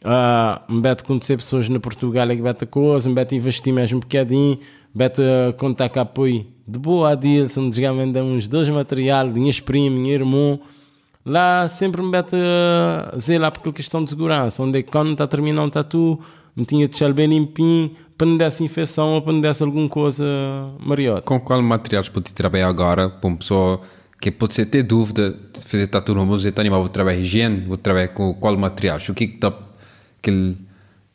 uh, 0.03 0.79
bete 0.81 1.03
conhecer 1.03 1.37
pessoas 1.37 1.69
na 1.69 1.79
Portugal 1.79 2.27
que 2.27 2.41
bete 2.41 2.65
coisa, 2.65 3.09
bete 3.09 3.35
investir 3.35 3.73
mais 3.73 3.91
um 3.91 3.99
bocadinho, 3.99 4.59
bete 4.93 5.21
contar 5.57 5.89
com 5.89 6.01
apoio 6.01 6.45
de 6.67 6.77
boa 6.77 7.13
a 7.13 7.15
Dilson, 7.15 7.69
de 7.69 7.81
vender 7.81 8.21
uns 8.21 8.47
dois 8.47 8.69
material, 8.69 9.27
minhas 9.27 9.59
primas, 9.59 10.27
meu. 10.27 10.59
Lá 11.25 11.67
sempre 11.67 12.01
me 12.01 12.11
bete 12.11 12.35
uh, 12.35 13.39
lá 13.39 13.49
por 13.49 13.73
questão 13.73 14.03
de 14.03 14.09
segurança, 14.09 14.61
onde 14.61 14.79
é 14.79 14.83
que 14.83 14.91
quando 14.91 15.13
está 15.13 15.25
terminando 15.25 15.67
um 15.67 15.69
tatu, 15.69 16.19
me 16.59 16.65
tinha 16.65 16.85
de 16.85 16.91
deixar 16.91 17.13
bem 17.13 17.27
limpinho, 17.27 17.95
para 18.19 18.27
não 18.27 18.37
desse 18.37 18.61
infecção 18.63 19.15
ou 19.15 19.21
para 19.21 19.31
não 19.31 19.39
desse 19.39 19.63
alguma 19.63 19.87
coisa 19.87 20.25
maior. 20.79 21.21
Com 21.21 21.39
qual 21.39 21.61
materiais 21.61 22.09
pode 22.09 22.33
trabalhar 22.33 22.67
agora 22.67 23.09
para 23.09 23.27
uma 23.27 23.37
pessoa 23.37 23.79
que 24.19 24.29
pode 24.29 24.53
ser 24.53 24.65
ter 24.65 24.83
dúvida 24.83 25.31
de 25.31 25.65
fazer 25.65 25.87
tatu 25.87 26.13
no 26.13 26.25
museu, 26.25 26.49
então, 26.49 26.69
vou 26.69 26.89
trabalhar 26.89 27.19
higiene, 27.19 27.65
vou 27.65 27.77
trabalhar 27.77 28.09
com 28.09 28.33
qual 28.33 28.57
materiais? 28.57 29.07
O 29.07 29.13
que 29.13 29.23
é 29.23 29.27
que 29.27 29.37
dá 29.37 29.53
aquele... 30.17 30.57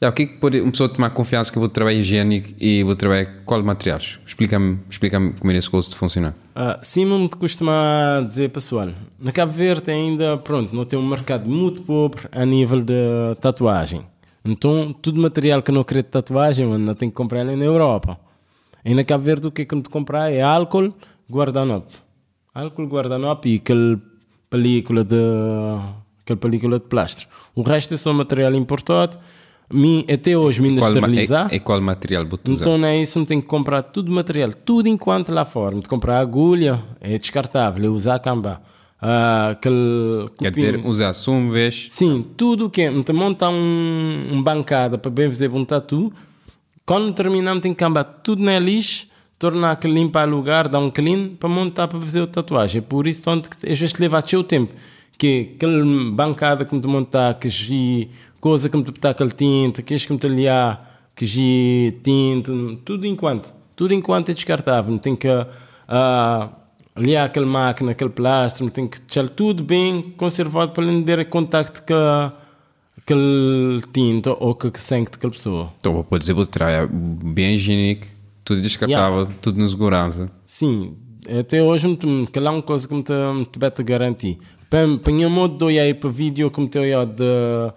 Yeah, 0.02 0.11
o 0.11 0.12
que 0.12 0.22
é 0.22 0.26
que 0.26 0.38
pode 0.38 0.61
uma 0.61 0.70
pessoa 0.70 0.88
tomar 0.88 1.11
confiança 1.11 1.52
que 1.52 1.59
eu 1.59 1.61
vou 1.61 1.68
trabalhar 1.68 1.98
higiene 1.98 2.42
e 2.59 2.83
vou 2.83 2.96
trabalhar 2.96 3.26
qual 3.44 3.62
materiais? 3.62 4.18
Explica-me 4.26 4.78
explica 4.88 5.18
como 5.38 5.52
é 5.52 5.57
esse 5.57 5.68
coisa 5.68 5.88
de 5.90 5.96
funcionar. 5.96 6.35
Uh, 6.57 6.78
Simon 6.83 7.28
te 7.28 7.37
costuma 7.37 8.24
dizer, 8.26 8.48
pessoal, 8.48 8.88
na 9.18 9.30
Cabo 9.30 9.52
Verde 9.52 9.90
ainda, 9.90 10.38
pronto, 10.38 10.74
não 10.74 10.85
tem 10.85 10.98
um 10.98 11.07
mercado 11.07 11.48
muito 11.48 11.83
pobre 11.83 12.22
a 12.33 12.44
nível 12.44 12.80
de 12.80 12.94
tatuagem. 13.40 14.07
Então, 14.44 14.92
tudo 14.92 15.20
material 15.20 15.62
que 15.62 15.72
não 15.72 15.83
querer 15.83 16.02
de 16.02 16.11
tatuagem, 16.11 16.66
mano, 16.66 16.85
não 16.85 16.94
tem 16.94 17.09
que 17.09 17.14
comprar 17.14 17.40
ali 17.40 17.57
na 17.57 17.64
Europa. 17.64 18.18
E 18.85 18.94
na 18.94 19.02
Cabo 19.02 19.24
Verde, 19.24 19.46
o 19.46 19.50
que 19.50 19.62
é 19.62 19.64
que 19.64 19.74
me 19.74 19.83
comprar 19.83 20.30
é 20.30 20.42
álcool, 20.42 20.92
guardanapo. 21.30 21.90
Álcool, 22.54 22.87
guardanapo 22.87 23.48
e 23.48 23.57
aquele 23.57 23.98
película 24.50 25.02
de, 25.02 25.16
aquele 26.20 26.38
película 26.38 26.78
de 26.78 26.85
plástico. 26.85 27.33
O 27.54 27.62
resto 27.62 27.94
é 27.94 27.96
só 27.96 28.12
material 28.12 28.54
importado. 28.54 29.18
Mi, 29.72 30.04
até 30.12 30.37
hoje, 30.37 30.61
me 30.61 30.68
ainda 30.68 30.83
esterilizar. 30.83 31.48
é, 31.50 31.57
é 31.57 31.59
qual 31.59 31.80
material 31.80 32.26
usar? 32.26 32.61
Então 32.61 32.76
não 32.76 32.87
é 32.87 32.98
isso, 32.98 33.18
me 33.18 33.24
tem 33.24 33.40
que 33.40 33.46
comprar 33.46 33.83
tudo 33.83 34.12
material, 34.12 34.52
tudo 34.52 34.88
enquanto 34.88 35.33
lá 35.33 35.46
fora. 35.46 35.72
Tem 35.72 35.80
que 35.80 35.88
comprar 35.88 36.18
agulha, 36.18 36.85
é 37.00 37.16
descartável, 37.16 37.83
é 37.87 37.88
usar 37.88 38.18
camba. 38.18 38.61
Ah, 39.07 39.51
aquele 39.51 40.31
Quer 40.38 40.51
dizer, 40.51 40.87
usar 40.87 41.12
vez 41.51 41.88
Sim, 41.90 42.25
tudo 42.38 42.67
o 42.67 42.71
que 42.71 42.81
é. 42.81 43.03
Que 43.03 43.12
montar 43.12 43.51
um, 43.51 44.29
um 44.33 44.43
bancada 44.43 44.97
para 44.97 45.11
bem 45.11 45.29
fazer 45.29 45.51
um 45.51 45.62
tatu. 45.62 46.11
Quando 46.87 47.12
terminamos, 47.12 47.62
tem 47.62 47.75
que 47.75 47.79
cambar 47.79 48.05
tudo 48.05 48.43
na 48.43 48.59
lixo, 48.59 49.07
tornar 49.38 49.73
aquele 49.73 49.93
limpar 49.93 50.27
o 50.27 50.31
lugar, 50.31 50.69
dar 50.69 50.79
um 50.79 50.90
clean 50.90 51.35
para 51.38 51.51
montar 51.51 51.87
para 51.87 52.01
fazer 52.01 52.23
a 52.23 52.27
tatuagem. 52.27 52.81
Por 52.81 53.07
isso, 53.07 53.25
que 53.43 53.71
às 53.71 53.79
vezes 53.79 53.93
leva 53.99 54.25
o 54.38 54.43
tempo. 54.43 54.73
Que 55.19 55.53
aquele 55.55 56.11
bancada 56.11 56.64
que 56.64 56.75
me 56.75 56.87
montar, 56.87 57.35
que 57.35 57.51
gi, 57.51 58.09
coisa 58.40 58.71
que 58.71 58.77
me 58.77 58.85
botar 58.85 59.11
aquele 59.11 59.33
tinta, 59.33 59.83
que 59.83 59.99
que 59.99 60.12
me 60.14 60.19
te 60.19 60.29
liar, 60.29 61.11
que 61.14 61.27
gi, 61.27 62.01
tinta, 62.03 62.51
tudo 62.87 63.07
enquanto. 63.07 63.53
Tudo 63.77 63.93
enquanto 63.93 64.31
é 64.31 64.33
descartável. 64.33 64.99
Tem 64.99 65.14
que 65.14 65.29
ah, 66.94 67.00
liar 67.00 67.24
aquela 67.24 67.46
máquina, 67.46 67.92
aquele 67.92 68.11
plástico, 68.11 68.70
tem 68.70 68.87
que 68.87 69.00
deixar 69.00 69.28
tudo 69.28 69.62
bem 69.62 70.14
conservado 70.16 70.72
para 70.72 70.85
não 70.85 71.02
ter 71.02 71.28
contacto 71.28 71.83
com 71.83 72.33
aquele 72.98 73.83
tinta 73.92 74.30
ou 74.33 74.54
com 74.54 74.68
o 74.68 74.72
sangue 74.76 75.11
daquela 75.11 75.33
pessoa. 75.33 75.72
Então, 75.78 76.07
vou 76.09 76.18
dizer, 76.18 76.33
vou 76.33 76.46
trabalhar 76.46 76.88
bem 76.88 77.54
higiênico, 77.54 78.07
Tudo 78.44 78.61
descartável, 78.61 79.28
tudo 79.40 79.61
na 79.61 79.68
segurança. 79.68 80.30
Sim, 80.46 80.96
até 81.38 81.62
hoje, 81.62 81.87
lá 82.37 82.50
é 82.50 82.54
uma 82.54 82.62
coisa 82.62 82.87
que 82.87 82.94
me 82.94 83.02
te, 83.02 83.12
me 83.12 83.44
te 83.44 83.59
bete 83.59 83.83
garantir. 83.83 84.38
Para 84.68 84.98
para 84.98 85.12
minha 85.12 85.28
modo 85.28 85.57
de 85.57 85.64
olhar 85.64 85.94
para 85.94 86.11
vídeo 86.11 86.50
que 86.50 86.61
me 86.61 86.68
te 86.68 86.78
olhar 86.78 87.07
de 87.07 87.72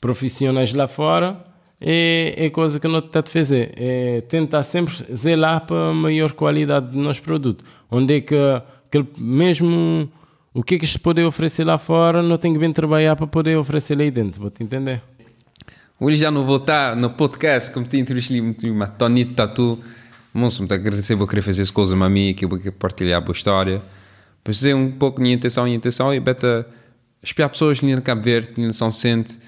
profissionais 0.00 0.72
lá 0.72 0.86
fora, 0.86 1.44
é, 1.80 2.34
é 2.36 2.50
coisa 2.50 2.78
que 2.78 2.86
não 2.86 3.00
te 3.00 3.22
te 3.22 3.30
fazer. 3.30 3.72
É 3.76 4.20
tentar 4.22 4.62
sempre 4.62 4.94
zelar 5.14 5.66
para 5.66 5.90
a 5.90 5.94
maior 5.94 6.32
qualidade 6.32 6.88
do 6.88 6.98
nosso 6.98 7.22
produto. 7.22 7.64
Onde 7.90 8.16
é 8.16 8.20
que, 8.20 8.36
que 8.90 9.04
mesmo 9.18 10.10
o 10.52 10.62
que 10.62 10.74
é 10.74 10.78
que 10.78 10.86
se 10.86 10.98
pode 10.98 11.22
oferecer 11.22 11.64
lá 11.64 11.78
fora, 11.78 12.22
não 12.22 12.36
tem 12.36 12.52
que 12.52 12.58
bem 12.58 12.72
trabalhar 12.72 13.16
para 13.16 13.26
poder 13.26 13.56
oferecer 13.56 13.96
lá 13.96 14.08
dentro. 14.10 14.42
Vou-te 14.42 14.62
entender? 14.62 15.00
Hoje 15.98 16.16
já 16.16 16.30
não 16.30 16.44
vou 16.44 16.56
estar 16.56 16.96
no 16.96 17.10
podcast, 17.10 17.72
como 17.72 17.86
te 17.86 17.98
entrevistei 17.98 18.40
uma 18.70 18.86
Tony 18.86 19.24
Tatu. 19.24 19.78
Moço, 20.32 20.60
muito 20.60 20.72
agradecer 20.72 21.16
por 21.16 21.28
querer 21.28 21.42
fazer 21.42 21.62
as 21.62 21.70
coisas 21.70 22.00
a 22.00 22.08
mim, 22.08 22.34
que 22.34 22.44
eu 22.44 22.48
vou 22.48 22.58
partilhar 22.72 23.18
a 23.18 23.20
boa 23.20 23.34
história. 23.34 23.82
Para 24.42 24.52
fazer 24.52 24.74
um 24.74 24.90
pouco 24.90 25.20
minha 25.20 25.34
intenção, 25.34 25.64
minha 25.64 25.76
intenção 25.76 26.12
é 26.12 26.18
beta 26.18 26.66
espiar 27.22 27.48
pessoas 27.50 27.80
que 27.80 27.94
no 27.94 28.02
Cabo 28.02 28.22
Verde, 28.22 28.48
que 28.48 28.72
São 28.72 28.90
Vicente, 28.90 29.38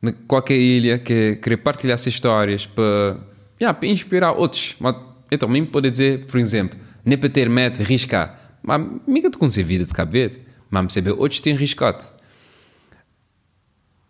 na 0.00 0.12
qualquer 0.12 0.56
ilha, 0.56 0.98
que 0.98 1.36
querer 1.36 1.58
partilhar 1.58 1.94
essas 1.94 2.14
histórias 2.14 2.66
para, 2.66 3.16
yeah, 3.60 3.76
para 3.78 3.88
inspirar 3.88 4.32
outros. 4.32 4.76
Mas, 4.78 4.96
Então, 5.30 5.48
mesmo 5.48 5.66
pode 5.66 5.90
dizer, 5.90 6.26
por 6.26 6.38
exemplo, 6.38 6.78
nem 7.04 7.18
para 7.18 7.28
ter 7.28 7.48
meta, 7.48 7.82
riscar. 7.82 8.58
Mas, 8.62 8.80
nunca 9.06 9.30
te 9.30 9.38
conhecer 9.38 9.62
a 9.62 9.64
vida 9.64 9.84
de 9.84 10.10
Verde, 10.10 10.40
mas 10.70 10.84
me 10.84 10.92
saber 10.92 11.12
outros 11.12 11.40
têm 11.40 11.54
riscado. 11.54 12.04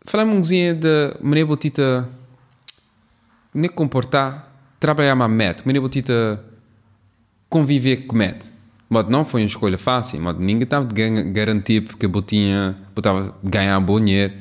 Falamos 0.04 0.34
um 0.34 0.40
pouquinho 0.40 0.74
de 0.74 1.14
maneira 1.20 1.46
botita 1.46 2.08
nem 3.52 3.68
comportar, 3.70 4.52
trabalhar 4.80 5.14
mais 5.14 5.30
met, 5.30 5.66
maneira 5.66 5.82
botita 5.82 6.42
conviver 7.48 8.06
com 8.06 8.16
met. 8.16 8.52
Mas 8.88 9.06
não 9.08 9.24
foi 9.24 9.42
uma 9.42 9.46
escolha 9.46 9.76
fácil, 9.76 10.20
mas 10.20 10.38
ninguém 10.38 10.62
estava 10.62 10.86
de 10.86 10.94
garantir 11.30 11.82
porque 11.82 12.06
eu 12.06 12.22
tinha, 12.22 12.76
botava 12.94 13.36
ganhar 13.44 13.78
bom 13.80 14.00
dinheiro, 14.00 14.32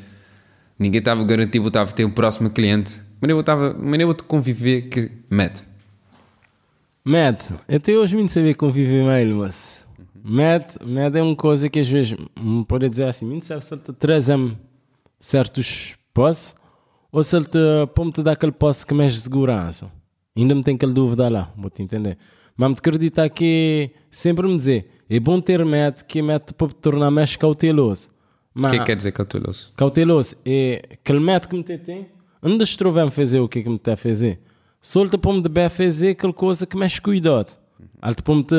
ninguém 0.77 0.99
estava 0.99 1.23
garantido 1.23 1.63
botava 1.63 1.91
ter 1.91 2.05
um 2.05 2.11
próximo 2.11 2.49
cliente, 2.49 3.01
maneira 3.21 3.39
botava, 3.39 3.73
maneira 3.73 4.13
de 4.13 4.23
conviver 4.23 4.83
que 4.83 5.11
met. 5.29 5.67
Matt, 7.03 7.51
até 7.67 7.97
hoje 7.97 8.17
me 8.17 8.27
saber 8.27 8.55
conviver 8.55 9.03
mais, 9.05 9.33
mas 9.33 9.87
Matt, 10.21 10.75
Matt 10.83 11.15
é 11.15 11.21
uma 11.21 11.35
coisa 11.37 11.69
que 11.69 11.79
às 11.79 11.87
vezes 11.87 12.17
me 12.37 12.65
pode 12.65 12.89
dizer 12.89 13.05
assim, 13.05 13.25
me 13.25 13.41
sabe 13.41 13.63
se 13.63 13.73
ele 13.73 13.81
te 13.81 13.93
traz-me 13.93 14.57
certos 15.19 15.95
posses 16.13 16.53
ou 17.09 17.23
se 17.23 17.35
ele 17.35 17.45
te 17.45 17.57
pode 17.95 18.21
dar 18.21 18.33
aquele 18.33 18.51
posse 18.51 18.85
que 18.85 18.93
mexe 18.93 19.21
segurança. 19.21 19.89
Ainda 20.35 20.53
me 20.53 20.63
tem 20.63 20.75
aquela 20.75 20.91
dúvida 20.91 21.29
lá, 21.29 21.51
vou-te 21.57 21.81
entender. 21.81 22.17
Mas 22.57 22.69
me 22.69 22.75
acreditar 22.77 23.29
que 23.29 23.91
sempre 24.11 24.45
me 24.45 24.57
dizer, 24.57 24.91
é 25.09 25.17
bom 25.17 25.39
ter 25.39 25.63
Matt 25.63 26.01
que 26.03 26.21
Matt 26.21 26.51
pode 26.53 26.73
te 26.73 26.81
tornar 26.81 27.09
mais 27.09 27.35
cauteloso. 27.37 28.09
O 28.57 28.69
que 28.69 28.75
é 28.75 28.79
que 28.79 28.85
quer 28.85 28.95
dizer 28.95 29.11
cauteloso? 29.11 29.71
cauteloso 29.75 30.35
é 30.43 30.81
aquele 30.93 31.19
método 31.19 31.63
que 31.63 31.71
me 31.71 31.77
tem, 31.77 32.07
onde 32.41 32.63
estou 32.63 32.97
a 32.99 33.11
fazer 33.11 33.39
o 33.39 33.47
que 33.47 33.59
é 33.59 33.63
que 33.63 33.69
me 33.69 33.75
está 33.75 33.93
a 33.93 33.97
fazer. 33.97 34.39
Pode 35.21 35.41
de 35.41 35.49
bem 35.49 35.69
fazer 35.69 36.09
aquela 36.09 36.33
coisa 36.33 36.65
que 36.65 36.75
mexe 36.75 36.99
cuidado. 36.99 37.55
Te 38.15 38.23
pode 38.23 38.43
te 38.43 38.55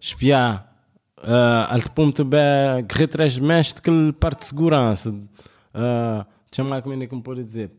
espiar, 0.00 0.72
ah, 1.18 1.68
ele 1.72 1.82
te 1.82 1.90
pode 1.90 2.12
te 2.12 2.24
bem 2.24 2.86
correr 2.88 3.04
atrás 3.04 3.32
de 3.32 3.42
mexe 3.42 3.74
daquela 3.74 4.12
parte 4.12 4.40
de 4.40 4.46
segurança. 4.46 5.10
Uh, 5.10 6.24
Chama 6.54 6.68
lá 6.68 6.82
como 6.82 7.02
é 7.02 7.06
que 7.06 7.14
me 7.14 7.22
pode 7.22 7.42
dizer. 7.42 7.70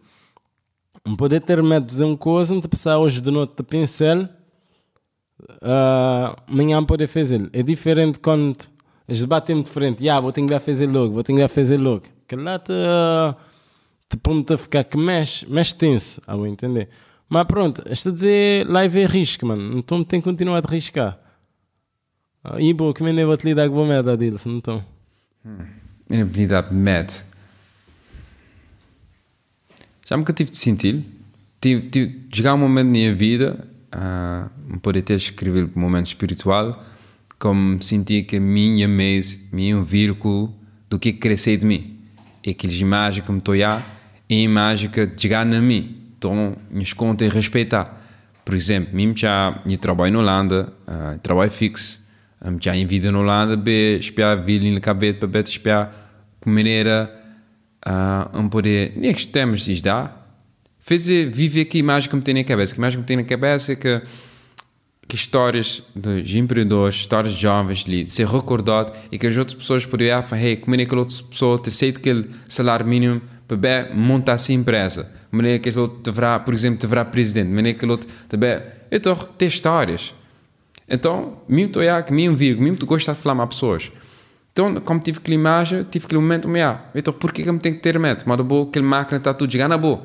Me 1.08 1.16
pode 1.16 1.40
ter 1.40 1.62
medo 1.62 1.86
de 1.86 1.92
dizer 1.92 2.06
uma 2.06 2.18
coisa, 2.18 2.56
me 2.56 2.62
te 2.62 2.68
passar 2.68 2.98
hoje 2.98 3.22
de 3.22 3.30
noite 3.30 3.54
de 3.56 3.64
pincel, 3.64 4.28
ah, 5.62 6.36
amanhã 6.48 6.84
pode 6.84 7.06
fazer. 7.06 7.50
É 7.54 7.62
diferente 7.62 8.20
quando 8.20 8.58
eles 9.08 9.22
debatem 9.22 9.62
de 9.62 9.70
frente, 9.70 10.08
ah, 10.10 10.20
vou 10.20 10.32
ter 10.32 10.46
que 10.46 10.60
fazer 10.60 10.88
logo, 10.88 11.14
vou 11.14 11.24
ter 11.24 11.34
que 11.34 11.48
fazer 11.48 11.78
logo. 11.78 12.04
Que 12.28 12.36
lá 12.36 12.58
te, 12.60 12.72
te 14.10 14.18
ponto 14.18 14.54
a 14.54 14.58
ficar 14.58 14.84
que 14.84 14.98
mexe, 14.98 15.46
mexe 15.50 15.76
tenso, 15.76 16.22
ah, 16.26 16.36
vou 16.36 16.48
entender. 16.48 16.90
Mas 17.28 17.46
pronto, 17.46 17.84
estou 17.90 18.12
a 18.12 18.14
dizer 18.14 18.68
live 18.68 19.02
é 19.02 19.06
risco, 19.06 19.46
mano, 19.46 19.78
então 19.78 20.04
tem 20.04 20.22
que 20.22 20.26
continuar 20.26 20.64
a 20.64 20.68
arriscar. 20.68 21.20
Ah, 22.44 22.60
E 22.60 22.74
bom, 22.74 22.94
como 22.94 23.10
é 23.10 23.14
que 23.14 23.26
vou 23.26 23.38
te 23.38 23.46
lidar 23.46 23.70
com 23.70 23.84
a 23.84 23.88
merda 23.88 24.16
deles, 24.16 24.46
então? 24.46 24.84
Inabilidade 26.10 26.74
mad. 26.74 27.10
Já 30.06 30.18
nunca 30.18 30.34
tive 30.34 30.52
de 30.52 30.58
sentir. 30.58 31.04
Tive, 31.60 31.90
tive 31.90 32.28
chegar 32.34 32.54
um 32.54 32.58
momento 32.58 32.88
na 32.88 32.92
minha 32.92 33.16
vida, 33.16 33.66
uh, 33.96 34.80
poder 34.80 35.02
ter 35.02 35.16
escrever 35.16 35.70
um 35.76 35.80
momento 35.80 36.08
espiritual, 36.08 36.84
como 37.44 37.82
senti 37.82 38.24
que 38.24 38.38
a 38.38 38.40
minha 38.40 38.88
mês, 38.88 39.50
um 39.52 39.84
vírgula 39.84 40.50
do 40.90 40.98
que 40.98 41.12
crescer 41.12 41.58
de 41.58 41.66
mim. 41.66 42.00
E 42.42 42.56
imagens 42.80 43.26
que 43.26 43.30
me 43.34 43.40
estou 43.40 43.54
a 43.54 43.58
é 44.30 44.34
a 44.34 44.34
imagem 44.34 44.90
que 44.90 45.10
chegar 45.18 45.46
na 45.46 45.60
mim. 45.60 45.94
Então, 46.18 46.56
me 46.72 46.86
conta 46.94 47.26
e 47.26 47.28
respeitar. 47.28 48.02
Por 48.46 48.56
exemplo, 48.56 48.96
mim 48.96 49.12
já 49.14 49.62
eu 49.70 49.78
trabalho 49.78 50.14
na 50.14 50.20
Holanda, 50.20 50.72
uh, 50.88 51.20
trabalho 51.20 51.52
fixo, 51.52 52.00
um, 52.42 52.58
já 52.62 52.78
em 52.78 52.86
vida 52.86 53.12
na 53.12 53.20
Holanda, 53.20 53.58
be 53.58 54.00
espiar 54.00 54.38
a 54.38 54.42
vida 54.42 54.66
na 54.72 54.80
cabeça, 54.80 55.28
para 55.28 55.42
espiar 55.42 55.94
de 56.46 56.50
maneira 56.50 57.14
uh, 57.86 58.40
um 58.40 58.48
poder, 58.48 58.94
nem 58.96 59.14
que 59.14 59.28
temos 59.28 59.68
isto 59.68 59.84
dá, 59.84 60.16
fazer 60.80 61.30
viver 61.30 61.66
que 61.66 61.78
imagem 61.78 62.10
que 62.10 62.16
me 62.16 62.22
tem 62.22 62.36
na 62.36 62.46
cabeça, 62.46 62.74
que 62.74 62.80
imagem 62.80 63.00
que 63.00 63.02
me 63.02 63.06
tem 63.06 63.18
na 63.18 63.24
cabeça 63.26 63.74
é 63.74 63.76
que 63.76 64.02
que 65.08 65.16
histórias 65.16 65.84
dos 65.96 66.34
empreendedores, 66.34 66.96
histórias 66.96 67.34
de 67.34 67.42
jovens 67.42 67.84
ali, 67.88 68.04
de 68.04 68.12
ser 68.12 68.28
recordado 68.28 68.94
e 69.12 69.18
que 69.18 69.28
as 69.28 69.38
outras 69.38 69.56
pessoas 69.56 69.86
poderiam 69.86 70.24
falar, 70.24 70.42
hey, 70.42 70.58
como 70.58 70.76
é 70.76 70.78
que 70.78 70.84
aquela 70.86 71.02
outra 71.02 71.18
pessoa 71.30 71.60
te 71.60 71.70
aceita 71.70 72.00
aquele 72.00 72.30
salário 72.48 72.86
mínimo 72.86 73.22
para 73.48 73.58
bem 73.58 73.96
montar 73.96 74.34
essa 74.34 74.54
empresa? 74.54 75.12
Como 75.30 75.42
é 75.44 75.60
que 75.60 75.70
aquele 75.70 75.80
outro 75.80 76.00
deverá, 76.02 76.40
por 76.40 76.54
exemplo, 76.54 76.80
deverá 76.80 77.06
presidente? 77.06 77.48
Como 77.48 77.60
é 77.60 77.64
que 77.64 77.70
aquele 77.70 77.92
outro 77.92 78.10
também... 78.28 78.60
Então, 78.92 79.16
ter 79.38 79.48
histórias. 79.48 80.14
Então, 80.88 81.38
mesmo 81.48 81.74
tu 81.74 81.82
é 81.82 82.02
que 82.02 82.14
mesmo 82.14 82.36
vivo, 82.36 82.62
mesmo 82.62 82.78
tu 82.78 82.86
gosta 82.86 83.14
de 83.14 83.20
falar 83.20 83.36
mais 83.36 83.50
pessoas. 83.50 83.92
Então, 84.52 84.76
como 84.76 85.00
tive 85.00 85.18
aquela 85.18 85.36
imagem, 85.36 85.84
tive 85.84 86.06
aquele 86.06 86.22
momento, 86.22 86.48
me 86.48 86.62
ah, 86.62 86.86
então 86.94 87.12
por 87.12 87.32
que 87.32 87.42
que 87.42 87.50
eu 87.50 87.58
tenho 87.58 87.76
que 87.76 87.82
ter 87.82 87.98
medo? 87.98 88.24
Mas 88.26 88.42
boa, 88.42 88.68
aquele 88.68 88.86
máquina 88.86 89.18
está 89.18 89.34
tudo 89.34 89.52
chegando 89.52 89.72
na 89.72 89.78
boa. 89.78 90.02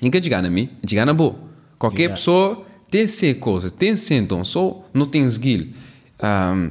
Ninguém 0.00 0.22
chegar 0.22 0.42
na 0.42 0.50
mim, 0.50 0.70
chegar 0.86 1.04
na 1.04 1.12
boa. 1.12 1.34
Qualquer 1.76 2.10
pessoa 2.10 2.64
tem 2.94 3.02
essa 3.02 3.34
coisa, 3.34 3.70
tem 3.70 3.88
esse 3.88 4.14
então, 4.14 4.44
só 4.44 4.84
não 4.94 5.04
tem 5.04 5.26
skill. 5.26 5.66
Um, 6.22 6.70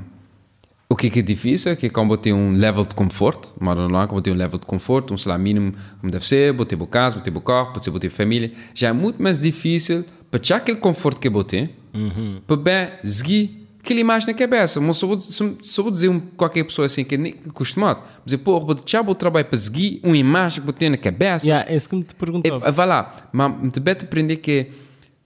o 0.87 0.95
que 0.95 1.07
é 1.07 1.09
que 1.09 1.19
é 1.19 1.21
difícil 1.21 1.73
é 1.73 1.75
que 1.75 1.89
como 1.89 2.15
ter 2.15 2.31
um 2.31 2.53
level 2.53 2.85
de 2.85 2.95
conforto, 2.95 3.53
mas 3.59 3.75
não 3.75 4.01
é 4.01 4.07
como 4.07 4.21
ter 4.21 4.31
um 4.31 4.35
level 4.35 4.57
de 4.57 4.65
conforto, 4.65 5.13
um 5.13 5.17
salário 5.17 5.43
mínimo 5.43 5.73
como 5.99 6.09
deve 6.09 6.25
ser, 6.25 6.53
botar 6.53 6.77
boa 6.77 6.87
casa, 6.87 7.17
botar 7.17 7.29
boa 7.29 7.43
carro, 7.43 7.83
ser 7.83 7.91
botar 7.91 8.09
família, 8.09 8.53
já 8.73 8.87
é 8.87 8.93
muito 8.93 9.21
mais 9.21 9.41
difícil 9.41 10.05
para 10.31 10.39
tirar 10.39 10.57
aquele 10.57 10.77
conforto 10.77 11.19
que 11.19 11.27
eu 11.27 11.31
botei, 11.31 11.75
para 12.47 12.55
bem 12.55 12.89
seguir 13.03 13.67
aquela 13.83 13.99
imagem 13.99 14.27
na 14.27 14.33
cabeça. 14.33 14.79
Mas 14.79 14.95
só 14.95 15.05
vou, 15.05 15.19
só, 15.19 15.83
vou 15.83 15.91
dizer 15.91 16.07
um, 16.07 16.21
qualquer 16.21 16.63
pessoa 16.63 16.85
assim 16.85 17.03
que 17.03 17.15
é 17.15 17.17
nem 17.17 17.35
acostumado, 17.49 18.01
dizer, 18.23 18.37
pô, 18.37 18.61
vou 18.61 18.75
tirar 18.75 19.05
o 19.05 19.13
trabalho 19.13 19.45
para 19.45 19.57
seguir 19.57 19.99
uma 20.01 20.15
imagem 20.15 20.61
que 20.61 20.65
botei 20.65 20.89
na 20.89 20.95
cabeça, 20.95 21.45
Yeah, 21.45 21.69
é 21.69 21.75
isso 21.75 21.89
que 21.89 21.95
me 21.97 22.03
te 22.03 22.15
perguntava. 22.15 22.65
é, 22.65 22.71
vai 22.71 22.87
lá, 22.87 23.13
mas 23.33 23.73
te 23.73 23.81
bete 23.81 24.05
aprender 24.05 24.37
que 24.37 24.69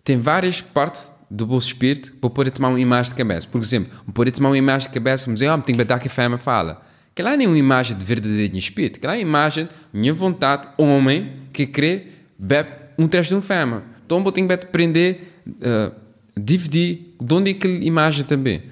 tem 0.07 0.17
várias 0.17 0.61
partes 0.61 1.11
do 1.29 1.45
bolso 1.45 1.67
espírito 1.67 2.13
para 2.13 2.29
poder 2.29 2.51
tomar 2.51 2.69
uma 2.69 2.79
imagem 2.79 3.11
de 3.11 3.17
cabeça. 3.17 3.45
Por 3.45 3.59
exemplo, 3.59 3.91
poder 4.13 4.31
tomar 4.31 4.47
uma 4.47 4.57
imagem 4.57 4.87
de 4.87 4.93
cabeça 4.93 5.29
e 5.29 5.33
dizer, 5.33 5.49
ah, 5.49 5.57
tem 5.57 5.75
que 5.75 5.83
dar 5.83 5.99
que 5.99 6.07
a 6.07 6.09
fama 6.09 6.37
fala. 6.37 6.81
Que 7.13 7.21
lá 7.21 7.33
é 7.33 7.45
uma 7.45 7.57
imagem 7.57 7.97
de 7.97 8.05
verdadeiro 8.05 8.55
espírito, 8.55 9.01
que 9.01 9.05
lá 9.05 9.15
é 9.15 9.17
uma 9.17 9.21
imagem, 9.23 9.67
minha 9.91 10.13
vontade, 10.13 10.69
homem, 10.77 11.33
que 11.51 11.67
crê, 11.67 12.07
bebe 12.39 12.69
um 12.97 13.05
trecho 13.05 13.31
de 13.31 13.35
um 13.35 13.41
fama. 13.41 13.83
Então, 14.05 14.23
eu 14.23 14.31
tenho 14.31 14.47
que 14.47 14.53
aprender, 14.53 15.41
uh, 15.45 15.93
dividir, 16.37 17.13
de 17.21 17.33
onde 17.33 17.51
é 17.51 17.53
aquela 17.53 17.73
imagem 17.73 18.23
também. 18.23 18.63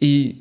E 0.00 0.40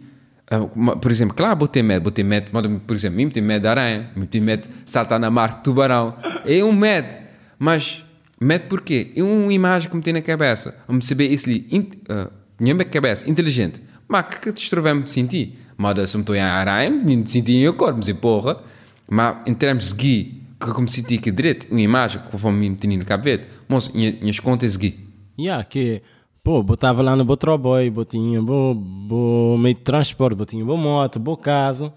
Uh, 0.54 0.98
por 0.98 1.10
exemplo, 1.10 1.34
claro, 1.34 1.58
vou 1.58 1.66
ter 1.66 1.82
medo, 1.82 2.04
vou 2.04 2.12
ter 2.12 2.26
medo, 2.26 2.52
mas, 2.52 2.68
por 2.86 2.94
exemplo, 2.94 3.16
mim 3.16 3.30
tem 3.30 3.42
medo 3.42 3.62
de 3.62 3.68
aranha, 3.70 4.12
mim 4.18 4.26
tem 4.26 4.42
medo 4.42 4.68
de 4.68 4.92
saltar 4.92 5.18
na 5.18 5.32
mar 5.32 5.56
de 5.56 5.64
tubarão. 5.64 6.14
É 6.46 6.62
um 6.62 6.74
medo, 6.74 7.14
mas 7.58 8.04
medo 8.42 8.68
porquê? 8.68 9.12
É 9.16 9.24
uma 9.24 9.54
imagem 9.54 9.90
que 9.90 9.96
me 9.96 10.02
tem 10.02 10.14
na 10.14 10.22
cabeça. 10.22 10.76
Eu 10.88 10.96
me 10.96 11.02
saber 11.04 11.28
isso 11.28 11.50
ali, 11.50 11.68
uh, 12.10 12.32
minha 12.60 12.76
cabeça, 12.86 13.30
inteligente. 13.30 13.82
Mas 14.08 14.26
que 14.28 14.40
que 14.40 14.52
destruir 14.52 14.94
me 14.94 15.08
sentir? 15.08 15.54
Mas 15.78 16.10
se 16.10 16.18
me 16.18 16.24
estou 16.24 16.36
em 16.36 16.40
aranha, 16.40 16.90
me 16.90 17.26
senti 17.26 17.54
em 17.54 17.62
meu 17.62 17.74
corpo, 17.74 17.98
mas 17.98 18.12
porra. 18.18 18.62
Mas 19.10 19.38
em 19.46 19.54
termos 19.54 19.94
de 19.94 19.96
gui, 19.96 20.44
que 20.60 20.70
eu 20.70 20.82
me 20.82 20.90
senti 20.90 21.16
aqui 21.16 21.32
direito, 21.32 21.68
uma 21.72 21.82
imagem 21.82 22.22
que 22.22 22.28
conforme 22.28 22.70
me 22.70 22.76
tinha 22.76 22.98
na 22.98 23.06
cabeça, 23.06 23.48
mas 23.68 23.90
minhas 23.90 24.40
contas 24.40 24.76
gui. 24.76 25.00
Yeah, 25.40 25.64
que 25.64 26.02
Pô, 26.44 26.64
botava 26.64 27.04
lá 27.04 27.16
no 27.16 27.38
trabalho, 27.38 27.92
botinha, 27.92 28.42
bo, 28.42 28.74
bo 28.74 29.56
meio 29.60 29.76
de 29.76 29.82
transporte, 29.82 30.36
botinha, 30.36 30.66
boa 30.66 30.76
moto, 30.76 31.20
boa 31.20 31.38
casa. 31.38 31.94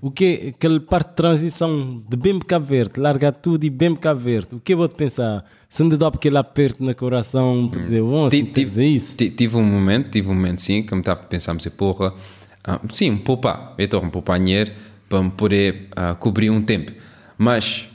O 0.00 0.12
que, 0.12 0.54
aquele 0.56 0.78
parte 0.78 1.08
de 1.08 1.16
transição 1.16 2.00
de 2.08 2.16
bem 2.16 2.38
Cabo 2.38 2.66
Verde, 2.66 3.00
largar 3.00 3.32
tudo 3.32 3.64
e 3.64 3.70
bem 3.70 3.96
Cabo 3.96 4.20
Verde. 4.20 4.54
O 4.54 4.60
que 4.60 4.74
eu 4.74 4.76
vou 4.76 4.86
te 4.86 4.94
pensar? 4.94 5.44
Se 5.68 5.82
não 5.82 5.98
dá 5.98 6.06
aquele 6.06 6.38
aperto 6.38 6.84
no 6.84 6.94
coração 6.94 7.68
para 7.68 7.80
dizer, 7.80 8.00
oh, 8.00 8.30
Ti- 8.30 8.44
se 8.54 8.64
dizer 8.64 8.86
isso. 8.86 9.16
ti- 9.16 9.28
Tive 9.28 9.56
um 9.56 9.64
momento, 9.64 10.08
tive 10.10 10.28
um 10.28 10.34
momento 10.34 10.60
sim, 10.62 10.84
que 10.84 10.92
eu 10.92 10.96
me 10.96 11.02
estava 11.02 11.20
a 11.22 11.24
pensar, 11.24 11.52
mas 11.52 11.66
porra, 11.66 12.14
ah, 12.62 12.80
sim, 12.92 13.16
poupar, 13.16 13.74
eu 13.76 13.86
estou 13.86 14.04
a 14.04 14.08
poupar 14.08 14.38
dinheiro 14.38 14.70
para 15.08 15.20
me 15.20 15.30
poder 15.30 15.88
ah, 15.96 16.14
cobrir 16.14 16.48
um 16.50 16.62
tempo. 16.62 16.92
Mas, 17.36 17.88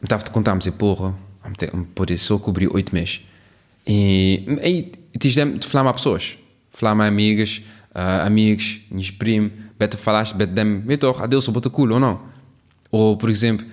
me 0.00 0.04
estava 0.06 0.22
a 0.24 0.30
contar, 0.30 0.56
porra, 0.78 1.16
me 1.44 1.54
te- 1.56 1.76
me 1.76 1.84
poder 1.84 2.16
só 2.16 2.38
cobrir 2.38 2.68
oito 2.72 2.94
meses. 2.94 3.22
E 3.84 4.44
de 5.18 5.66
falar 5.66 5.90
a 5.90 5.92
pessoas, 5.92 6.38
falar 6.70 7.00
a 7.00 7.06
amigas, 7.06 7.62
ah, 7.94 8.26
amigos, 8.26 8.80
minhas 8.90 9.10
primos, 9.10 9.52
beta 9.78 9.98
falaste, 9.98 10.34
beta 10.34 10.52
dem, 10.52 10.82
então, 10.88 11.14
adeus, 11.18 11.46
bota 11.48 11.68
culo 11.68 11.94
ou 11.94 12.00
não? 12.00 12.20
Ou, 12.90 13.16
por 13.16 13.30
exemplo, 13.30 13.66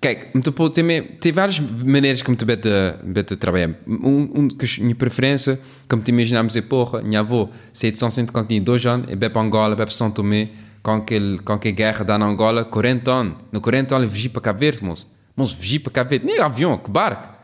kijk, 0.00 0.28
me 0.34 0.42
te 0.42 0.50
pode 0.52 0.82
várias 1.32 1.58
maneiras 1.58 2.22
me 2.22 2.36
te 2.36 2.44
beta, 2.44 3.00
beta 3.02 3.36
trabalhar. 3.36 3.70
Um, 3.86 4.30
um 4.34 4.48
que 4.48 4.80
minha 4.82 4.94
preferência, 4.94 5.58
como 5.88 6.02
te 6.02 6.10
imaginamos, 6.10 6.54
é 6.54 6.60
porra, 6.60 7.02
minha 7.02 7.20
avó, 7.20 7.48
se 7.72 7.88
é 7.88 7.90
de 7.90 7.98
São 7.98 8.10
Centro 8.10 8.32
quando 8.32 8.60
dois 8.60 8.84
anos, 8.84 9.06
e 9.10 9.16
vai 9.16 9.30
para 9.30 9.42
Angola, 9.42 9.74
para 9.74 9.90
São 9.90 10.10
Tomé, 10.10 10.50
com 10.82 10.92
aquele, 10.92 11.38
com 11.38 11.52
aquela 11.54 11.74
guerra 11.74 12.04
da 12.04 12.16
Angola, 12.16 12.64
40 12.64 13.10
anos. 13.10 13.34
No 13.50 13.60
40 13.60 13.96
anos, 13.96 14.06
ele 14.06 14.14
vigia 14.14 14.30
para 14.30 14.42
Cabo 14.42 14.60
Verde, 14.60 14.84
moço. 14.84 15.10
Moço, 15.36 15.56
vigia 15.58 15.80
para 15.80 15.92
Cabo 15.92 16.10
Verde. 16.10 16.26
Nem 16.26 16.38
avião, 16.38 16.76
que 16.78 16.90
barco. 16.90 17.35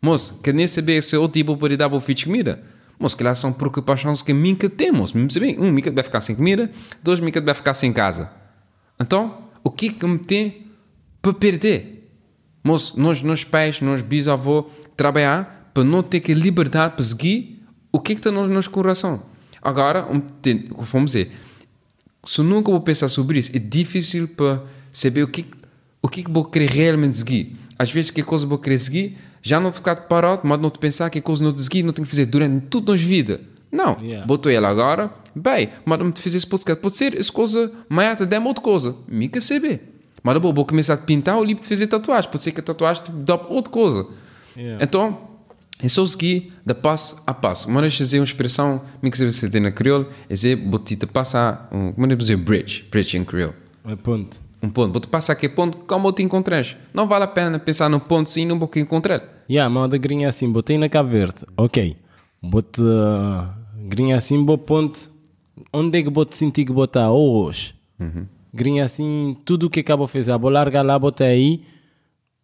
Moço, 0.00 0.40
que 0.42 0.52
nem 0.52 0.68
saber 0.68 1.02
se 1.02 1.16
o 1.16 1.28
tipo 1.28 1.56
pode 1.56 1.76
dar 1.76 1.92
o 1.92 2.00
filho 2.00 2.16
de 2.16 2.24
comida. 2.26 2.62
Moço, 2.98 3.16
que 3.16 3.24
lá 3.24 3.34
são 3.34 3.52
preocupações 3.52 4.22
que 4.22 4.32
a 4.32 4.34
mim 4.34 4.54
que 4.54 4.68
temos. 4.68 5.12
Mesmo 5.12 5.62
um, 5.62 5.70
Mica 5.70 5.90
vai 5.90 6.04
ficar 6.04 6.20
sem 6.20 6.34
comida, 6.34 6.70
dois, 7.02 7.20
Mica 7.20 7.40
vai 7.40 7.54
ficar 7.54 7.74
sem 7.74 7.92
casa. 7.92 8.30
Então, 9.00 9.48
o 9.62 9.70
que 9.70 9.90
que 9.90 10.06
me 10.06 10.18
tem 10.18 10.66
para 11.20 11.32
perder? 11.32 12.10
Moço, 12.62 12.98
nós, 12.98 13.22
nós 13.22 13.44
pais, 13.44 13.80
nós 13.80 14.00
bisavós, 14.02 14.64
trabalhar 14.96 15.70
para 15.72 15.84
não 15.84 16.02
ter 16.02 16.20
que 16.20 16.32
liberdade 16.34 16.94
para 16.94 17.04
seguir 17.04 17.62
o 17.92 18.00
que 18.00 18.14
que 18.14 18.20
está 18.20 18.30
no 18.30 18.46
nosso 18.48 18.70
coração. 18.70 19.22
Agora, 19.62 20.06
vamos 20.92 21.12
dizer, 21.12 21.30
se 22.24 22.40
eu 22.40 22.44
nunca 22.44 22.70
vou 22.70 22.80
pensar 22.80 23.08
sobre 23.08 23.38
isso, 23.38 23.54
é 23.54 23.58
difícil 23.58 24.28
para 24.28 24.62
saber 24.92 25.22
o 25.22 25.28
que 25.28 25.44
o 26.02 26.08
que 26.08 26.22
que 26.22 26.30
vou 26.30 26.44
querer 26.44 26.70
realmente 26.70 27.16
seguir. 27.16 27.56
Às 27.78 27.90
vezes, 27.90 28.10
que 28.10 28.22
coisa 28.22 28.46
vou 28.46 28.58
querer 28.58 28.78
seguir, 28.78 29.18
já 29.42 29.60
não 29.60 29.70
ficar 29.70 30.00
parado, 30.02 30.42
mas 30.44 30.58
não 30.58 30.70
te 30.70 30.78
pensar 30.78 31.10
que 31.10 31.20
coisa 31.20 31.44
não 31.44 31.52
te 31.52 31.62
seguir, 31.62 31.82
não 31.82 31.92
tenho 31.92 32.04
que 32.06 32.10
fazer 32.10 32.26
durante 32.26 32.66
toda 32.66 32.92
a 32.92 32.96
vida. 32.96 33.40
Não, 33.70 33.98
Yeah. 34.00 34.24
botou 34.26 34.50
ela 34.50 34.68
agora, 34.68 35.10
bem, 35.34 35.70
mas 35.84 35.98
não 35.98 36.10
te 36.10 36.22
fazer 36.22 36.38
esse 36.38 36.46
podcast. 36.46 36.80
Pode 36.80 36.96
ser 36.96 37.16
essa 37.18 37.30
coisa, 37.30 37.70
amanhã 37.90 38.14
te 38.14 38.24
der 38.24 38.40
outra 38.40 38.62
coisa. 38.62 38.94
Me 39.06 39.28
quer 39.28 39.42
saber. 39.42 39.92
Mas 40.22 40.40
vou, 40.40 40.52
vou 40.52 40.64
começar 40.64 40.94
a 40.94 40.96
pintar 40.96 41.38
o 41.38 41.44
livro 41.44 41.62
de 41.62 41.68
fazer 41.68 41.86
tatuagem. 41.86 42.30
Pode 42.30 42.42
ser 42.42 42.52
que 42.52 42.60
a 42.60 42.62
tatuagem 42.62 43.04
te 43.04 43.10
dá 43.10 43.34
outra 43.34 43.70
coisa. 43.72 44.06
Yeah. 44.56 44.82
Então, 44.82 45.20
é 45.82 45.88
só 45.88 46.06
seguir 46.06 46.52
de 46.64 46.74
passo 46.74 47.22
a 47.26 47.34
passo. 47.34 47.70
Mas 47.70 47.82
deixa 47.82 48.04
dizer 48.04 48.18
uma 48.18 48.24
expressão, 48.24 48.80
me 49.02 49.10
que 49.10 49.18
você 49.18 49.50
tem 49.50 49.60
na 49.60 49.70
crioulo, 49.70 50.08
é 50.28 50.32
dizer, 50.34 50.58
te 50.84 51.06
passar, 51.06 51.68
um, 51.70 51.92
como 51.92 52.06
é 52.06 52.08
que 52.10 52.16
dizer, 52.16 52.36
bridge, 52.36 52.84
bridge 52.90 53.16
em 53.16 53.24
crioulo. 53.24 53.54
É 53.84 53.94
ponto. 53.94 54.45
Um 54.66 54.70
ponto, 54.70 54.92
vou 54.92 55.00
te 55.00 55.08
passar 55.08 55.34
aquele 55.34 55.52
ponto, 55.54 55.78
como 55.78 56.12
te 56.12 56.22
encontrei. 56.22 56.62
Não 56.92 57.06
vale 57.06 57.24
a 57.24 57.28
pena 57.28 57.58
pensar 57.58 57.88
no 57.88 58.00
ponto 58.00 58.28
sim, 58.28 58.44
não 58.44 58.58
vou 58.58 58.66
que 58.66 58.80
encontrar. 58.80 59.22
Yeah, 59.48 59.72
mas 59.72 59.90
da 59.90 59.96
grinha 59.96 60.28
assim, 60.28 60.50
botei 60.50 60.76
na 60.76 60.88
Cabo 60.88 61.08
Verde. 61.08 61.38
Ok. 61.56 61.96
Bote 62.42 62.80
uh, 62.82 63.48
grinha 63.88 64.16
assim, 64.16 64.44
bom 64.44 64.58
ponto. 64.58 65.08
Onde 65.72 65.98
é 65.98 66.02
que 66.02 66.10
vou 66.10 66.24
te 66.24 66.36
sentir 66.36 66.64
que 66.64 66.72
botar 66.72 67.10
hoje? 67.10 67.74
Grinha 68.52 68.84
assim, 68.84 69.36
tudo 69.44 69.66
o 69.66 69.70
que 69.70 69.80
acabou 69.80 70.06
de 70.06 70.12
fazer. 70.12 70.36
Vou 70.36 70.50
largar 70.50 70.82
lá, 70.82 70.98
botei 70.98 71.26
aí. 71.26 71.62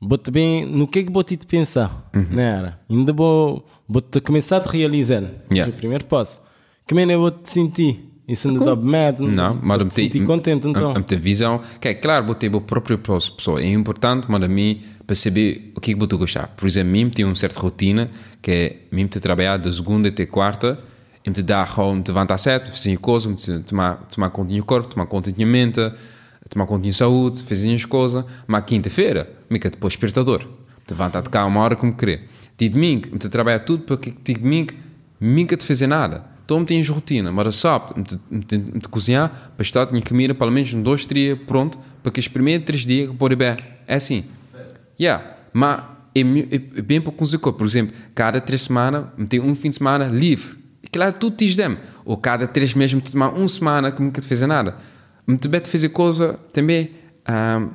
Bote 0.01 0.31
bem, 0.31 0.65
no 0.65 0.87
que 0.87 1.01
é 1.01 1.03
que 1.03 1.13
vou 1.13 1.23
te 1.25 1.37
pensar? 1.39 2.09
Não 2.13 2.43
era? 2.43 2.81
Ainda 2.89 3.13
vou, 3.13 3.65
vou 3.89 4.01
te 4.01 4.21
começar 4.21 4.63
a 4.63 4.71
realizar. 4.71 5.25
Yeah. 5.53 5.73
O 5.73 5.77
primeiro 5.77 6.05
passo. 6.05 6.41
Como 6.89 7.01
é 7.01 7.07
que 7.07 7.13
eu 7.13 7.21
vou 7.21 7.31
te 7.31 7.51
sentir? 7.51 8.12
Isso 8.27 8.51
não 8.51 8.65
dá 8.65 8.77
medo. 8.77 9.27
Não, 9.27 9.59
mas 9.61 9.81
eu 9.81 9.89
te 9.89 9.95
sentir 9.95 10.25
contente 10.25 10.69
então. 10.69 10.95
A, 10.97 11.15
visão, 11.17 11.61
que 11.81 11.89
é 11.89 11.95
claro, 11.95 12.27
vou 12.27 12.35
ter 12.35 12.55
a 12.55 12.61
própria 12.61 12.97
pessoa. 12.97 13.61
É 13.61 13.67
importante, 13.67 14.27
mas 14.29 14.43
a 14.43 14.49
mim, 14.49 14.81
para 15.07 15.17
saber 15.17 15.73
o 15.75 15.81
que 15.81 15.91
é 15.91 15.95
que 15.95 15.99
vou 15.99 16.19
gostar. 16.19 16.47
Por 16.57 16.67
exemplo, 16.67 16.93
mim 16.93 17.11
tem 17.11 17.25
uma 17.25 17.35
certa 17.35 17.59
rotina, 17.59 18.09
que 18.41 18.51
é 18.51 18.77
mim 18.93 19.07
te 19.09 19.19
trabalhar 19.19 19.57
de 19.57 19.73
segunda 19.75 20.09
até 20.09 20.25
quarta, 20.25 20.79
e 21.25 21.31
me 21.31 21.35
te 21.35 21.43
dar 21.43 21.69
me 21.95 22.03
te 22.03 22.09
levantar 22.09 22.39
sete, 22.39 22.71
fazer 22.71 22.97
coisas, 22.97 23.29
me 23.29 23.37
te 23.37 23.59
tomar, 23.65 23.97
tomar 24.07 24.31
conta 24.31 24.49
do 24.49 24.55
meu 24.55 24.65
corpo, 24.65 24.89
tomar 24.89 25.07
conta 25.07 25.31
da 25.31 25.37
minha 25.37 25.49
mente, 25.49 25.81
tomar 26.49 26.67
conta 26.67 26.79
da 26.79 26.83
minha 26.83 26.93
saúde, 26.93 27.43
fazer 27.43 27.67
minhas 27.67 27.85
coisas. 27.85 28.25
Mas 28.47 28.65
quinta-feira, 28.65 29.29
me 29.51 29.59
que 29.59 29.69
depois 29.69 29.95
despertador. 29.95 30.47
Te 30.87 30.93
levantar 30.93 31.23
de 31.23 31.31
cá 31.31 31.45
uma 31.45 31.61
hora 31.61 31.75
como 31.75 31.95
querer. 31.97 32.29
De 32.57 32.69
domingo, 32.69 33.09
me 33.11 33.19
te 33.19 33.29
trabalhar 33.29 33.61
tudo, 33.61 33.83
porque 33.83 34.13
de 34.23 34.35
domingo, 34.35 34.73
me 35.21 35.45
que 35.45 35.57
te 35.57 35.67
fazer 35.67 35.89
nada. 35.89 36.32
Então 36.53 36.65
tens 36.67 36.89
rotina, 36.89 37.33
mas 37.33 37.57
sábado 37.57 37.95
te 38.81 38.89
cozinhar 38.89 39.53
para 39.57 39.63
estar 39.63 39.87
tinha 39.87 40.03
comida 40.03 40.35
pelo 40.35 40.51
menos 40.51 40.73
um, 40.75 40.83
dois, 40.83 41.07
três 41.07 41.39
pronto, 41.47 41.79
para 42.03 42.13
que 42.13 42.21
os 42.21 42.29
primeiros 42.29 42.67
três 42.67 42.85
dias 42.85 43.11
que 43.11 43.17
pode 43.17 43.35
bem. 43.37 43.57
É 43.87 43.95
assim. 43.95 44.25
Yeah, 45.01 45.37
mas 45.53 45.83
é, 46.15 46.23
mi- 46.23 46.47
é 46.51 46.83
bem 46.83 47.01
para 47.01 47.11
cozinhar. 47.13 47.41
Por 47.53 47.67
exemplo, 47.67 47.95
cada 48.15 48.41
três 48.41 48.63
semanas 48.63 49.07
tem 49.29 49.41
um 49.41 49.55
fim 49.55 49.71
de 49.71 49.77
semana 49.77 50.07
livre. 50.09 50.57
Claro, 50.93 51.15
tudo 51.15 51.37
te 51.37 51.55
dem. 51.57 51.79
Ou 52.05 52.19
cada 52.19 52.47
três 52.47 52.75
meses 52.75 52.93
me 52.93 53.01
te 53.01 53.13
tomar 53.13 53.31
uma 53.31 53.49
semana 53.49 53.91
que 53.91 54.03
nunca 54.03 54.21
te 54.21 54.27
fez 54.29 54.43
nada. 54.43 54.77
Me 55.27 55.39
te 55.39 55.49
bete 55.49 55.71
fazer 55.71 55.89
coisa 55.89 56.39
também 56.53 56.91
ah, 57.25 57.67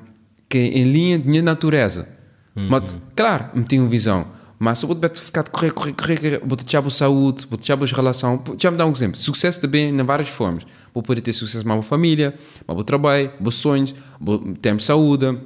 que 0.47 0.57
é 0.59 0.61
em 0.77 0.83
linha 0.91 1.17
de 1.17 1.27
minha 1.27 1.41
natureza. 1.41 2.07
Mas, 2.55 2.95
claro, 3.15 3.45
me 3.55 3.63
tenho 3.63 3.83
uma 3.83 3.89
visão. 3.89 4.27
Mas 4.59 4.79
se 4.79 4.85
eu 4.85 4.87
vou 4.87 4.95
ficar 5.21 5.43
de 5.43 5.51
correr, 5.51 5.71
correr, 5.71 5.93
correr, 5.93 6.41
vou 6.43 6.57
te 6.57 6.65
a 6.87 6.91
saúde, 6.91 7.45
vou 7.47 7.59
te 7.59 7.67
as 7.85 7.91
relações. 7.91 8.39
Já 8.57 8.71
me 8.71 8.77
dá 8.77 8.85
um 8.87 8.91
exemplo. 8.91 9.17
Sucesso 9.17 9.61
também 9.61 9.89
em 9.89 10.03
várias 10.03 10.29
formas. 10.29 10.65
Vou 10.93 11.03
poder 11.03 11.21
ter 11.21 11.33
sucesso 11.33 11.63
com 11.63 11.69
a 11.71 11.73
minha 11.75 11.83
família, 11.83 12.33
com 12.65 12.73
o 12.73 12.75
meu 12.75 12.83
trabalho, 12.83 13.31
com 13.41 13.51
sonhos, 13.51 13.93
vou 14.19 14.39
ter 14.55 14.81
saúde, 14.81 15.37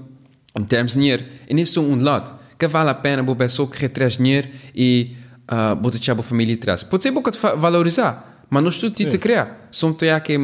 em 0.58 0.64
termos 0.64 0.94
de 0.94 1.00
dinheiro. 1.00 1.26
E 1.50 1.54
nisso 1.54 1.80
é 1.80 1.82
um 1.82 2.02
lado 2.02 2.34
que 2.58 2.68
vale 2.68 2.90
a 2.90 2.94
pena 2.94 3.22
vou 3.22 3.36
só 3.50 3.66
querer 3.66 3.90
trazer 3.90 4.18
dinheiro 4.18 4.48
e 4.74 5.16
uh, 5.52 5.76
vou 5.82 5.92
te 5.92 6.00
a 6.22 6.24
família 6.24 6.56
atrás. 6.56 6.82
Pode 6.84 7.04
ser 7.04 7.10
que 7.12 7.32
te 7.32 7.38
fa- 7.38 7.56
valorizar, 7.56 8.46
mas 8.50 8.64
nós 8.64 8.78
tudo 8.80 8.96
te 8.96 9.18
criar. 9.18 9.68
Somos 9.72 9.98
tu 9.98 10.06
que 10.22 10.38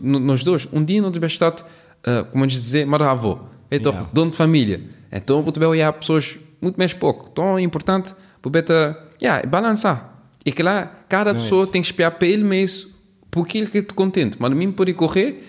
nós 0.00 0.44
dois, 0.44 0.68
um 0.72 0.84
dia 0.84 1.02
nós 1.02 1.10
devemos 1.10 1.32
estar, 1.32 1.50
uh, 1.52 2.24
como 2.30 2.44
a 2.44 2.46
dizer, 2.46 2.86
mas 2.86 3.00
avô. 3.02 3.38
Então, 3.70 3.90
Yeah. 3.92 4.10
dono 4.12 4.30
de 4.30 4.36
família. 4.36 4.80
Então, 5.10 5.42
vou 5.42 5.50
também 5.50 5.68
olhar 5.68 5.92
pessoas 5.94 6.38
muito 6.62 6.76
mais 6.76 6.94
pouco. 6.94 7.28
Então, 7.30 7.58
é 7.58 7.62
importante 7.62 8.14
para 8.40 8.50
beta, 8.50 9.08
yeah, 9.20 9.46
balançar. 9.46 10.24
E 10.44 10.52
que 10.52 10.62
lá, 10.62 10.90
cada 11.08 11.34
pessoa 11.34 11.66
tem 11.66 11.82
que 11.82 11.88
espiar 11.88 12.12
para 12.12 12.26
ele 12.26 12.42
mesmo, 12.42 12.90
por 13.30 13.44
aquilo 13.44 13.66
que 13.66 13.82
te 13.82 13.94
contente. 13.94 14.36
Mas 14.40 14.50
a 14.50 14.54
mim 14.54 14.72
pode 14.72 14.94
correr, 14.94 15.42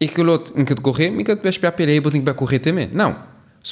e 0.00 0.08
que 0.08 0.20
o 0.20 0.28
outro, 0.28 0.58
em 0.58 0.64
que 0.64 0.74
te 0.74 0.80
correr, 0.80 1.10
me 1.10 1.24
que 1.24 1.34
te 1.36 1.48
espiar 1.48 1.72
para 1.72 1.84
ele, 1.84 2.10
tenho 2.10 2.24
que 2.24 2.34
correr 2.34 2.58
também. 2.58 2.90
Não. 2.92 3.16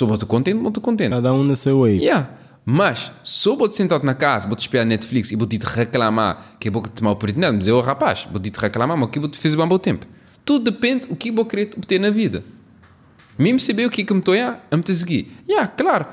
Vou 0.00 0.16
te 0.16 0.24
contente, 0.24 0.72
te 0.72 0.80
contente. 0.80 1.10
Cada 1.10 1.32
um 1.32 1.42
no 1.42 1.56
seu 1.56 1.80
way. 1.80 1.98
Yeah. 1.98 2.30
Mas, 2.64 3.10
se 3.24 3.48
eu 3.48 3.56
vou 3.56 3.68
te 3.68 3.74
sentar 3.74 4.02
na 4.04 4.14
casa, 4.14 4.46
vou 4.46 4.56
te 4.56 4.60
espiar 4.60 4.86
Netflix 4.86 5.32
e 5.32 5.36
vou 5.36 5.46
te 5.46 5.58
reclamar 5.58 6.56
que 6.60 6.68
eu 6.68 6.72
vou 6.72 6.82
te 6.82 6.90
tomar 6.90 7.10
oportunidade, 7.10 7.56
mas 7.56 7.66
eu, 7.66 7.80
rapaz, 7.80 8.26
vou 8.30 8.40
te 8.40 8.50
reclamar, 8.56 8.96
mas 8.96 9.10
que 9.10 9.18
eu 9.18 9.28
te 9.28 9.38
fazer 9.38 9.60
um 9.60 9.68
bom 9.68 9.78
tempo. 9.78 10.06
Tudo 10.44 10.70
depende 10.70 11.08
do 11.08 11.16
que 11.16 11.30
eu 11.30 11.34
vou 11.34 11.44
querer 11.44 11.70
obter 11.76 11.98
na 11.98 12.10
vida. 12.10 12.44
Mesmo 13.36 13.58
saber 13.58 13.86
o 13.86 13.90
que 13.90 14.02
é 14.02 14.04
que 14.04 14.12
me 14.12 14.20
estou 14.20 14.34
a, 14.34 14.58
a 14.70 14.76
me 14.76 14.94
seguir. 14.94 15.30
Yeah, 15.48 15.66
claro. 15.68 16.06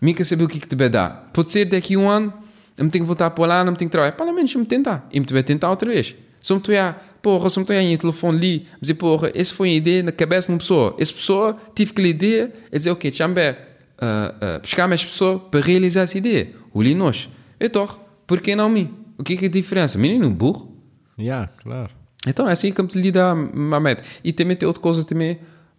Me 0.00 0.14
quer 0.14 0.24
saber 0.24 0.44
o 0.44 0.48
que 0.48 0.58
que 0.58 0.66
te 0.66 0.76
vai 0.76 0.88
dar. 0.88 1.30
Pode 1.32 1.50
ser 1.50 1.64
daqui 1.64 1.94
a 1.94 1.98
um 1.98 2.08
ano, 2.08 2.32
eu 2.76 2.84
me 2.84 2.90
tenho 2.90 3.04
que 3.04 3.06
voltar 3.06 3.30
para 3.30 3.46
lá, 3.46 3.64
não 3.64 3.72
me 3.72 3.78
tenho 3.78 3.88
que 3.88 3.92
trabalhar. 3.92 4.12
Pelo 4.12 4.32
menos 4.32 4.52
eu 4.52 4.60
me 4.60 4.66
tentar. 4.66 5.08
E 5.10 5.18
me 5.18 5.26
vai 5.30 5.42
tentar 5.42 5.70
outra 5.70 5.90
vez. 5.90 6.14
Se 6.40 6.52
eu 6.52 6.56
me 6.56 6.60
estou 6.60 6.76
a, 6.76 6.94
porra, 7.22 7.50
se 7.50 7.58
eu 7.58 7.60
me 7.60 7.64
estou 7.64 7.76
a 7.76 7.82
em 7.82 7.96
telefone 7.96 8.38
ali, 8.38 8.66
dizer, 8.80 8.94
porra, 8.94 9.30
essa 9.34 9.54
foi 9.54 9.70
a 9.70 9.74
ideia 9.74 10.02
na 10.02 10.12
cabeça 10.12 10.48
de 10.48 10.52
uma 10.52 10.58
pessoa. 10.58 10.94
Essa 10.98 11.12
pessoa 11.12 11.56
tive 11.74 11.90
aquela 11.90 12.08
ideia, 12.08 12.52
e 12.70 12.76
dizer, 12.76 12.90
ok, 12.90 13.12
chambé, 13.12 13.58
uh, 13.98 14.56
uh, 14.56 14.60
buscar 14.60 14.86
mais 14.86 15.04
pessoa 15.04 15.40
para 15.40 15.60
realizar 15.60 16.02
essa 16.02 16.16
ideia. 16.18 16.52
O 16.72 16.82
li 16.82 16.94
nós. 16.94 17.28
Então, 17.58 17.88
por 18.26 18.40
que 18.40 18.54
não 18.54 18.68
mim? 18.68 18.94
O 19.18 19.24
que 19.24 19.32
é, 19.32 19.36
que 19.36 19.44
é 19.46 19.48
a 19.48 19.50
diferença? 19.50 19.98
Menino 19.98 20.30
burro? 20.30 20.76
Yeah, 21.18 21.50
claro. 21.62 21.90
Então 22.26 22.48
é 22.48 22.52
assim 22.52 22.70
que 22.70 22.82
me 22.82 22.88
lida 22.94 23.30
a 23.30 23.80
meta. 23.80 24.04
E 24.22 24.32
também 24.32 24.56
tem 24.56 24.66
outra 24.66 24.82
coisa 24.82 25.04
também, 25.04 25.38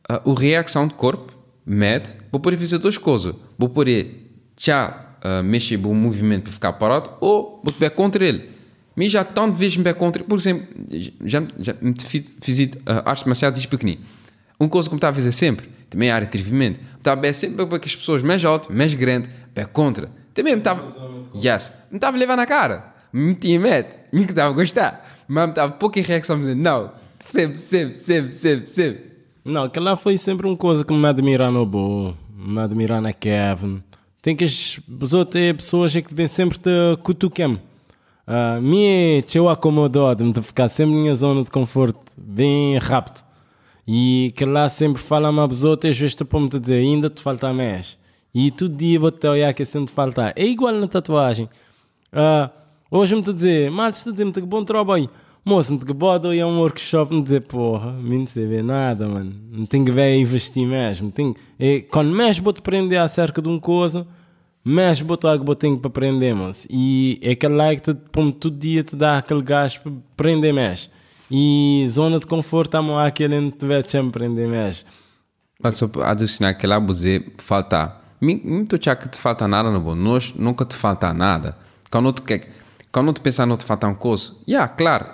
uh, 0.09 0.31
a 0.31 0.39
reação 0.39 0.87
do 0.87 0.95
corpo, 0.95 1.36
med, 1.67 2.15
vou 2.31 2.39
poder 2.39 2.57
fazer 2.57 2.77
duas 2.77 2.97
coisas. 2.97 3.35
Vou 3.57 3.67
poder 3.67 4.31
já 4.55 5.17
uh, 5.23 5.43
mexer 5.43 5.75
o 5.75 5.93
movimento 5.93 6.43
para 6.43 6.53
ficar 6.53 6.73
parado 6.73 7.11
ou 7.19 7.61
vou 7.61 7.73
te 7.73 7.89
contra 7.89 8.23
ele. 8.23 8.49
Mas 8.95 9.11
já 9.11 9.23
tanto 9.23 9.55
vezes 9.55 9.77
me 9.77 9.83
ver 9.83 9.93
contra 9.93 10.23
Por 10.23 10.39
exemplo, 10.39 10.65
já, 11.23 11.43
já 11.59 11.75
me 11.79 11.93
fiz, 12.03 12.33
uh, 12.69 13.03
arte 13.05 13.27
marcial 13.27 13.51
desde 13.51 13.67
pequenino. 13.67 14.01
Uma 14.59 14.69
coisa 14.69 14.89
que 14.89 14.95
me 14.95 14.97
estava 14.97 15.11
a 15.11 15.15
fazer 15.15 15.31
sempre, 15.31 15.69
também 15.89 16.09
a 16.09 16.15
área 16.15 16.25
de 16.25 16.29
atrevimento, 16.29 16.79
estava 16.97 17.19
bem 17.19 17.31
sempre 17.31 17.63
para 17.65 17.77
que 17.77 17.87
as 17.87 17.95
pessoas 17.95 18.23
mais 18.23 18.43
altas, 18.43 18.75
mais 18.75 18.93
grandes, 18.93 19.29
bem 19.53 19.65
contra. 19.65 20.09
Também 20.33 20.53
me 20.53 20.61
estava... 20.61 20.83
Yes. 21.35 21.71
Me 21.91 21.97
estava 21.97 22.17
a 22.17 22.19
levar 22.19 22.35
na 22.35 22.47
cara. 22.47 22.95
me 23.13 23.35
tinha 23.35 23.59
medo, 23.59 23.89
me 24.11 24.25
que 24.25 24.31
estava 24.31 24.49
a 24.49 24.55
gostar. 24.55 25.07
Mas 25.27 25.45
me 25.45 25.51
estava 25.51 25.73
pouca 25.73 26.01
reação, 26.01 26.39
dizendo, 26.39 26.61
não, 26.61 26.91
sempre, 27.19 27.57
sempre, 27.59 27.95
sempre, 27.95 28.31
sempre, 28.31 28.65
sempre. 28.65 29.06
Não, 29.47 29.63
aquilo 29.63 29.85
lá 29.85 29.95
foi 29.95 30.17
sempre 30.17 30.45
uma 30.45 30.57
coisa 30.57 30.83
que 30.83 30.91
me 30.93 31.07
admira 31.07 31.49
no 31.49 31.65
Bo, 31.65 32.13
me 32.35 32.59
admira 32.59 32.99
na 32.99 33.13
Kevin. 33.13 33.81
Tem 34.21 34.35
que 34.35 34.43
as 34.43 34.77
as 35.01 35.13
outras 35.13 35.53
pessoas 35.53 35.95
é 35.95 36.01
que 36.01 36.09
devem 36.09 36.27
sempre 36.27 36.59
te 36.59 36.69
cutuquem. 37.01 37.53
Uh, 38.27 38.61
me 38.61 39.23
eu 39.33 39.47
acomodou 39.47 40.13
de 40.13 40.41
ficar 40.41 40.67
sempre 40.67 40.95
na 40.95 41.01
minha 41.01 41.15
zona 41.15 41.45
de 41.45 41.49
conforto, 41.49 41.97
bem 42.17 42.77
rápido. 42.77 43.23
E 43.87 44.33
que 44.35 44.43
lá 44.43 44.67
sempre 44.67 45.01
fala 45.01 45.29
a 45.29 45.45
as 45.45 45.63
outras, 45.63 45.91
às 45.91 45.97
vezes 45.97 46.15
te 46.15 46.25
me 46.25 46.49
dizer, 46.49 46.79
ainda 46.79 47.09
te 47.09 47.21
falta 47.21 47.53
mais. 47.53 47.97
E 48.35 48.51
todo 48.51 48.75
dia 48.75 48.99
vou 48.99 49.11
te 49.11 49.29
olhar 49.29 49.53
que 49.53 49.63
sempre 49.63 49.93
falta. 49.93 50.33
É 50.35 50.45
igual 50.45 50.73
na 50.73 50.89
tatuagem. 50.89 51.49
Uh, 52.11 52.49
hoje 52.91 53.15
me 53.15 53.21
dizer, 53.21 53.71
mal 53.71 53.93
te 53.93 54.11
dizer, 54.11 54.29
te 54.29 54.41
bom 54.41 54.65
trabalho. 54.65 55.09
Moço, 55.47 55.71
me 55.71 55.79
te 55.79 55.93
bodo 55.93 56.33
ir 56.33 56.41
a 56.41 56.45
um 56.45 56.59
workshop 56.59 57.15
me 57.15 57.21
dizer, 57.21 57.39
porra, 57.39 57.93
me 57.93 58.17
não 58.17 58.27
sei 58.27 58.61
nada, 58.61 59.07
mano. 59.07 59.33
Não 59.49 59.65
tenho 59.65 59.85
que 59.85 59.93
ver 59.93 60.13
investir 60.17 60.67
mesmo. 60.67 61.09
Tenho, 61.09 61.33
é, 61.57 61.79
quando 61.79 62.13
mais 62.13 62.37
vou 62.37 62.51
te 62.51 62.59
aprender 62.59 62.97
acerca 62.97 63.41
de 63.41 63.47
uma 63.47 63.57
coisa, 63.57 64.05
mais 64.61 64.99
vou 64.99 65.17
algo 65.23 65.55
tenho 65.55 65.77
para 65.77 65.87
aprender, 65.87 66.35
moço. 66.35 66.67
E 66.69 67.17
é 67.23 67.31
aquele 67.31 67.55
like 67.55 67.81
que 67.81 67.93
te, 67.93 67.99
todo 68.33 68.57
dia 68.57 68.83
te 68.83 68.93
dá 68.93 69.19
aquele 69.19 69.41
gás 69.41 69.77
para 69.77 69.89
aprender 70.15 70.51
mais. 70.51 70.89
E 71.31 71.85
zona 71.87 72.19
de 72.19 72.27
conforto, 72.27 72.75
amo 72.75 72.97
aquele 72.97 73.37
onde 73.37 73.51
tiver 73.51 73.83
te 73.83 73.95
aprender 73.95 74.49
mais. 74.49 74.85
Mas 75.63 75.75
só 75.75 75.87
para 75.87 76.11
adicionar 76.11 76.55
que 76.55 76.67
lá, 76.67 76.77
vou 76.77 76.93
dizer, 76.93 77.25
falta. 77.37 77.95
Muito 78.19 78.75
achar 78.75 78.97
que 78.97 79.07
te 79.07 79.17
falta 79.17 79.47
nada, 79.47 79.71
não 79.71 79.79
bom. 79.79 79.95
Nós 79.95 80.33
nunca 80.33 80.65
te 80.65 80.75
falta 80.75 81.13
nada. 81.13 81.57
Quando 81.89 82.11
tu 82.11 82.23
quer 82.23 82.49
quando 83.03 83.13
tu 83.13 83.21
pensar 83.21 83.45
não 83.45 83.57
te 83.57 83.65
falta 83.65 83.87
uma 83.87 83.95
coisa, 83.95 84.31
yeah, 84.47 84.67
claro, 84.67 85.05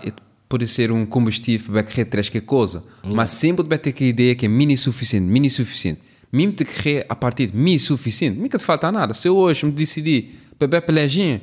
pode 0.48 0.68
ser 0.68 0.92
um 0.92 1.06
combustível 1.06 1.74
para 1.74 1.84
correr 1.84 2.06
três 2.06 2.30
que 2.30 2.40
coisa, 2.40 2.84
hum. 3.04 3.14
mas 3.14 3.32
sempre 3.32 3.66
vai 3.68 3.78
ter 3.78 3.92
que 3.92 4.04
a 4.04 4.08
ideia 4.08 4.36
que 4.36 4.46
é 4.46 4.50
mini 4.50 4.78
suficiente, 4.78 5.26
mini 5.26 5.50
suficiente. 5.50 6.02
Mesmo 6.32 6.54
te 6.54 6.66
correr 6.66 7.06
a 7.10 7.16
partir 7.16 7.48
de 7.48 7.58
mini 7.58 7.78
suficiente, 7.78 8.40
nunca 8.40 8.58
te 8.58 8.66
falta 8.66 8.92
nada. 8.92 9.14
Se 9.14 9.28
eu 9.28 9.36
hoje 9.36 9.66
me 9.66 9.72
decidir 9.72 10.34
beber 10.60 10.82
peleginha, 10.82 11.42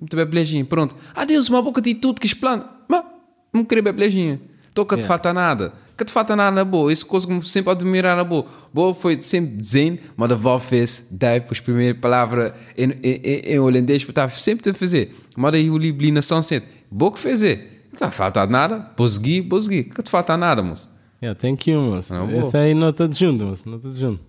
beber 0.00 0.26
peleginha, 0.30 0.64
pronto. 0.64 0.94
Adeus, 1.14 1.48
uma 1.48 1.60
boca 1.60 1.82
de 1.82 1.94
tudo 1.94 2.20
que 2.20 2.26
explana, 2.26 2.64
mas 2.88 3.04
não 3.52 3.64
querer 3.64 3.82
beber 3.82 3.98
peleginha. 3.98 4.40
Então, 4.70 4.84
que 4.84 4.94
yeah. 4.94 5.04
te 5.04 5.08
falta 5.08 5.34
nada. 5.34 5.72
Que 6.02 6.06
te 6.06 6.12
falta 6.12 6.34
nada 6.34 6.50
na 6.50 6.64
boa. 6.64 6.92
Isso 6.92 7.06
coisa 7.06 7.24
que 7.28 7.48
sempre 7.48 7.70
admirar 7.70 8.16
na 8.16 8.24
boa. 8.24 8.44
Boa 8.74 8.92
foi 8.92 9.22
sempre 9.22 9.62
zen, 9.62 10.00
mas 10.16 10.32
a 10.32 10.34
avó 10.34 10.58
fez, 10.58 11.06
daí 11.12 11.40
as 11.48 11.60
primeiras 11.60 12.00
palavras 12.00 12.52
em, 12.76 12.90
em, 13.04 13.54
em, 13.54 13.58
holandês, 13.60 14.02
estava 14.02 14.34
sempre 14.34 14.68
a 14.68 14.74
fazer. 14.74 15.14
Mas 15.36 15.54
aí 15.54 15.70
o 15.70 15.78
li 15.78 16.10
na 16.10 16.20
São 16.20 16.42
Centro. 16.42 16.68
Boa 16.90 17.12
que 17.12 17.20
fazer. 17.20 17.86
Não 18.00 18.10
te 18.10 18.16
falta 18.16 18.44
nada. 18.48 18.90
Bosgui, 18.96 19.40
bosgui. 19.40 19.84
Que 19.84 20.02
te 20.02 20.10
falta 20.10 20.36
nada, 20.36 20.60
moço. 20.60 20.90
Yeah, 21.22 21.38
thank 21.38 21.70
you, 21.70 21.80
moço. 21.80 22.12
Não, 22.12 22.40
Esse 22.40 22.56
aí 22.56 22.74
não 22.74 22.88
está 22.88 23.08
junto, 23.08 23.44
moço. 23.44 23.62
Não 23.64 23.76
está 23.76 23.92
junto. 23.92 24.20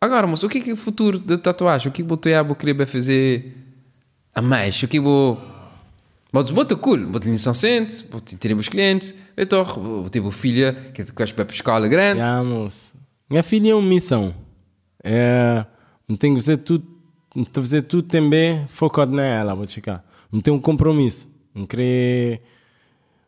Agora, 0.00 0.28
moço, 0.28 0.46
o 0.46 0.48
que 0.48 0.70
é, 0.70 0.72
o 0.72 0.76
futuro 0.76 1.18
da 1.18 1.36
tatuagem? 1.36 1.88
O 1.88 1.92
que 1.92 2.02
é 2.02 2.04
você 2.04 2.54
querer 2.56 2.86
fazer 2.86 3.56
a 4.32 4.40
mais? 4.40 4.80
O 4.80 4.86
que 4.86 4.98
é 4.98 5.00
que 5.00 5.06
mas 6.32 6.50
muito 6.50 6.76
cool, 6.78 6.98
muito 6.98 7.28
licenciante, 7.28 8.04
muito 8.10 8.36
teremos 8.38 8.68
clientes, 8.68 9.16
então, 9.36 9.64
tipo 10.10 10.30
filha 10.30 10.72
que 10.94 11.04
queres 11.12 11.32
para 11.32 11.50
escola 11.50 11.88
grande. 11.88 12.20
Moço. 12.46 12.94
Minha 13.28 13.42
filha 13.42 13.70
é 13.70 13.74
uma 13.74 13.88
missão. 13.88 14.34
É, 15.02 15.64
não 16.08 16.16
tenho 16.16 16.34
que 16.34 16.40
fazer 16.40 16.58
tudo, 16.58 16.84
não 17.34 17.44
tenho 17.44 17.54
que 17.54 17.60
fazer 17.60 17.82
tudo 17.82 18.08
também 18.08 18.66
focado 18.68 19.12
nela, 19.12 19.54
vou 19.54 19.66
chegar. 19.66 20.04
Não 20.30 20.40
tenho 20.40 20.56
um 20.56 20.60
compromisso. 20.60 21.28
Não 21.52 21.66
querer, 21.66 22.42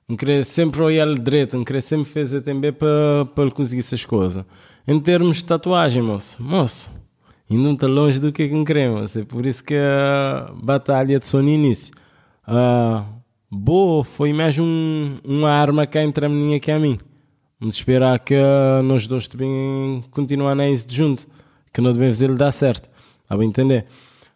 não 0.08 0.16
querer 0.16 0.44
sempre 0.44 0.80
olhar 0.80 1.12
direito, 1.14 1.56
não 1.56 1.64
querer 1.64 1.80
sempre 1.80 2.08
fazer 2.08 2.40
também 2.42 2.72
para, 2.72 3.24
para 3.34 3.50
conseguir 3.50 3.80
essas 3.80 4.04
coisas. 4.04 4.44
Em 4.86 4.98
termos 5.00 5.38
de 5.38 5.44
tatuagem, 5.44 6.02
moço, 6.02 6.40
moço, 6.40 6.90
ainda 7.50 7.62
não 7.64 7.74
está 7.74 7.86
longe 7.88 8.20
do 8.20 8.32
que 8.32 8.44
é 8.44 8.48
que 8.48 8.64
queremos. 8.64 9.16
É 9.16 9.24
por 9.24 9.44
isso 9.44 9.62
que 9.64 9.74
a 9.74 10.52
batalha 10.54 11.18
de 11.18 11.36
no 11.36 11.48
início 11.48 11.92
Uh, 12.46 13.04
boa, 13.48 14.02
foi 14.02 14.32
mais 14.32 14.58
um, 14.58 15.16
uma 15.24 15.50
arma 15.50 15.86
que 15.86 15.96
entra 15.98 16.26
a 16.26 16.28
menina 16.28 16.58
que 16.58 16.72
a 16.72 16.78
mim. 16.78 16.98
Vamos 17.60 17.76
esperar 17.76 18.18
que 18.18 18.34
uh, 18.34 18.82
nós 18.82 19.06
dois 19.06 19.28
também 19.28 20.02
continuar 20.10 20.56
nisso 20.56 20.86
junto, 20.90 21.26
que 21.72 21.80
não 21.80 21.92
devemos 21.92 22.18
fazer 22.18 22.34
dar 22.34 22.50
certo. 22.50 22.90
A 23.28 23.36
bem 23.36 23.48
entender? 23.48 23.86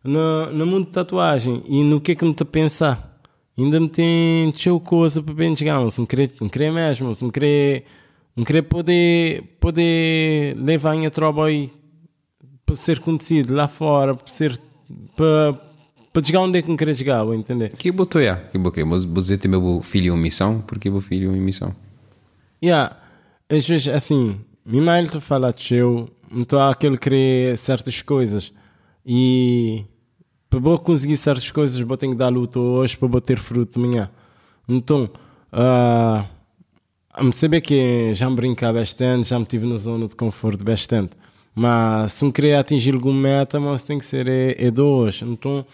No, 0.04 0.52
no 0.52 0.64
mundo 0.64 0.86
de 0.86 0.92
tatuagem 0.92 1.64
e 1.66 1.82
no 1.82 2.00
que 2.00 2.12
é 2.12 2.14
que 2.14 2.24
me 2.24 2.30
está 2.30 2.44
a 2.44 2.46
pensar? 2.46 3.20
Ainda 3.58 3.80
me 3.80 3.88
tem 3.88 4.52
tchau 4.52 4.78
coisa 4.78 5.20
para 5.20 5.34
bem 5.34 5.56
chegar, 5.56 5.90
se 5.90 6.00
me 6.00 6.06
querer, 6.06 6.30
me 6.40 6.48
querer 6.48 6.70
mesmo, 6.70 7.12
se 7.12 7.24
me 7.24 7.32
querer, 7.32 7.84
me 8.36 8.44
querer 8.44 8.62
poder, 8.62 9.42
poder 9.58 10.56
levar 10.56 10.94
em 10.94 11.10
trabalho 11.10 11.68
para 12.64 12.76
ser 12.76 13.00
conhecido 13.00 13.54
lá 13.54 13.66
fora, 13.66 14.14
para 14.14 14.30
ser 14.30 14.60
para 15.16 15.65
para 16.16 16.24
chegar 16.24 16.40
onde 16.40 16.58
é 16.58 16.62
que 16.62 16.70
me 16.70 16.78
querer 16.78 16.96
chegar, 16.96 17.22
vou 17.22 17.34
entender. 17.34 17.76
Que 17.76 17.92
botou 17.92 18.22
já, 18.22 18.36
que 18.36 18.56
boquei, 18.56 18.82
mas 18.84 19.04
vou 19.04 19.20
dizer 19.20 19.36
também 19.36 19.60
meu 19.60 19.82
filho 19.82 20.14
em 20.14 20.18
missão, 20.18 20.62
porque 20.62 20.88
meu 20.88 21.02
filho 21.02 21.36
em 21.36 21.40
missão. 21.40 21.76
Yeah, 22.64 22.96
às 23.50 23.68
vezes 23.68 23.88
assim, 23.88 24.40
minha 24.64 24.82
mãe 24.82 25.04
te 25.04 25.20
fala 25.20 25.52
de 25.52 25.74
eu, 25.74 26.08
estou 26.34 26.58
aquele 26.62 26.96
querer 26.96 27.58
certas 27.58 28.00
coisas 28.00 28.50
e 29.04 29.84
para 30.48 30.58
eu 30.58 30.78
conseguir 30.78 31.18
certas 31.18 31.50
coisas 31.50 31.78
vou 31.78 31.98
ter 31.98 32.08
que 32.08 32.14
dar 32.14 32.30
luta 32.30 32.58
hoje 32.58 32.96
para 32.96 33.20
ter 33.20 33.38
fruto 33.38 33.78
amanhã. 33.78 34.08
Então, 34.66 35.10
uh, 35.52 37.22
me 37.22 37.32
saber 37.34 37.60
que 37.60 38.14
já 38.14 38.30
me 38.30 38.36
brincar 38.36 38.72
bastante, 38.72 39.28
já 39.28 39.38
me 39.38 39.44
tive 39.44 39.66
na 39.66 39.76
zona 39.76 40.08
de 40.08 40.16
conforto 40.16 40.64
bastante. 40.64 41.10
Mas 41.54 42.12
se 42.12 42.24
me 42.24 42.32
querer 42.32 42.54
atingir 42.54 42.94
alguma 42.94 43.20
meta, 43.20 43.60
mas 43.60 43.82
tem 43.82 43.98
que 43.98 44.04
ser 44.06 44.26
é, 44.26 44.66
é 44.66 44.70
dois. 44.70 45.20
Então, 45.20 45.66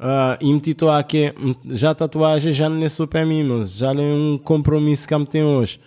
Uh, 0.00 0.38
e 0.40 0.52
me 0.52 0.60
titular 0.60 1.00
aqui, 1.00 1.32
já 1.70 1.92
tatuagem 1.92 2.52
já 2.52 2.68
não 2.68 2.84
é 2.84 2.88
só 2.88 3.04
para 3.04 3.26
mim, 3.26 3.44
já 3.64 3.92
é 3.92 3.96
um 3.96 4.38
compromisso 4.38 5.08
que 5.08 5.16
me 5.16 5.26
tem 5.26 5.42
hoje. 5.42 5.80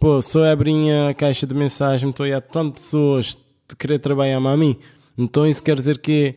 Pô, 0.00 0.20
só 0.20 0.44
abrir 0.44 0.90
a 0.90 1.14
caixa 1.14 1.46
de 1.46 1.54
mensagem, 1.54 2.10
estou 2.10 2.26
a 2.26 2.40
tantas 2.40 2.84
pessoas 2.84 3.38
de 3.68 3.76
querer 3.76 4.00
trabalhar 4.00 4.38
a 4.38 4.56
mim. 4.56 4.76
Então 5.16 5.46
isso 5.46 5.62
quer 5.62 5.76
dizer 5.76 5.98
que 5.98 6.34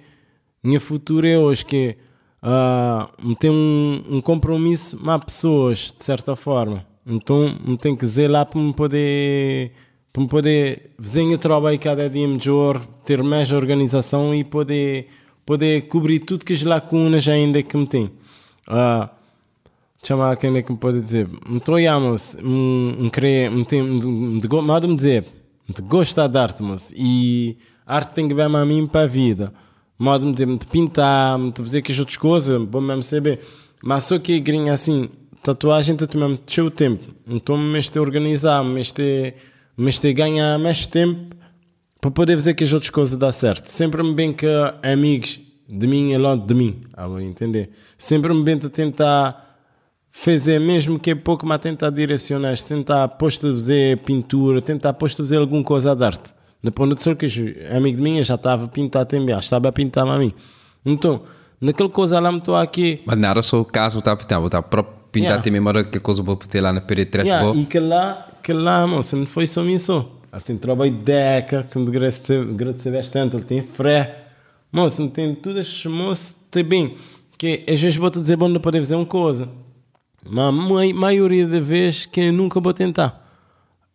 minha 0.64 0.80
futuro 0.80 1.26
é 1.26 1.36
hoje 1.36 1.66
que 1.66 1.98
uh, 2.44 3.28
me 3.28 3.36
tem 3.36 3.50
um, 3.50 4.04
um 4.08 4.22
compromisso 4.22 4.96
com 4.96 5.20
pessoas, 5.20 5.92
de 5.98 6.04
certa 6.04 6.36
forma. 6.36 6.86
Então 7.08 7.58
me 7.66 7.76
tem 7.76 7.96
que 7.96 8.06
dizer 8.06 8.30
lá 8.30 8.46
para 8.46 8.60
me 8.60 8.74
poder 8.74 9.72
para 10.14 10.22
me 10.24 10.30
poder 10.30 10.92
fazer 11.02 11.38
trabalho 11.40 11.78
cada 11.78 12.10
dia 12.10 12.28
melhor, 12.28 12.80
ter 13.04 13.22
mais 13.22 13.52
organização 13.52 14.34
e 14.34 14.44
poder 14.44 15.10
poder 15.46 15.88
cobrir 15.88 16.20
tudo 16.20 16.44
que 16.44 16.54
as 16.54 16.64
lacunas 16.64 17.28
ainda 17.28 17.62
que 17.62 17.78
me 17.78 17.86
tem. 17.86 18.06
Uh, 18.68 19.08
chamar 20.04 20.36
quem 20.38 20.56
é 20.58 20.62
que 20.62 20.72
me 20.72 20.78
pode 20.78 21.00
dizer? 21.02 21.28
Me 21.48 21.60
troiamos, 21.60 22.36
me 22.42 23.10
querer, 23.10 23.50
me 23.52 23.66
tem, 23.66 23.82
me 23.82 24.42
me 24.88 24.96
dizer, 24.96 25.26
me 25.68 25.88
gosta 25.88 26.28
de 26.28 26.38
arte, 26.38 26.64
mas 26.64 26.94
e 26.96 27.58
arte 27.86 28.14
tem 28.14 28.28
que 28.28 28.34
ver 28.34 28.44
a 28.44 28.66
mim 28.66 28.88
para 28.88 29.02
a 29.02 29.08
vida. 29.08 29.54
Modo 29.98 30.26
me 30.26 30.34
dizer, 30.34 30.46
me 30.46 30.58
pintar, 30.58 31.38
me 31.40 31.54
fazer 31.56 31.82
que 31.82 31.92
as 31.92 32.00
outras 32.00 32.18
coisas, 32.18 32.62
bom 32.62 32.82
mesmo 32.82 33.04
saber. 33.04 33.40
Mas 33.84 34.04
só 34.04 34.20
que 34.20 34.40
grinha 34.40 34.74
assim, 34.74 35.10
tatuagem 35.42 35.96
tu 35.96 36.18
mesmo 36.18 36.40
o 36.66 36.72
tempo. 36.72 37.04
Então 37.28 37.58
me 37.58 37.80
este 37.80 37.98
organizar, 38.00 38.64
me 38.64 38.82
este, 38.82 39.34
me 39.78 39.90
este 39.90 40.12
ganhar 40.12 40.60
mais 40.60 40.86
tempo 40.86 41.36
para 42.06 42.12
poder 42.12 42.36
fazer 42.36 42.54
que 42.54 42.64
as 42.64 42.72
outras 42.72 42.92
coisas 42.92 43.18
dá 43.18 43.32
certo. 43.32 43.68
Sempre 43.68 44.04
me 44.04 44.14
bem 44.14 44.32
que 44.32 44.46
amigos 44.84 45.40
de 45.68 45.88
mim 45.88 46.14
é 46.14 46.20
longe 46.20 46.46
de 46.46 46.54
mim, 46.54 46.82
a 46.96 47.08
entender? 47.24 47.72
Sempre 47.98 48.32
me 48.32 48.44
bem 48.44 48.60
a 48.64 48.70
tentar 48.70 49.58
fazer, 50.12 50.60
mesmo 50.60 51.00
que 51.00 51.10
é 51.10 51.16
pouco, 51.16 51.48
mas 51.48 51.60
tentar 51.60 51.90
direcionar, 51.90 52.56
tentar 52.60 53.08
posto 53.08 53.48
a 53.48 53.52
fazer 53.54 53.98
pintura, 54.04 54.62
tentar 54.62 54.94
posto 54.94 55.24
a 55.24 55.26
fazer 55.26 55.38
alguma 55.38 55.64
coisa 55.64 55.96
de 55.96 56.06
arte. 56.06 56.32
Depois 56.64 56.90
do 56.90 57.16
que 57.16 57.26
amigo 57.76 57.98
de 57.98 58.04
mim 58.04 58.24
já 58.24 58.36
estava 58.36 58.66
a 58.66 58.68
pintar 58.68 59.08
também, 59.08 59.36
estava 59.36 59.70
a 59.70 59.72
pintar 59.72 60.08
a 60.08 60.20
mim. 60.20 60.32
Então, 60.86 61.24
naquela 61.60 61.90
coisa 61.90 62.20
lá 62.20 62.32
me 62.32 62.38
estou 62.38 62.56
aqui. 62.56 63.02
Mas 63.08 63.18
não 63.18 63.30
era 63.30 63.42
só 63.42 63.60
o 63.60 63.66
caso, 63.66 63.98
estava 63.98 64.14
a 64.14 64.18
pintar, 64.18 64.44
estava 64.44 64.64
próprio 64.64 64.96
pintar 65.12 65.30
yeah. 65.30 65.44
também, 65.44 65.60
mas 65.60 65.88
que 65.88 66.00
coisa 66.00 66.22
vou 66.22 66.36
ter 66.36 66.62
lá 66.62 66.72
na 66.72 66.82
parede 66.82 67.10
trás 67.10 67.28
yeah, 67.28 67.58
E 67.58 67.66
que 67.66 67.80
lá, 67.80 68.28
que 68.44 68.54
lá, 68.54 68.86
moça, 68.86 69.16
não 69.16 69.26
foi 69.26 69.48
só 69.48 69.64
isso. 69.64 70.15
Ele 70.36 70.44
tem 70.44 70.58
trabalho 70.58 70.92
de 70.92 70.98
deca, 70.98 71.64
que 71.64 71.78
me 71.80 71.88
agradecer 71.88 72.92
bastante. 72.92 73.36
Ele 73.36 73.46
tem 73.46 73.64
fé. 73.64 74.28
Moço, 74.72 75.02
não 75.02 75.10
tem 75.10 75.34
tudo 75.34 75.62
moço, 75.90 76.36
tem 76.52 76.64
bem. 76.64 76.96
Que 77.38 77.64
às 77.68 77.80
vezes 77.80 77.96
vou 77.96 78.12
te 78.12 78.20
dizer 78.20 78.36
bom, 78.36 78.48
não 78.48 78.60
poder 78.60 78.80
fazer 78.80 78.96
uma 78.96 79.06
coisa. 79.06 79.50
Mas 80.28 80.50
a 80.50 80.94
maioria 80.94 81.48
das 81.48 81.66
vezes 81.66 82.06
que 82.06 82.32
nunca 82.32 82.60
vou 82.60 82.74
tentar. 82.74 83.24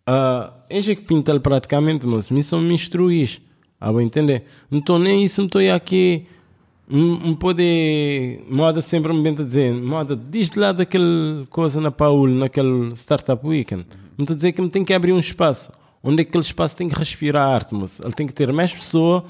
Uh, 0.09 0.51
é 0.69 0.81
que 0.81 0.97
pinta 0.97 1.39
praticamente, 1.39 2.07
mas 2.07 2.31
me 2.31 2.43
são 2.43 2.61
me 2.61 2.75
instruís. 2.75 3.41
Ah, 3.81 3.93
vou 3.93 4.01
entender. 4.01 4.45
Então 4.73 4.99
nem 4.99 5.23
isso 5.23 5.43
me 5.43 5.47
estou 5.47 5.61
aqui 5.73 6.27
não 6.91 7.35
pode, 7.37 8.41
moda 8.49 8.83
sempre 8.83 9.13
me 9.13 9.29
a 9.29 9.33
dizer, 9.33 9.73
moda, 9.73 10.17
diz 10.17 10.51
lá 10.57 10.73
daquela 10.73 11.47
coisa 11.49 11.81
na 11.81 11.93
Paul, 11.93 12.27
naquele 12.27 12.93
Startup 12.97 13.47
Weekend. 13.47 13.87
Me 14.19 14.27
a 14.29 14.35
dizer 14.35 14.51
que 14.51 14.61
me 14.61 14.69
tem 14.69 14.85
que 14.85 14.93
abrir 14.93 15.13
um 15.13 15.21
espaço, 15.21 15.71
onde 16.03 16.23
aquele 16.23 16.43
espaço 16.43 16.77
tem 16.77 16.89
que 16.89 16.95
respirar 16.95 17.49
arte, 17.49 17.75
mas 17.75 18.01
ele 18.01 18.13
tem 18.13 18.27
que 18.27 18.33
ter 18.33 18.53
mais 18.53 18.73
pessoas 18.73 19.25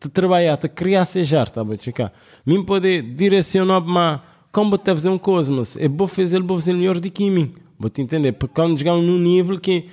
de 0.00 0.08
trabalhar, 0.08 0.56
de 0.56 0.68
criar 0.68 1.04
seja 1.04 1.40
arte, 1.40 1.52
tá 1.52 1.64
bom, 1.64 1.76
chica. 1.78 2.12
Me 2.44 2.62
pode 2.64 3.02
direcionar 3.02 3.80
para 3.80 4.22
como 4.50 4.76
te 4.76 4.92
fazer 4.92 5.08
uma 5.08 5.18
coisa, 5.18 5.50
mas 5.50 5.76
é 5.76 5.88
bom 5.88 6.06
fazer, 6.06 6.42
vou 6.42 6.58
fazer 6.58 6.72
melhor 6.72 6.98
do 6.98 7.10
que 7.10 7.30
mim. 7.30 7.54
Vou 7.78 7.90
te 7.90 8.02
entender, 8.02 8.32
porque 8.32 8.54
quando 8.54 8.78
chegar 8.78 8.94
num 8.94 9.18
nível 9.18 9.58
que, 9.58 9.86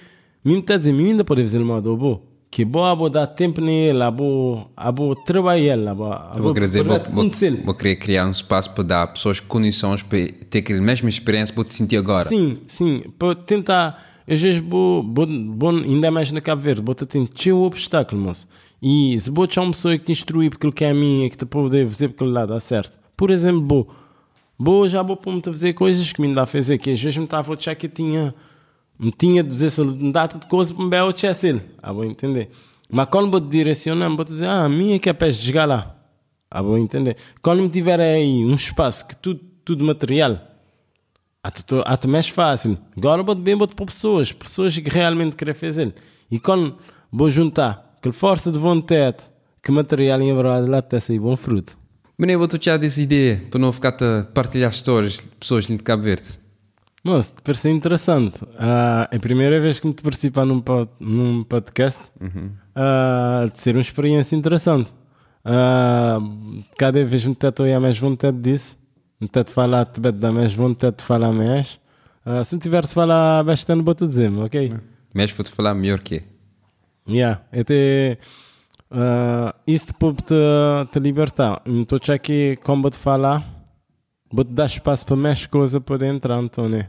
está 0.45 0.75
a 0.75 0.77
dizer, 0.77 0.91
mim 0.91 1.11
ainda 1.11 1.23
pode 1.23 1.41
fazer 1.41 1.59
moda 1.59 1.89
bom 1.95 2.29
que 2.51 2.65
boa 2.65 2.95
vou 2.95 3.09
dar 3.09 3.27
tempo 3.27 3.61
nele, 3.61 3.99
vou, 4.11 4.69
vou 4.95 5.15
trabalhar 5.15 5.75
lá, 5.75 5.93
vou, 5.93 6.09
vou, 6.37 6.53
dizer, 6.53 6.83
vou, 6.83 6.99
vou, 7.11 7.29
vou, 7.63 7.75
querer 7.75 7.95
criar 7.95 8.25
um 8.25 8.31
espaço 8.31 8.71
para 8.71 8.83
dar 8.83 9.03
a 9.03 9.07
pessoas 9.07 9.39
condições 9.39 10.01
para 10.01 10.27
ter 10.49 10.59
aquela 10.59 10.81
mesma 10.81 11.09
experiência 11.09 11.53
para 11.53 11.63
te 11.63 11.73
sentir 11.73 11.97
agora. 11.97 12.27
Sim, 12.27 12.57
sim, 12.67 13.03
para 13.19 13.35
tentar, 13.35 14.08
vou, 14.59 15.03
vou 15.03 15.69
ainda 15.69 16.11
mais 16.11 16.31
na 16.31 16.41
Cabo 16.41 16.61
Verde, 16.61 16.81
vou 16.81 16.93
ter 16.93 17.17
um 17.53 17.61
obstáculo, 17.63 18.21
moço. 18.21 18.47
E 18.81 19.19
se 19.19 19.31
achar 19.31 19.61
uma 19.61 19.71
pessoa 19.71 19.97
que 19.97 20.05
te 20.05 20.11
instrui 20.11 20.49
porque 20.49 20.65
ele 20.65 20.73
quer 20.73 20.91
a 20.91 20.93
mim, 20.93 21.27
que 21.29 21.37
te 21.37 21.45
pode 21.45 21.85
fazer 21.85 22.09
porque 22.09 22.23
ele 22.23 22.31
lá 22.31 22.45
dá 22.45 22.59
certo. 22.59 22.97
Por 23.17 23.31
exemplo, 23.31 23.65
vou, 23.67 23.89
vou 24.57 24.87
já 24.87 25.01
vou 25.01 25.17
para 25.17 25.31
me 25.31 25.41
fazer 25.43 25.73
coisas 25.73 26.13
que 26.13 26.21
me 26.21 26.33
dá 26.33 26.43
a 26.43 26.45
fazer, 26.45 26.77
que 26.77 26.91
às 26.91 27.01
vezes 27.01 27.17
me 27.17 27.25
estava 27.25 27.51
a 27.51 27.55
achar 27.57 27.75
que 27.75 27.87
tinha 27.89 28.33
me 28.99 29.11
tinha 29.11 29.41
de 29.41 29.49
dizer 29.49 29.81
um 29.81 30.11
data 30.11 30.37
de 30.37 30.45
coisa 30.45 30.73
para 30.73 30.83
me 30.83 30.89
ver 30.89 31.03
o 31.03 31.17
Chessel. 31.17 31.61
Ah, 31.81 31.93
vou 31.93 32.03
entender. 32.03 32.49
Mas 32.91 33.07
quando 33.07 33.31
vou 33.31 33.39
direcionar, 33.39 34.09
vou 34.13 34.25
dizer, 34.25 34.47
ah, 34.47 34.65
a 34.65 34.69
minha 34.69 34.97
é 34.97 34.99
capaz 34.99 35.37
de 35.37 35.45
chegar 35.45 35.65
lá. 35.65 35.95
Ah, 36.51 36.61
vou 36.61 36.77
entender. 36.77 37.15
Quando 37.41 37.63
me 37.63 37.69
tiver 37.69 37.99
aí 38.01 38.45
um 38.45 38.55
espaço 38.55 39.07
que 39.07 39.15
tudo, 39.15 39.39
tudo 39.63 39.85
material, 39.85 40.48
até, 41.43 41.61
até 41.85 42.07
mais 42.07 42.29
fácil. 42.29 42.77
Agora 42.97 43.23
vou 43.23 43.35
bem 43.35 43.57
para 43.57 43.67
pessoas, 43.85 44.31
pessoas 44.31 44.77
que 44.77 44.89
realmente 44.89 45.35
querem 45.35 45.53
fazer. 45.53 45.93
E 46.29 46.39
quando 46.39 46.77
vou 47.11 47.29
juntar 47.29 47.95
aquela 47.97 48.13
força 48.13 48.51
de 48.51 48.59
vontade, 48.59 49.17
que 49.61 49.71
material 49.71 50.21
em 50.21 50.33
verdade 50.33 50.69
lá 50.69 50.77
até 50.79 50.99
sair 50.99 51.19
bom 51.19 51.35
fruto. 51.35 51.77
Mas 52.17 52.35
vou 52.35 52.47
te 52.47 52.69
essa 52.69 53.01
ideia 53.01 53.43
para 53.49 53.59
não 53.59 53.71
ficar 53.71 53.95
a 54.03 54.23
partilhar 54.33 54.69
histórias 54.69 55.13
de 55.13 55.27
pessoas 55.39 55.65
de 55.65 55.77
Cabo 55.77 56.03
Verde. 56.03 56.39
Moço, 57.03 57.33
te 57.33 57.41
parece 57.41 57.69
interessante. 57.69 58.43
Uh, 58.43 59.07
é 59.09 59.15
a 59.15 59.19
primeira 59.19 59.59
vez 59.61 59.79
que 59.79 59.87
me 59.87 59.93
participar 59.93 60.45
num, 60.45 60.59
pod, 60.59 60.89
num 60.99 61.43
podcast. 61.45 62.01
Uhum. 62.19 62.51
Uh, 62.75 63.49
de 63.49 63.59
ser 63.59 63.75
uma 63.75 63.81
experiência 63.81 64.35
interessante. 64.35 64.91
Uh, 65.45 66.61
cada 66.77 67.03
vez 67.05 67.23
me 67.23 67.33
teto 67.33 67.63
a 67.63 67.79
mais 67.79 67.97
vontade 67.97 68.37
disso. 68.37 68.77
Me 69.19 69.27
teto 69.27 69.51
falar, 69.51 69.85
te 69.85 69.99
dá 69.99 70.31
mais 70.31 70.53
vontade 70.53 70.97
de 70.97 71.03
falar 71.03 71.31
mais. 71.33 71.79
Uh, 72.25 72.43
se 72.45 72.55
me 72.55 72.61
tiver 72.61 72.85
de 72.85 72.93
falar 72.93 73.43
bastante, 73.43 73.83
vou 73.83 73.93
te 73.93 74.07
dizer, 74.07 74.31
ok? 74.31 74.73
Mas 75.13 75.31
vou 75.31 75.43
te 75.43 75.51
falar 75.51 75.73
melhor 75.73 75.99
que 75.99 76.23
Yeah, 77.07 77.41
até 77.51 78.19
uh, 78.91 79.51
isso 79.65 79.93
pode 79.95 80.17
te, 80.23 80.35
te 80.91 80.99
libertar. 80.99 81.61
Estou 81.65 81.99
aqui 82.13 82.57
como 82.63 82.83
vou 82.83 82.91
te 82.91 82.99
falar. 82.99 83.43
Vou 84.31 84.45
te 84.45 84.53
dar 84.53 84.67
espaço 84.67 85.07
para 85.07 85.15
mais 85.15 85.47
coisas 85.47 85.81
poder 85.81 86.13
entrar, 86.13 86.37
Antônio. 86.37 86.87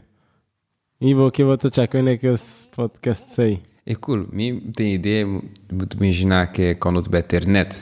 E 0.99 1.13
vou 1.15 1.31
que 1.31 1.43
vou 1.43 1.57
te 1.57 1.67
achar 1.67 1.87
quando 1.87 2.09
é 2.09 2.17
que 2.17 2.27
esse 2.27 2.67
podcast 2.67 3.33
sai. 3.33 3.61
É 3.83 3.95
cool. 3.95 4.27
Mim 4.31 4.71
tem 4.75 4.93
ideia 4.93 5.25
de 5.25 5.97
imaginar 5.97 6.51
que 6.51 6.75
quando 6.75 7.01
tiver 7.01 7.19
internet, 7.19 7.75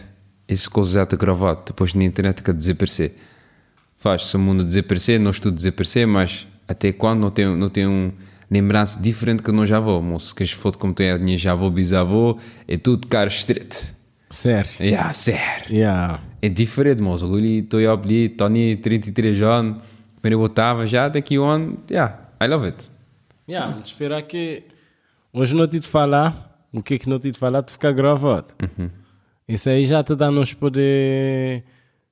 esse 0.48 0.70
coisa 0.70 1.04
está 1.04 1.18
gravado, 1.18 1.64
depois 1.68 1.94
na 1.94 2.06
internet 2.06 2.42
que 2.42 2.54
desaparecer. 2.54 3.14
Faz-se 4.00 4.34
o 4.38 4.40
mundo 4.40 4.64
desaparecer, 4.64 5.20
nós 5.20 5.42
tudo 5.42 5.56
desaparecer, 5.56 6.08
mas 6.08 6.48
até 6.66 6.94
quando 6.94 7.20
não 7.20 7.30
tem, 7.30 7.46
não 7.46 7.68
tem 7.68 7.86
um 7.86 8.14
lembrança 8.50 8.98
diferente 9.02 9.44
que 9.44 9.52
nós 9.52 9.68
já 9.68 9.82
vou, 9.82 10.02
moço. 10.02 10.34
Que 10.34 10.42
as 10.42 10.52
fotos 10.52 10.80
como 10.80 10.94
tem 10.94 11.12
a 11.12 11.18
minha 11.18 11.38
já 11.38 11.52
avô, 11.52 11.70
bisavô, 11.70 12.40
é 12.66 12.78
tudo 12.78 13.08
cara 13.10 13.28
estreito. 13.28 13.94
Sério? 14.30 14.72
Yeah, 14.80 15.12
sério. 15.12 15.76
Yeah. 15.76 16.22
É 16.42 16.48
diferente, 16.48 17.02
moço. 17.02 17.26
Ali 17.26 17.60
estou 17.60 17.80
a 17.80 17.92
ali, 17.92 18.30
Tony, 18.30 18.78
33 18.78 19.42
anos, 19.42 19.84
quando 20.22 20.32
eu 20.32 20.40
botava 20.40 20.86
já, 20.86 21.10
daqui 21.10 21.38
um 21.38 21.44
ano, 21.44 21.78
yeah, 21.92 22.20
I 22.42 22.48
love 22.48 22.68
it. 22.68 22.90
Yeah, 23.50 23.82
esperar 23.84 24.22
que 24.22 24.64
hoje 25.34 25.54
não 25.54 25.68
te 25.68 25.82
falar, 25.82 26.64
o 26.72 26.82
que 26.82 26.94
é 26.94 26.98
que 26.98 27.10
não 27.10 27.20
te 27.20 27.34
falar, 27.34 27.64
tu 27.64 27.74
ficar 27.74 27.92
gravado. 27.92 28.54
Uhum. 28.62 28.90
Isso 29.46 29.70
aí 29.70 29.84
já 29.84 30.02
te 30.04 30.16
dá 30.16 30.32
nos 30.32 30.54
poder 30.54 31.66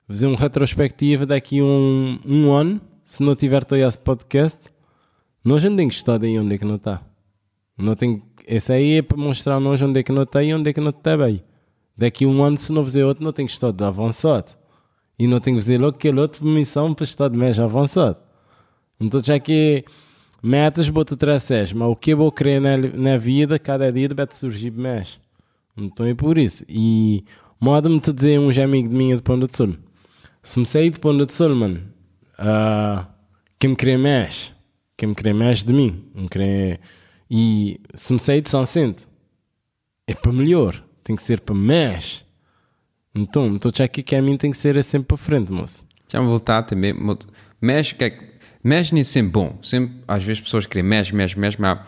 fazer 0.08 0.26
uma 0.26 0.38
retrospectiva 0.38 1.26
daqui 1.26 1.60
um, 1.60 2.18
um 2.24 2.52
ano, 2.52 2.80
se 3.04 3.22
não 3.22 3.36
tiver 3.36 3.62
todo 3.62 3.78
esse 3.78 3.98
podcast, 3.98 4.58
nós 5.44 5.62
não 5.62 5.76
temos 5.76 5.94
que 5.94 6.00
estar 6.00 6.22
aí 6.22 6.38
onde 6.38 6.54
é 6.54 6.58
que 6.58 6.64
não 6.64 6.76
está. 6.76 7.02
Não 7.76 7.94
tem, 7.94 8.22
esse 8.46 8.72
aí 8.72 8.96
é 8.96 9.02
para 9.02 9.18
mostrar 9.18 9.60
nós 9.60 9.80
onde 9.82 10.00
é 10.00 10.02
que 10.02 10.10
não 10.10 10.22
está 10.22 10.42
e 10.42 10.52
onde 10.52 10.70
é 10.70 10.72
que 10.72 10.80
não 10.80 10.90
está 10.90 11.16
bem. 11.16 11.44
Daqui 11.96 12.24
um 12.24 12.42
ano, 12.42 12.56
se 12.56 12.72
não 12.72 12.82
fazer 12.82 13.04
outro, 13.04 13.22
não 13.22 13.32
tem 13.32 13.44
que 13.44 13.52
estar 13.52 13.70
de 13.70 13.84
avançado. 13.84 14.52
E 15.18 15.26
não 15.26 15.40
tem 15.40 15.54
que 15.54 15.60
fazer 15.60 15.78
logo 15.78 15.96
aquele 15.96 16.20
outro 16.20 16.44
missão 16.46 16.94
para 16.94 17.04
estar 17.04 17.28
de 17.28 17.36
mais 17.36 17.58
avançado. 17.58 18.16
Então 19.00 19.22
já 19.22 19.38
que 19.38 19.84
metas 20.42 20.88
vou-te 20.88 21.16
traçar, 21.16 21.66
mas 21.74 21.88
o 21.88 21.96
que 21.96 22.14
vou 22.14 22.32
querer 22.32 22.60
na, 22.60 22.76
na 22.76 23.16
vida, 23.16 23.58
cada 23.58 23.92
dia 23.92 24.08
vai 24.14 24.26
surgir 24.30 24.70
mais. 24.70 25.20
Então 25.76 26.06
é 26.06 26.14
por 26.14 26.38
isso. 26.38 26.64
E 26.68 27.24
modo-me 27.60 28.00
te 28.00 28.12
dizer 28.12 28.38
um 28.38 28.50
amigo 28.62 28.88
de 28.88 28.94
mim 28.94 29.14
de 29.14 29.22
Ponta 29.22 29.46
de 29.46 29.56
Sul. 29.56 29.76
Se 30.48 30.58
me 30.58 30.64
sair 30.64 30.88
de 30.88 30.98
Ponta 30.98 31.26
de 31.26 31.42
uh, 31.42 33.06
quem 33.58 33.68
me 33.68 33.76
quer 33.76 33.98
mais, 33.98 34.50
quem 34.96 35.10
me 35.10 35.14
quer 35.14 35.34
mais 35.34 35.62
de 35.62 35.74
mim, 35.74 36.10
me 36.14 36.26
quer... 36.26 36.80
e 37.30 37.78
se 37.92 38.14
me 38.14 38.18
sair 38.18 38.40
de 38.40 38.48
São 38.48 38.64
Centro, 38.64 39.06
é 40.06 40.14
para 40.14 40.32
melhor 40.32 40.82
tem 41.04 41.14
que 41.14 41.22
ser 41.22 41.42
para 41.42 41.54
mais. 41.54 42.24
Então, 43.14 43.48
então 43.48 43.70
já 43.74 43.86
que 43.86 44.16
a 44.16 44.22
mim 44.22 44.38
tem 44.38 44.50
que 44.50 44.56
ser 44.56 44.74
é 44.74 44.80
sempre 44.80 45.08
para 45.08 45.18
frente, 45.18 45.52
moço. 45.52 45.84
Já 46.10 46.18
me 46.18 46.26
voltar 46.26 46.62
também. 46.62 46.94
Mexe, 47.60 47.94
que 47.94 48.04
é, 48.04 48.18
mexe 48.64 48.94
nem 48.94 49.04
sempre 49.04 49.32
bom. 49.32 49.58
Sempre, 49.60 49.96
às 50.08 50.24
vezes 50.24 50.40
pessoas 50.40 50.64
querem 50.64 50.82
mexe, 50.88 51.14
mexe, 51.14 51.38
mexe, 51.38 51.60
mas 51.60 51.78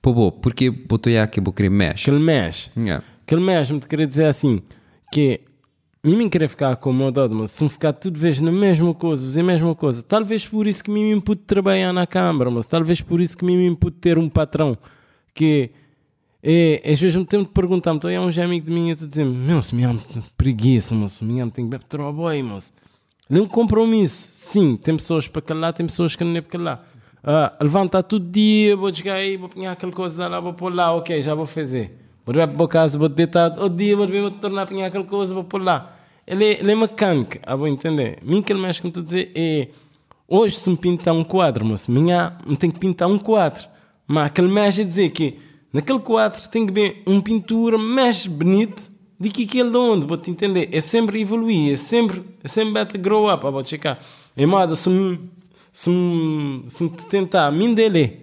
pô, 0.00 0.12
bom, 0.12 0.32
porque 0.32 0.70
botou 0.70 1.12
aí 1.12 1.24
que 1.28 1.40
vou 1.40 1.52
querer 1.52 1.70
mexe? 1.70 2.02
Aquele 2.02 2.18
mexe. 2.18 2.68
Yeah. 2.76 3.04
Aquele 3.24 3.42
mexe, 3.42 3.72
me 3.72 3.78
querer 3.78 4.08
dizer 4.08 4.26
assim, 4.26 4.60
que 5.12 5.42
mim 6.04 6.28
querer 6.28 6.48
ficar 6.48 6.72
acomodado, 6.72 7.34
mas 7.34 7.52
se 7.52 7.62
me 7.62 7.70
ficar 7.70 7.92
tudo 7.92 8.18
vez 8.18 8.40
na 8.40 8.50
mesma 8.50 8.92
coisa, 8.92 9.24
fazer 9.24 9.40
a 9.40 9.44
mesma 9.44 9.74
coisa, 9.74 10.02
talvez 10.02 10.46
por 10.46 10.66
isso 10.66 10.82
que 10.82 10.90
mim 10.90 11.14
me 11.14 11.20
pude 11.20 11.42
trabalhar 11.42 11.92
na 11.92 12.06
câmara, 12.06 12.50
mas 12.50 12.66
talvez 12.66 13.00
por 13.00 13.20
isso 13.20 13.36
que 13.36 13.44
mim 13.44 13.56
me 13.56 13.76
pude 13.76 13.96
ter 13.98 14.18
um 14.18 14.28
patrão 14.28 14.76
que 15.32 15.70
é, 16.42 16.82
às 16.84 17.00
vezes 17.00 17.14
me 17.14 17.24
tempo 17.24 17.44
de 17.44 17.50
perguntar-me, 17.52 17.98
então 17.98 18.10
é 18.10 18.18
um 18.18 18.28
amigo 18.42 18.66
de 18.66 18.72
mim 18.72 18.90
a 18.90 18.94
dizer 18.94 19.24
meu, 19.24 19.62
se 19.62 19.74
me 19.74 19.84
amo 19.84 20.02
preguiça, 20.36 20.92
moço, 20.92 21.24
me 21.24 21.38
amo, 21.38 21.52
tenho 21.52 21.68
que 21.68 21.70
beber 21.70 21.84
trabalho, 21.84 22.44
moço. 22.44 22.72
Não 23.30 23.46
compromisso. 23.46 24.28
Sim, 24.32 24.76
tem 24.76 24.96
pessoas 24.96 25.28
para 25.28 25.40
calar, 25.40 25.72
tem 25.72 25.86
pessoas 25.86 26.16
que 26.16 26.24
não 26.24 26.36
é 26.36 26.40
para 26.40 26.50
calar. 26.50 26.88
Uh, 27.22 27.62
levantar 27.64 28.02
todo 28.02 28.28
dia, 28.28 28.76
vou 28.76 28.92
chegar 28.92 29.14
aí, 29.14 29.36
vou 29.36 29.48
pegar 29.48 29.72
aquela 29.72 29.92
coisa 29.92 30.26
lá, 30.26 30.40
vou 30.40 30.52
pôr 30.52 30.74
lá, 30.74 30.92
ok, 30.92 31.22
já 31.22 31.34
vou 31.34 31.46
fazer. 31.46 32.01
Vou 32.24 32.34
ir 32.34 32.48
para 32.48 32.68
casa, 32.68 32.98
vou 32.98 33.08
deitar, 33.08 33.50
outro 33.58 33.76
dia 33.76 33.96
vou, 33.96 34.06
vou 34.06 34.30
tornar 34.30 34.62
a 34.62 34.66
pegar 34.66 34.86
aquela 34.86 35.04
coisa, 35.04 35.34
vou 35.34 35.44
pôr 35.44 35.62
lá. 35.62 35.96
Ele 36.26 36.44
ele 36.44 36.72
é 36.72 36.74
mecânico, 36.74 37.38
ah, 37.44 37.56
vou 37.56 37.66
entender. 37.66 38.18
Mim 38.22 38.42
que 38.42 38.52
ele 38.52 38.60
mexe, 38.60 38.80
como 38.80 38.90
estou 38.90 39.02
a 39.02 39.04
dizer, 39.04 39.32
é... 39.34 39.68
Hoje 40.28 40.56
se 40.56 40.70
me 40.70 40.76
pintar 40.76 41.12
um 41.12 41.24
quadro, 41.24 41.64
moço, 41.64 41.90
amanhã 41.90 42.38
me 42.46 42.56
tem 42.56 42.70
que 42.70 42.78
pintar 42.78 43.08
um 43.08 43.18
quadro. 43.18 43.68
Mas 44.06 44.26
aquele 44.26 44.48
mexe 44.48 44.80
a 44.80 44.84
dizer 44.84 45.10
que 45.10 45.38
Naquele 45.72 46.00
quadro 46.00 46.46
tem 46.50 46.66
que 46.66 46.72
ver 46.72 47.02
uma 47.06 47.22
pintura 47.22 47.78
mais 47.78 48.26
bonita 48.26 48.82
do 49.18 49.30
que 49.30 49.44
aquele 49.44 49.70
de 49.70 49.76
onde, 49.76 50.06
vou-te 50.06 50.30
entender. 50.30 50.68
É 50.70 50.80
sempre 50.82 51.20
evoluir, 51.20 51.72
é 51.72 51.76
sempre, 51.76 52.22
é 52.44 52.48
sempre 52.48 52.74
better 52.74 53.00
grow 53.00 53.32
up, 53.32 53.42
vou 53.42 53.64
checar. 53.64 53.98
É 54.36 54.44
moda, 54.44 54.76
se 54.76 54.90
me, 54.90 55.18
se 55.72 55.88
me, 55.88 56.64
se 56.68 56.84
me 56.84 56.90
tentar, 56.90 57.50
me 57.50 57.74
dele. 57.74 58.20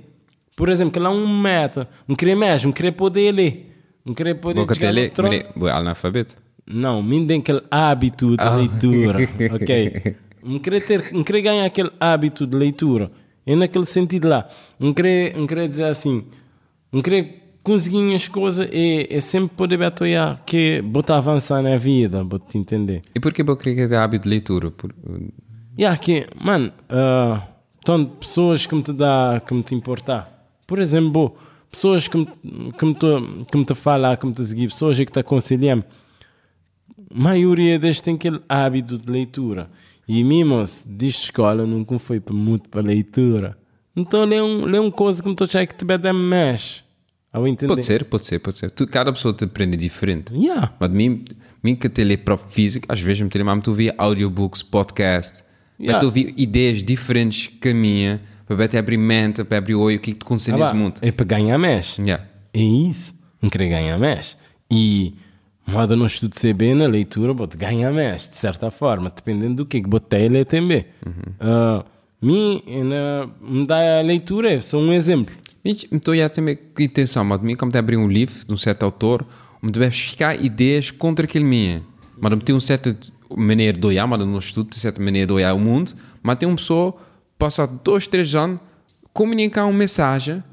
Por 0.56 0.70
exemplo, 0.70 0.94
que 0.94 1.00
lá 1.00 1.10
um 1.10 1.42
meta, 1.42 1.90
um 2.08 2.14
querer 2.14 2.36
mais, 2.36 2.64
um 2.64 2.72
querer 2.72 2.92
poder 2.92 3.34
ler, 3.34 3.69
um 4.10 4.14
querer 4.14 4.36
poder 4.36 4.66
tele, 4.66 5.12
é 5.12 5.72
analfabeto? 5.72 6.36
Não, 6.66 7.02
me 7.04 7.26
tem 7.28 7.40
aquele 7.40 7.62
hábito 7.70 8.36
de 8.36 8.44
ah. 8.44 8.56
leitura, 8.56 9.20
ok? 9.54 10.16
Um 10.44 10.58
querer, 10.58 10.86
ter, 10.86 11.14
querer 11.24 11.42
ganhar 11.42 11.66
aquele 11.66 11.92
hábito 12.00 12.48
de 12.48 12.58
leitura. 12.58 13.12
É 13.46 13.56
naquele 13.56 13.86
sentido 13.86 14.28
lá. 14.28 14.48
Um 14.80 14.94
querer, 14.94 15.36
querer 15.46 15.68
dizer 15.68 15.86
assim, 15.86 16.26
não 16.92 17.02
querer 17.02 17.58
conseguir 17.62 18.16
as 18.16 18.28
coisas 18.28 18.68
é, 18.72 19.16
é 19.16 19.20
sempre 19.20 19.56
poder 19.56 19.82
atuar 19.84 20.42
que 20.44 20.82
botar 20.82 21.18
avançar 21.18 21.62
na 21.62 21.78
vida, 21.78 22.24
vou 22.24 22.40
te 22.40 22.58
entender. 22.58 23.02
E 23.14 23.20
por 23.20 23.32
que 23.32 23.44
eu 23.44 23.58
queria 23.58 23.88
ter 23.88 23.96
hábito 23.96 24.24
de 24.24 24.30
leitura? 24.30 24.72
Por... 24.72 24.92
Yeah, 25.78 25.96
que, 26.00 26.26
mano, 26.36 26.72
uh, 26.90 27.42
estão 27.78 28.06
pessoas 28.06 28.66
que 28.66 28.74
me 28.74 28.82
te 28.82 28.92
dá, 28.92 29.40
que 29.46 29.54
me 29.54 29.62
te 29.62 29.76
importar. 29.76 30.48
Por 30.66 30.80
exemplo, 30.80 31.36
pessoas 31.70 32.08
que 32.08 32.18
me, 32.18 32.26
que 32.26 32.86
me, 32.86 32.94
te, 32.94 33.08
que 33.52 33.58
me 33.58 33.66
te 33.66 33.76
falam, 33.76 34.16
que 34.18 34.26
me 34.26 34.34
te 34.34 34.44
seguem, 34.46 34.68
pessoas 34.68 34.98
que 34.98 35.06
te 35.06 35.20
aconselham. 35.20 35.84
a 37.12 37.20
maioria 37.20 37.80
deles 37.80 38.02
tem 38.02 38.16
aquele 38.16 38.42
hábito 38.48 38.98
de 38.98 39.12
leitura. 39.12 39.70
E 40.08 40.24
mesmo 40.24 40.64
de 40.86 41.08
escola 41.08 41.66
nunca 41.66 42.00
foi 42.00 42.22
muito 42.32 42.70
para 42.70 42.82
leitura. 42.82 43.58
Então 43.96 44.26
lê 44.26 44.42
um, 44.42 44.66
lê 44.66 44.80
um 44.80 44.90
coisa 44.90 45.22
que 45.22 45.28
me 45.28 45.34
estou 45.34 45.48
a 45.60 45.68
que 45.68 45.76
te 45.76 45.86
bem 45.86 46.14
mexe. 46.14 46.82
Ao 47.32 47.48
entender. 47.48 47.68
Pode 47.68 47.86
ser, 47.86 48.06
pode 48.06 48.26
ser, 48.26 48.40
pode 48.40 48.58
ser. 48.58 48.72
Tu, 48.72 48.88
cada 48.88 49.14
pessoa 49.14 49.32
te 49.32 49.44
aprende 49.44 49.78
diferente. 49.78 50.34
Yeah. 50.36 50.74
Mas 50.80 50.90
mim, 50.90 51.26
mim 51.62 51.76
que 51.76 51.88
te 51.88 52.04
lê 52.04 52.18
próprio 52.18 52.50
físico, 52.50 52.88
às 52.90 53.00
vezes 53.00 53.22
me 53.22 53.30
telefone, 53.30 53.62
tu 53.62 53.70
ouvir 53.70 53.94
audiobooks, 53.98 54.64
podcast, 54.64 55.44
Yeah. 55.80 55.94
para 55.94 56.00
tu 56.02 56.06
ouvir 56.08 56.34
ideias 56.36 56.84
diferentes 56.84 57.48
que 57.48 57.70
a 57.70 57.74
minha, 57.74 58.22
para 58.58 58.68
te 58.68 58.78
abrir 58.78 58.98
mente, 58.98 59.44
para 59.44 59.58
abrir 59.60 59.76
o 59.76 59.82
olho, 59.82 59.98
o 59.98 60.00
que 60.00 60.12
é 60.12 60.14
que 60.14 60.20
tu 60.20 60.26
conheces 60.26 60.54
Ah, 60.54 60.58
nesse 60.58 60.74
mundo. 60.74 61.00
é 61.02 61.12
para 61.12 61.26
ganhar 61.26 61.58
mexe. 61.58 62.02
Yeah. 62.02 62.26
É 62.54 62.60
isso. 62.62 63.14
Não 63.42 63.50
querer 63.50 63.70
ganhar 63.70 63.98
mexe. 63.98 64.36
E 64.72 65.14
moda 65.68 65.96
não 65.96 66.06
estudo 66.06 66.36
bem 66.56 66.74
na 66.76 66.88
leitura, 66.88 67.34
vou 67.34 67.48
ganhar 67.48 67.92
mexe, 67.92 68.30
de 68.30 68.38
certa 68.38 68.70
forma, 68.72 69.12
dependendo 69.16 69.56
do 69.56 69.66
que 69.66 69.82
que 69.82 69.88
botei 69.88 70.28
ler 70.28 70.46
também. 70.46 70.86
Ah, 71.40 71.86
mim, 72.22 72.62
na, 72.86 73.30
me 73.42 73.66
dá 73.66 74.00
a 74.00 74.02
leitura, 74.02 74.52
é 74.54 74.62
só 74.62 74.78
um 74.78 74.92
exemplo. 74.92 75.34
Então, 75.92 76.16
já 76.16 76.28
também 76.30 76.56
com 76.56 76.82
intenção, 76.82 77.24
mas 77.24 77.42
mim, 77.42 77.56
como 77.56 77.72
te 77.72 77.78
abrir 77.78 77.98
um 77.98 78.08
livro 78.08 78.46
de 78.48 78.54
um 78.54 78.58
certo 78.58 78.84
autor, 78.84 79.26
me 79.62 79.72
deve 79.72 79.92
ficar 79.92 80.36
ideias 80.44 80.90
contra 80.90 81.26
aquele 81.26 81.44
minha. 81.46 81.84
Mas 82.20 82.34
tem 82.44 82.56
uma 82.56 82.62
certa 82.62 82.98
maneira 83.36 83.78
de 83.78 83.86
olhar, 83.86 84.08
mas 84.08 84.20
não 84.20 84.40
estudo, 84.40 84.70
tem 84.70 84.80
certa 84.80 85.02
maneira 85.02 85.28
de 85.28 85.34
olhar 85.34 85.54
o 85.54 85.60
mundo, 85.60 85.92
mas 86.24 86.38
tem 86.38 86.48
uma 86.50 86.56
pessoa, 86.56 86.96
passar 87.40 87.66
dois, 87.66 88.08
três 88.08 88.36
anos, 88.36 88.60
comunicar 89.14 89.66
uma 89.66 89.78
mensagem 89.78 90.44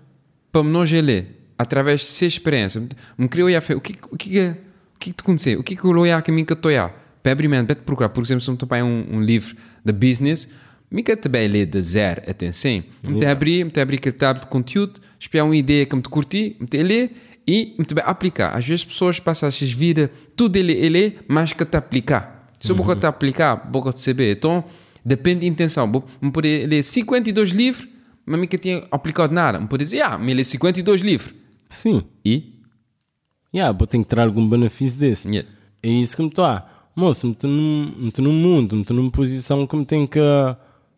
para 0.50 0.62
nós 0.62 0.90
ler, 0.90 1.50
através 1.58 2.00
de 2.00 2.06
sua 2.06 2.28
experiência. 2.28 2.82
Me 3.18 3.28
queria 3.28 3.44
olhar, 3.44 3.62
o 3.62 3.80
que, 3.80 3.92
o 3.92 4.00
que, 4.00 4.00
o 4.12 4.16
que, 4.16 4.56
que 4.98 5.12
te 5.12 5.20
aconteceu? 5.20 5.60
O 5.60 5.62
que 5.62 5.76
que 5.76 5.84
eu 5.84 6.22
que 6.22 6.30
a 6.30 6.34
mim 6.34 6.44
que 6.44 6.52
eu 6.52 6.54
estou 6.54 6.70
a 6.70 6.72
olhar? 6.72 7.02
Para 7.22 7.74
procurar, 7.84 8.08
por 8.10 8.22
exemplo, 8.22 8.40
se 8.40 8.48
eu 8.48 8.54
estou 8.54 8.68
um, 8.78 9.16
um 9.16 9.20
livro 9.20 9.56
de 9.84 9.92
business, 9.92 10.48
me 10.88 11.02
quer 11.02 11.16
também 11.16 11.48
ler 11.48 11.66
de 11.66 11.82
zero 11.82 12.22
até 12.26 12.52
100. 12.52 12.84
Me 13.02 13.18
te 13.18 13.26
abrir, 13.26 13.64
me 13.64 13.70
te 13.70 13.80
abrir 13.80 13.96
aquele 13.96 14.14
tab 14.14 14.38
de 14.38 14.46
conteúdo, 14.46 15.00
espiar 15.18 15.44
uma 15.44 15.56
ideia 15.56 15.84
que 15.84 15.96
me 15.96 16.02
te 16.02 16.08
curti, 16.08 16.56
me 16.60 16.66
te 16.66 16.80
ler 16.82 17.12
e 17.46 17.74
me 17.76 17.84
te 17.84 17.94
aplicar. 18.00 18.54
Às 18.54 18.64
vezes 18.64 18.84
pessoas 18.84 19.18
passam 19.18 19.48
as 19.48 19.60
vidas 19.60 20.08
tudo 20.36 20.56
ele 20.56 20.72
ele, 20.72 21.18
mas 21.26 21.52
que 21.52 21.64
te 21.64 21.76
aplicar. 21.76 22.48
Se 22.60 22.70
eu 22.70 22.76
vou 22.76 22.94
te 22.94 23.06
aplicar, 23.06 23.68
vou 23.70 23.92
te 23.92 24.00
saber. 24.00 24.36
Então, 24.36 24.64
depende 25.06 25.40
da 25.42 25.46
intenção. 25.46 25.86
Me 26.20 26.32
poder 26.32 26.66
ler 26.68 26.82
52 26.82 27.50
livros, 27.50 27.88
mas 28.26 28.44
que 28.46 28.58
tinha 28.58 28.84
aplicado 28.90 29.32
nada. 29.32 29.60
Me 29.60 29.68
poder 29.68 29.84
dizer, 29.84 30.02
ah, 30.02 30.18
me 30.18 30.34
ler 30.34 30.44
52 30.44 31.00
livros. 31.00 31.32
Sim. 31.68 32.02
E? 32.24 32.60
Yeah, 33.54 33.76
vou 33.76 33.86
ter 33.86 33.98
que 33.98 34.04
ter 34.04 34.18
algum 34.18 34.46
benefício 34.48 34.98
desse. 34.98 35.28
Yeah. 35.28 35.48
É 35.80 35.88
isso 35.88 36.16
que 36.16 36.22
me 36.22 36.28
estou 36.28 36.44
a. 36.44 36.66
Moço, 36.94 37.26
me 37.26 37.32
estou 37.34 37.48
num, 37.50 38.32
mundo, 38.32 38.74
me 38.74 38.82
estou 38.82 38.96
numa 38.96 39.10
posição 39.10 39.66
que 39.66 39.76
me 39.76 39.84
tem 39.84 40.06
que. 40.06 40.18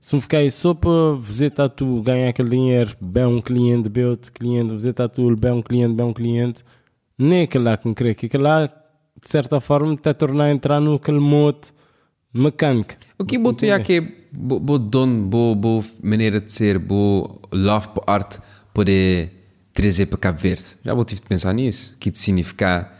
Se 0.00 0.14
me 0.14 0.22
ficar 0.22 0.38
aí 0.38 0.50
só 0.50 0.72
para 0.72 1.16
visitar 1.20 1.68
tu, 1.68 2.00
ganhar 2.02 2.28
aquele 2.28 2.48
dinheiro, 2.48 2.96
bem 3.00 3.26
um 3.26 3.40
cliente, 3.40 3.88
bem 3.88 4.04
outro 4.04 4.32
cliente, 4.32 4.72
visitar 4.72 5.08
tu, 5.08 5.36
bem 5.36 5.50
um 5.50 5.60
cliente, 5.60 5.92
bem 5.92 6.06
um 6.06 6.12
cliente, 6.12 6.62
nem 7.18 7.42
aquele 7.42 7.64
lá 7.64 7.76
que 7.76 7.88
me 7.88 7.94
crê, 7.96 8.14
que 8.14 8.26
aquele 8.26 8.44
lá, 8.44 8.66
de 8.66 9.28
certa 9.28 9.58
forma, 9.58 9.96
te 9.96 10.14
tornar 10.14 10.44
a 10.44 10.50
entrar 10.52 10.80
no 10.80 10.94
aquele 10.94 11.18
mote 11.18 11.72
mecânico. 12.32 12.94
O 13.18 13.24
que 13.24 13.38
boto 13.38 13.66
já 13.66 13.80
que 13.80 13.92
é 13.94 14.00
bo, 14.32 14.60
bo 14.60 14.78
dono, 14.78 15.26
bo, 15.26 15.54
bo 15.54 15.84
maneira 16.02 16.40
de 16.40 16.52
ser, 16.52 16.78
bo 16.78 17.40
love 17.52 17.88
por 17.88 18.04
arte 18.06 18.38
poder 18.72 19.32
trazer 19.72 20.06
para 20.06 20.18
Cabo 20.18 20.38
Verde? 20.38 20.76
Já 20.84 20.94
vou 20.94 21.04
tive 21.04 21.20
de 21.20 21.26
pensar 21.26 21.52
nisso, 21.52 21.96
que 21.98 22.10
de 22.10 22.18
significar. 22.18 22.96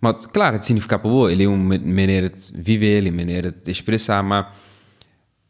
Mas, 0.00 0.26
claro, 0.26 0.58
de 0.58 0.64
significar 0.64 0.98
para 0.98 1.10
boa, 1.10 1.32
ele 1.32 1.44
é 1.44 1.48
uma 1.48 1.78
maneira 1.78 2.28
de 2.28 2.52
viver, 2.54 2.98
ele 2.98 3.08
é 3.08 3.12
uma 3.12 3.18
maneira 3.18 3.52
de 3.52 3.70
expressar, 3.70 4.22
mas 4.22 4.46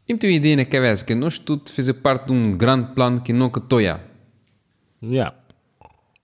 eu 0.07 0.19
tenho 0.19 0.33
uma 0.33 0.37
ideia 0.37 0.57
na 0.57 0.65
cabeça 0.65 1.05
que 1.05 1.15
nós 1.15 1.39
tudo 1.39 1.71
fazer 1.71 1.95
parte 1.95 2.27
de 2.27 2.33
um 2.33 2.57
grande 2.57 2.95
plano 2.95 3.21
que 3.21 3.33
nunca 3.33 3.61
estou 3.61 3.81
já. 3.83 4.01
Yeah. 5.03 5.35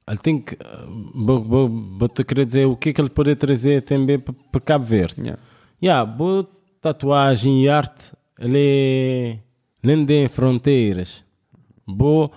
Ele 0.07 0.19
tem 0.19 0.41
que. 0.41 0.57
Vou, 1.15 1.43
vou, 1.43 1.69
vou 1.69 2.09
te 2.09 2.23
querer 2.23 2.45
dizer 2.45 2.67
o 2.67 2.77
que 2.77 2.91
é 2.91 2.93
que 2.93 3.01
ele 3.01 3.11
pode 3.11 3.35
trazer 3.37 3.83
também 3.83 4.19
para, 4.19 4.35
para 4.53 4.61
Cabo 4.61 4.85
Verde. 4.85 5.21
Yeah. 5.21 5.43
Yeah, 5.83 6.07
boa 6.07 6.58
tatuagem 6.81 7.65
e 7.65 7.69
arte, 7.69 8.13
ele 8.39 9.39
não 9.83 10.05
tem 10.07 10.29
fronteiras. 10.29 11.25
Boa, 11.87 12.31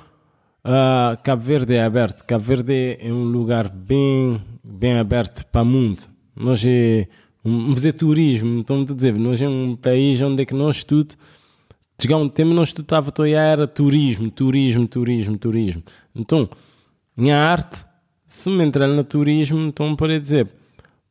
ah, 0.64 1.18
Cabo 1.24 1.42
Verde 1.42 1.76
é 1.76 1.84
aberto. 1.84 2.26
Cabo 2.26 2.44
Verde 2.44 2.98
é 3.00 3.12
um 3.12 3.24
lugar 3.24 3.70
bem, 3.70 4.42
bem 4.64 5.00
aberto 5.00 5.46
para 5.48 5.62
o 5.62 5.66
mundo. 5.66 6.04
Nós 6.36 6.64
é 6.66 7.08
um, 7.44 7.74
fazer 7.74 7.94
turismo, 7.94 8.60
então 8.60 8.86
te 8.86 8.94
dizer, 8.94 9.14
nós 9.16 9.42
é 9.42 9.50
um 9.50 9.76
país 9.76 10.22
onde 10.22 10.44
é 10.44 10.46
que 10.46 10.54
nós 10.54 10.84
tudo 10.84 11.16
chegar 12.00 12.18
um 12.18 12.28
tempo 12.28 12.52
nós 12.52 12.74
tudo 12.74 12.84
estava 12.84 13.12
era 13.28 13.68
turismo, 13.68 14.32
turismo, 14.32 14.88
turismo, 14.88 15.38
turismo. 15.38 15.84
Então, 16.16 16.50
minha 17.16 17.38
arte, 17.38 17.86
se 18.26 18.50
me 18.50 18.64
entrar 18.64 18.88
no 18.88 19.04
turismo, 19.04 19.60
então 19.60 19.96
pode 19.96 20.20
dizer, 20.20 20.50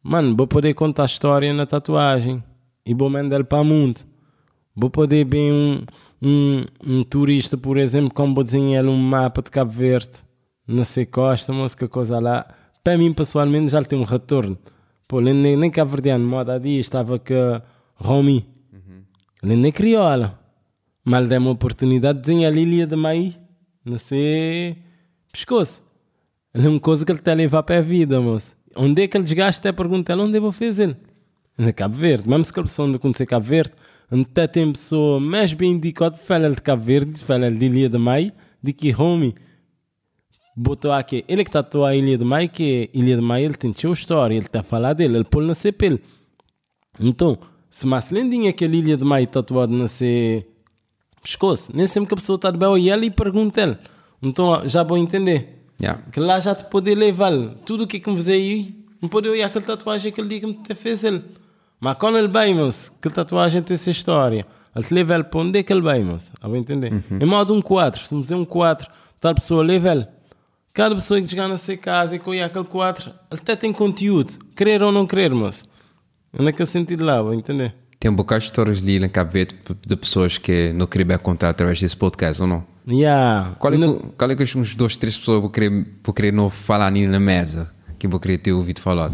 mano, 0.02 0.34
vou 0.34 0.48
poder 0.48 0.74
contar 0.74 1.02
a 1.02 1.06
história 1.06 1.52
na 1.52 1.64
tatuagem 1.64 2.42
e 2.84 2.94
vou 2.94 3.10
mandar 3.10 3.44
para 3.44 3.60
o 3.60 3.64
mundo. 3.64 4.00
Vou 4.74 4.90
poder 4.90 5.26
ver 5.26 5.52
um, 5.52 5.84
um, 6.22 6.64
um 6.86 7.04
turista, 7.04 7.56
por 7.56 7.76
exemplo, 7.76 8.12
como 8.12 8.34
vou 8.34 8.44
desenhar 8.44 8.84
um 8.86 8.96
mapa 8.96 9.42
de 9.42 9.50
Cabo 9.50 9.70
Verde, 9.70 10.22
na 10.66 10.84
sei 10.84 11.06
costa, 11.06 11.52
que 11.76 11.88
coisa 11.88 12.18
lá. 12.18 12.46
Para 12.82 12.96
mim, 12.96 13.12
pessoalmente, 13.12 13.70
já 13.70 13.82
tem 13.82 13.98
um 13.98 14.04
retorno. 14.04 14.58
Pô, 15.06 15.20
nem, 15.20 15.56
nem 15.56 15.70
Cabo 15.70 15.90
Verdeano, 15.90 16.26
moda 16.26 16.54
a 16.54 16.58
dia, 16.58 16.80
estava 16.80 17.18
com 17.18 17.60
Romy. 17.96 18.46
Ele 19.42 19.56
nem 19.56 19.72
crioula. 19.72 20.38
Mas 21.04 21.26
deu 21.26 21.40
uma 21.40 21.50
oportunidade 21.50 22.18
de 22.18 22.26
desenhar 22.26 22.52
a 22.52 22.54
Lilia 22.54 22.86
de 22.86 22.94
Maí, 22.94 23.34
não 23.84 23.98
sei, 23.98 24.76
pescoço. 25.32 25.82
É 26.52 26.60
uma 26.60 26.78
coisa 26.78 27.04
que 27.04 27.12
ele 27.12 27.18
está 27.18 27.32
a 27.32 27.34
levar 27.34 27.62
para 27.62 27.78
a 27.78 27.80
vida, 27.80 28.20
moço. 28.20 28.54
Onde 28.76 29.02
é 29.02 29.08
que 29.08 29.16
ele 29.16 29.24
desgasta 29.24 29.68
é 29.68 29.72
perguntar 29.72 30.18
onde 30.18 30.36
eu 30.36 30.42
vou 30.42 30.52
fazer? 30.52 30.96
Na 31.60 31.74
Cabo 31.74 31.94
Verde. 31.94 32.26
Mesmo 32.26 32.44
se 32.44 32.58
a 32.58 32.62
pessoa 32.62 32.88
não 32.88 32.98
conhecer 32.98 33.26
Cabo 33.26 33.44
Verde, 33.44 33.72
até 34.10 34.46
tem 34.46 34.72
pessoa 34.72 35.20
mais 35.20 35.52
bem 35.52 35.72
indicada 35.72 36.16
de 36.16 36.22
falar 36.22 36.48
de 36.48 36.62
Cabo 36.62 36.82
Verde, 36.82 37.12
de 37.12 37.22
falar 37.22 37.50
de 37.50 37.58
Lilia 37.58 37.86
de 37.86 37.98
Maí, 37.98 38.32
de 38.62 38.72
que 38.72 38.90
Romy 38.90 39.34
botou 40.56 40.90
aqui. 40.90 41.22
Ele 41.28 41.44
que 41.44 41.50
tatuou 41.50 41.84
a 41.84 41.94
Ilha 41.94 42.16
de 42.16 42.24
Maí, 42.24 42.48
que 42.48 42.88
Ilha 42.94 43.14
de 43.14 43.20
Maí, 43.20 43.44
ele 43.44 43.54
tem 43.54 43.74
sua 43.74 43.92
história, 43.92 44.34
ele 44.34 44.46
está 44.46 44.60
a 44.60 44.62
falar 44.62 44.94
dele, 44.94 45.16
ele 45.16 45.24
pôs 45.24 45.46
na 45.46 45.54
CPL. 45.54 46.00
Então, 46.98 47.38
se 47.68 47.86
mais 47.86 48.10
lindinha 48.10 48.48
aquela 48.48 48.74
Ilha 48.74 48.96
de 48.96 49.04
Maí 49.04 49.26
tatuada 49.26 49.70
na 49.70 49.86
C 49.86 50.46
pescoço, 51.22 51.70
nem 51.74 51.86
sempre 51.86 52.08
que 52.08 52.14
a 52.14 52.16
pessoa 52.16 52.36
está 52.36 52.50
de 52.50 52.56
bem 52.56 52.78
e 52.78 52.88
ela 52.88 53.04
e 53.04 53.10
pergunta 53.10 53.60
ele. 53.60 53.76
Então, 54.22 54.66
já 54.66 54.82
vou 54.82 54.96
entender. 54.96 55.62
Yeah. 55.78 56.02
Que 56.10 56.20
lá 56.20 56.40
já 56.40 56.54
te 56.54 56.64
pode 56.64 56.94
levar 56.94 57.32
tudo 57.66 57.84
o 57.84 57.86
que 57.86 57.98
é 57.98 58.00
que 58.00 58.08
me 58.08 58.16
fez 58.16 58.28
aí, 58.28 58.74
não 59.00 59.10
pode 59.10 59.28
olhar 59.28 59.46
aquela 59.46 59.64
tatuagem 59.64 60.10
que 60.10 60.20
ele 60.20 60.28
diz 60.28 60.40
que 60.40 60.46
me 60.46 60.74
fez 60.74 61.04
ele. 61.04 61.22
Mas 61.80 61.96
quando 61.96 62.18
ele 62.18 62.28
vai, 62.28 62.52
mas 62.52 62.92
aquela 62.98 63.14
tatuagem 63.14 63.62
tem 63.62 63.74
essa 63.74 63.90
história, 63.90 64.44
ele 64.76 64.84
te 64.84 64.92
leva 64.94 65.14
ele 65.14 65.24
para 65.24 65.40
onde 65.40 65.58
é 65.58 65.62
que 65.62 65.72
ele 65.72 65.80
vai, 65.80 66.00
mas, 66.02 66.30
a 66.40 66.48
entender? 66.50 66.92
Em 67.10 67.24
modo 67.24 67.54
um 67.54 67.62
quadro, 67.62 68.04
se 68.04 68.14
me 68.14 68.34
um 68.34 68.44
quadro, 68.44 68.88
tal 69.18 69.34
pessoa 69.34 69.64
leva 69.64 69.92
ele. 69.92 70.06
Cada 70.72 70.94
pessoa 70.94 71.20
que 71.20 71.28
chegar 71.28 71.48
na 71.48 71.58
sua 71.58 71.76
casa 71.76 72.14
e 72.14 72.18
que 72.18 72.28
olhar 72.28 72.46
aquele 72.46 72.64
quadro, 72.64 73.10
ele 73.30 73.40
até 73.40 73.56
tem 73.56 73.72
conteúdo, 73.72 74.34
querer 74.54 74.82
ou 74.82 74.92
não 74.92 75.06
querer, 75.06 75.34
mas, 75.34 75.64
é 76.32 76.42
naquele 76.42 76.66
sentido 76.68 77.04
lá, 77.04 77.20
vou 77.22 77.34
entender? 77.34 77.74
Tem 77.98 78.10
um 78.10 78.14
bocado 78.14 78.40
de 78.40 78.44
histórias 78.46 78.78
ali 78.78 78.98
na 79.00 79.08
Cabo 79.08 79.32
Verde 79.32 79.56
de 79.86 79.96
pessoas 79.96 80.38
que 80.38 80.72
não 80.74 80.86
queriam 80.86 81.18
contar 81.18 81.48
através 81.50 81.80
desse 81.80 81.96
podcast, 81.96 82.40
ou 82.40 82.48
não? 82.48 82.64
Yeah. 82.88 83.56
Qual 83.58 83.72
é, 83.74 83.76
não- 83.76 83.98
que, 83.98 84.06
qual 84.16 84.30
é 84.30 84.36
que 84.36 84.58
uns 84.58 84.74
dois, 84.74 84.96
três 84.96 85.18
pessoas 85.18 85.40
vou 85.40 85.50
querer, 85.50 85.86
vou 86.02 86.14
querer 86.14 86.32
não 86.32 86.48
falar 86.48 86.86
ali 86.86 87.06
na 87.06 87.20
mesa 87.20 87.70
que 87.98 88.08
vou 88.08 88.18
querer 88.18 88.38
ter 88.38 88.52
ouvido 88.52 88.80
falar? 88.80 89.10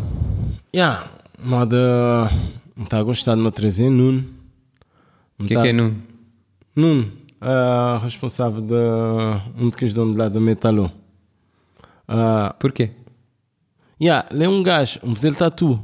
Yeah, 0.74 1.04
Não 1.39 2.84
está 2.84 2.99
a 2.99 3.03
gostar 3.03 3.34
de 3.34 3.43
me 3.43 3.51
trazer 3.51 3.91
Nuno. 3.91 4.24
O 5.39 5.45
que 5.45 5.55
é 5.57 5.62
que 5.62 5.68
é 5.68 5.72
Nuno? 5.72 5.97
Nuno, 6.74 7.12
ah, 7.41 8.01
responsável 8.03 8.61
de 8.62 8.74
um 9.59 9.68
dos 9.70 9.93
donos 9.93 10.16
lá 10.16 10.28
da 10.28 10.41
Metalô. 10.41 10.91
Ah, 12.09 12.55
Por 12.59 12.72
quê? 12.72 12.91
yeah, 14.01 14.26
ele 14.30 14.45
é 14.45 14.49
um 14.49 14.62
gajo, 14.62 15.01
um 15.03 15.14
fazer 15.14 15.34
tatu. 15.34 15.80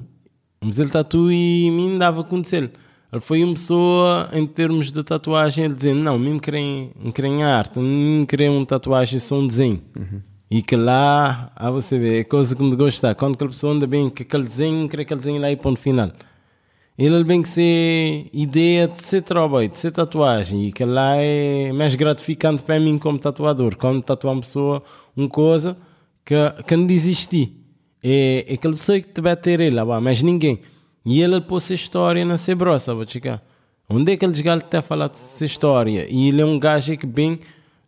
Um 0.63 0.67
fazer 0.67 0.91
tatu 0.91 1.31
e 1.33 1.71
me 1.71 1.99
dava 1.99 2.21
a 2.21 2.25
conhecer. 2.25 2.71
Ele 3.13 3.21
foi 3.21 3.45
uma 3.45 3.53
pessoa, 3.55 4.31
em 4.33 4.47
termos 4.47 4.91
de 4.91 5.03
tatuagem, 5.03 5.67
ele 5.67 5.75
dizendo: 5.75 6.01
Não, 6.03 6.19
me 6.19 6.41
querem, 6.41 6.93
me 6.99 7.13
querem 7.13 7.43
arte, 7.43 7.79
me 7.79 8.25
querem 8.27 8.49
uma 8.49 8.65
tatuagem, 8.65 9.19
só 9.19 9.39
um 9.39 9.47
desenho. 9.47 9.83
E 10.55 10.61
que 10.61 10.77
lá, 10.77 11.51
a 11.57 11.71
você 11.71 11.99
ver, 11.99 12.21
é 12.21 12.25
coisa 12.25 12.55
que 12.55 12.63
me 12.63 12.77
gosta. 12.77 13.15
Quando 13.15 13.37
aquela 13.37 13.49
pessoa 13.49 13.73
anda 13.73 13.87
bem, 13.87 14.11
que 14.11 14.23
aquele 14.23 14.43
desenho, 14.43 14.87
quer 14.87 15.01
aquele 15.01 15.19
desenho 15.19 15.41
lá 15.41 15.51
e 15.51 15.57
ponto 15.57 15.81
final. 15.81 16.11
Ele 16.99 17.25
tem 17.25 17.41
que 17.41 17.49
ser 17.49 18.29
ideia 18.35 18.87
de 18.87 19.03
ser 19.03 19.23
trabalho, 19.23 19.67
de 19.71 19.79
ser 19.79 19.93
tatuagem, 19.93 20.67
e 20.67 20.71
que 20.73 20.85
lá 20.85 21.17
é 21.17 21.73
mais 21.73 21.95
gratificante 21.95 22.63
para 22.63 22.79
mim 22.79 22.99
como 22.99 23.19
tatuador. 23.19 23.79
Quando 23.79 24.03
tatuar 24.03 24.35
uma 24.35 24.43
pessoa, 24.43 24.83
uma 25.17 25.27
coisa 25.27 25.75
que, 26.23 26.35
que 26.67 26.77
não 26.77 26.87
desistir. 26.87 27.57
É, 28.03 28.45
é 28.47 28.53
aquela 28.53 28.75
pessoa 28.75 29.01
que 29.01 29.09
te 29.09 29.23
vai 29.23 29.35
ter 29.35 29.59
ele, 29.59 29.75
lá, 29.75 30.03
mas 30.03 30.21
ninguém. 30.21 30.61
E 31.07 31.23
ele 31.23 31.41
pôs 31.41 31.71
a 31.71 31.75
história 31.75 32.27
na 32.27 32.37
sebrossa, 32.37 32.95
vou 32.95 33.09
chegar. 33.09 33.43
Onde 33.89 34.13
é 34.13 34.17
que 34.19 34.25
eles 34.27 34.43
galos 34.43 34.65
até 34.65 34.83
falar 34.83 35.09
dessa 35.09 35.47
história? 35.47 36.07
E 36.11 36.29
ele 36.29 36.43
é 36.43 36.45
um 36.45 36.59
gajo 36.59 36.95
que 36.95 37.07
bem 37.07 37.41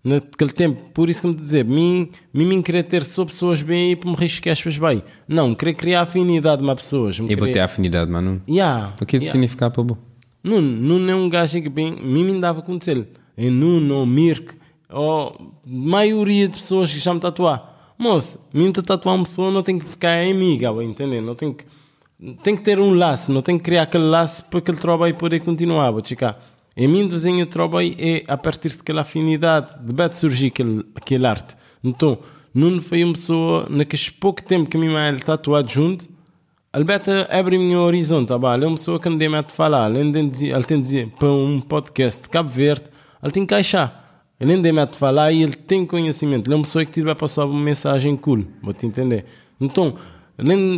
naquele 0.04 0.52
tempo, 0.52 0.90
por 0.92 1.08
isso 1.08 1.22
que 1.22 1.26
me 1.28 1.34
dizer, 1.34 1.64
mim, 1.64 2.10
mim, 2.32 2.60
querer 2.60 2.82
ter 2.82 3.02
só 3.04 3.24
pessoas 3.24 3.62
bem 3.62 3.92
e 3.92 3.96
para 3.96 4.10
me 4.10 4.16
riscar 4.16 4.52
as 4.52 4.78
bem. 4.78 5.02
Não, 5.26 5.54
querer 5.54 5.74
criar 5.74 6.02
afinidade 6.02 6.62
com 6.62 6.76
pessoas. 6.76 7.18
E 7.18 7.34
bater 7.34 7.60
afinidade, 7.60 8.10
mano. 8.10 8.42
Yeah, 8.46 8.94
O 9.00 9.06
que 9.06 9.16
é 9.16 9.18
yeah. 9.18 9.32
significa 9.32 9.70
para 9.70 9.82
bom? 9.82 9.96
Não, 10.42 10.60
não 10.60 11.10
é 11.10 11.14
um 11.14 11.28
gajo 11.28 11.60
que 11.62 11.70
bem, 11.70 11.92
mim 11.92 12.24
me 12.24 12.38
dava 12.38 12.60
acontecer. 12.60 13.08
É 13.34 13.48
Nuno, 13.48 13.96
ou 13.96 14.06
Mirk, 14.06 14.54
ou 14.90 15.54
maioria 15.64 16.46
de 16.46 16.58
pessoas 16.58 16.92
que 16.92 16.98
já 16.98 17.14
me 17.14 17.18
tatuar. 17.18 17.94
Moço, 17.98 18.38
mim 18.52 18.70
te 18.70 18.82
tatuar 18.82 19.14
uma 19.14 19.24
pessoa 19.24 19.50
não 19.50 19.62
tem 19.62 19.78
que 19.78 19.86
ficar 19.86 20.22
amiga, 20.22 20.70
vai 20.70 20.84
entender? 20.84 21.22
Não 21.22 21.34
tem 21.34 21.52
que, 21.52 21.64
tem 22.42 22.54
que 22.54 22.62
ter 22.62 22.78
um 22.78 22.92
laço, 22.92 23.32
não 23.32 23.40
tem 23.40 23.56
que 23.56 23.64
criar 23.64 23.82
aquele 23.82 24.04
laço 24.04 24.44
para 24.46 24.58
aquele 24.58 24.76
trabalho 24.76 25.14
poder 25.14 25.40
continuar, 25.40 25.90
vou 25.90 26.04
checar. 26.04 26.38
Em 26.76 26.88
mim, 26.88 27.06
desenho 27.06 27.44
de 27.44 27.50
trabalho 27.50 27.94
é 27.98 28.24
a 28.26 28.36
partir 28.36 28.76
daquela 28.76 29.02
afinidade, 29.02 29.72
deve 29.80 30.14
surgir 30.14 30.48
aquele, 30.48 30.84
aquele 30.94 31.26
arte. 31.26 31.56
Então, 31.82 32.18
Nuno 32.52 32.82
foi 32.82 33.04
uma 33.04 33.12
pessoa, 33.12 33.66
naquele 33.70 34.02
pouco 34.20 34.42
tempo 34.42 34.68
que 34.68 34.76
a 34.76 34.80
minha 34.80 34.92
mãe 34.92 35.16
tatuado 35.18 35.70
junto, 35.70 36.08
Alberto 36.74 37.08
abre 37.30 37.56
o 37.56 37.60
meu 37.60 37.82
horizonte, 37.82 38.28
tá? 38.28 38.34
Ele 38.54 38.64
é 38.64 38.66
uma 38.66 38.76
pessoa 38.76 38.98
que 38.98 39.08
não 39.08 39.16
tem 39.16 39.28
mais 39.28 39.46
de 39.46 39.52
falar. 39.52 39.94
Ele 39.94 40.10
tem 40.10 40.24
de 40.24 40.30
dizer, 40.32 40.50
ele 40.52 40.64
tem 40.64 40.76
de 40.76 40.82
dizer 40.82 41.08
para 41.16 41.30
um 41.30 41.60
podcast 41.60 42.20
de 42.20 42.28
Cabo 42.28 42.48
Verde, 42.48 42.86
ele 43.22 43.32
tem 43.32 43.46
que 43.46 43.54
encaixar. 43.54 44.22
Ele 44.40 44.56
não 44.56 44.62
tem 44.64 44.72
mais 44.72 44.90
de 44.90 44.98
falar 44.98 45.30
e 45.30 45.44
ele 45.44 45.54
tem 45.54 45.86
conhecimento. 45.86 46.48
Ele 46.48 46.54
é 46.54 46.56
uma 46.56 46.64
pessoa 46.64 46.84
que 46.84 46.90
te 46.90 47.00
vai 47.00 47.14
passar 47.14 47.44
uma 47.44 47.60
mensagem 47.60 48.16
cool, 48.16 48.44
vou 48.60 48.74
te 48.74 48.86
entender. 48.86 49.24
Então, 49.60 49.94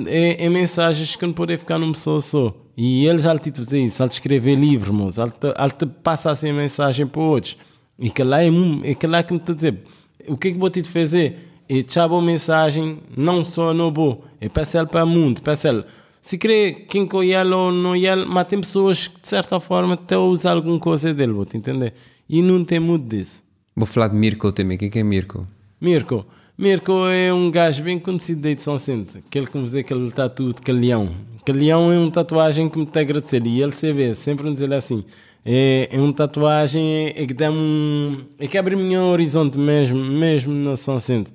é, 0.06 0.44
é 0.44 0.48
mensagens 0.50 1.16
que 1.16 1.24
não 1.24 1.32
podem 1.32 1.56
ficar 1.56 1.78
numa 1.78 1.92
pessoa 1.92 2.20
só. 2.20 2.54
E 2.76 3.06
ele 3.06 3.18
já 3.18 3.32
lhe 3.32 3.38
te 3.38 3.50
fazer 3.50 3.80
isso, 3.80 4.02
ele 4.02 4.10
te 4.10 4.12
escrever 4.12 4.54
livro, 4.54 4.92
moço. 4.92 5.20
Ele 5.22 5.30
te, 5.30 5.86
passa 5.86 6.30
assim 6.30 6.50
a 6.50 6.52
mensagem 6.52 7.06
para 7.06 7.22
outros. 7.22 7.56
E 7.98 8.10
que 8.10 8.22
lá 8.22 8.42
é, 8.42 8.50
é 8.84 8.94
que 8.94 9.06
lá 9.06 9.22
que 9.22 9.32
me 9.32 9.38
está 9.38 9.52
a 9.52 9.54
dizer, 9.54 9.82
o 10.28 10.36
que 10.36 10.48
é 10.48 10.52
que 10.52 10.58
vou 10.58 10.68
te 10.68 10.82
fazer? 10.84 11.38
É 11.68 11.82
deixar 11.82 12.06
boa 12.06 12.20
mensagem, 12.22 12.98
não 13.16 13.44
só 13.44 13.72
no 13.72 13.90
bo, 13.90 14.22
é 14.40 14.48
passar 14.48 14.86
para 14.86 15.04
o 15.04 15.06
mundo, 15.06 15.40
passar. 15.40 15.84
Se 16.20 16.36
crê 16.36 16.84
quem 16.88 17.08
ele 17.22 17.54
ou 17.54 17.72
não 17.72 17.96
ele, 17.96 18.24
mas 18.26 18.46
tem 18.46 18.60
pessoas 18.60 19.08
que 19.08 19.20
de 19.20 19.28
certa 19.28 19.58
forma 19.58 19.94
até 19.94 20.16
usam 20.16 20.52
alguma 20.52 20.78
coisa 20.78 21.14
dele, 21.14 21.32
vou 21.32 21.46
te 21.46 21.56
entender. 21.56 21.94
E 22.28 22.42
não 22.42 22.64
tem 22.64 22.78
muito 22.78 23.08
disso. 23.08 23.42
Vou 23.74 23.86
falar 23.86 24.08
de 24.08 24.16
Mirko 24.16 24.52
também. 24.52 24.76
Quem 24.76 24.90
que 24.90 24.98
é 24.98 25.02
Mirko? 25.02 25.46
Mirko. 25.80 26.26
Mirko 26.58 27.06
é 27.08 27.30
um 27.34 27.50
gajo 27.50 27.82
bem 27.82 27.98
conhecido 27.98 28.40
da 28.40 28.58
São 28.58 28.78
Centro. 28.78 29.18
Aquele 29.18 29.46
que 29.46 29.58
me 29.58 29.64
dizer 29.64 29.80
aquele 29.80 30.10
tatu 30.10 30.54
de 30.54 30.62
Calhão. 30.62 31.10
Calhão 31.44 31.92
é 31.92 31.98
uma 31.98 32.10
tatuagem 32.10 32.66
que 32.70 32.78
me 32.78 32.84
está 32.84 33.00
a 33.00 33.02
agradecer. 33.02 33.46
E 33.46 33.60
ele 33.60 33.72
se 33.72 33.92
vê, 33.92 34.14
sempre 34.14 34.46
me 34.46 34.54
dizer 34.54 34.72
assim. 34.72 35.04
É, 35.44 35.86
é 35.92 36.00
uma 36.00 36.14
tatuagem 36.14 37.08
é 37.14 37.26
que 37.26 37.34
dá 37.34 37.50
um. 37.50 38.24
É 38.38 38.46
que 38.46 38.56
abre 38.56 38.74
o 38.74 38.78
meu 38.78 39.02
horizonte 39.02 39.58
mesmo, 39.58 39.98
mesmo 39.98 40.54
na 40.54 40.76
São 40.76 40.98
Centro. 40.98 41.30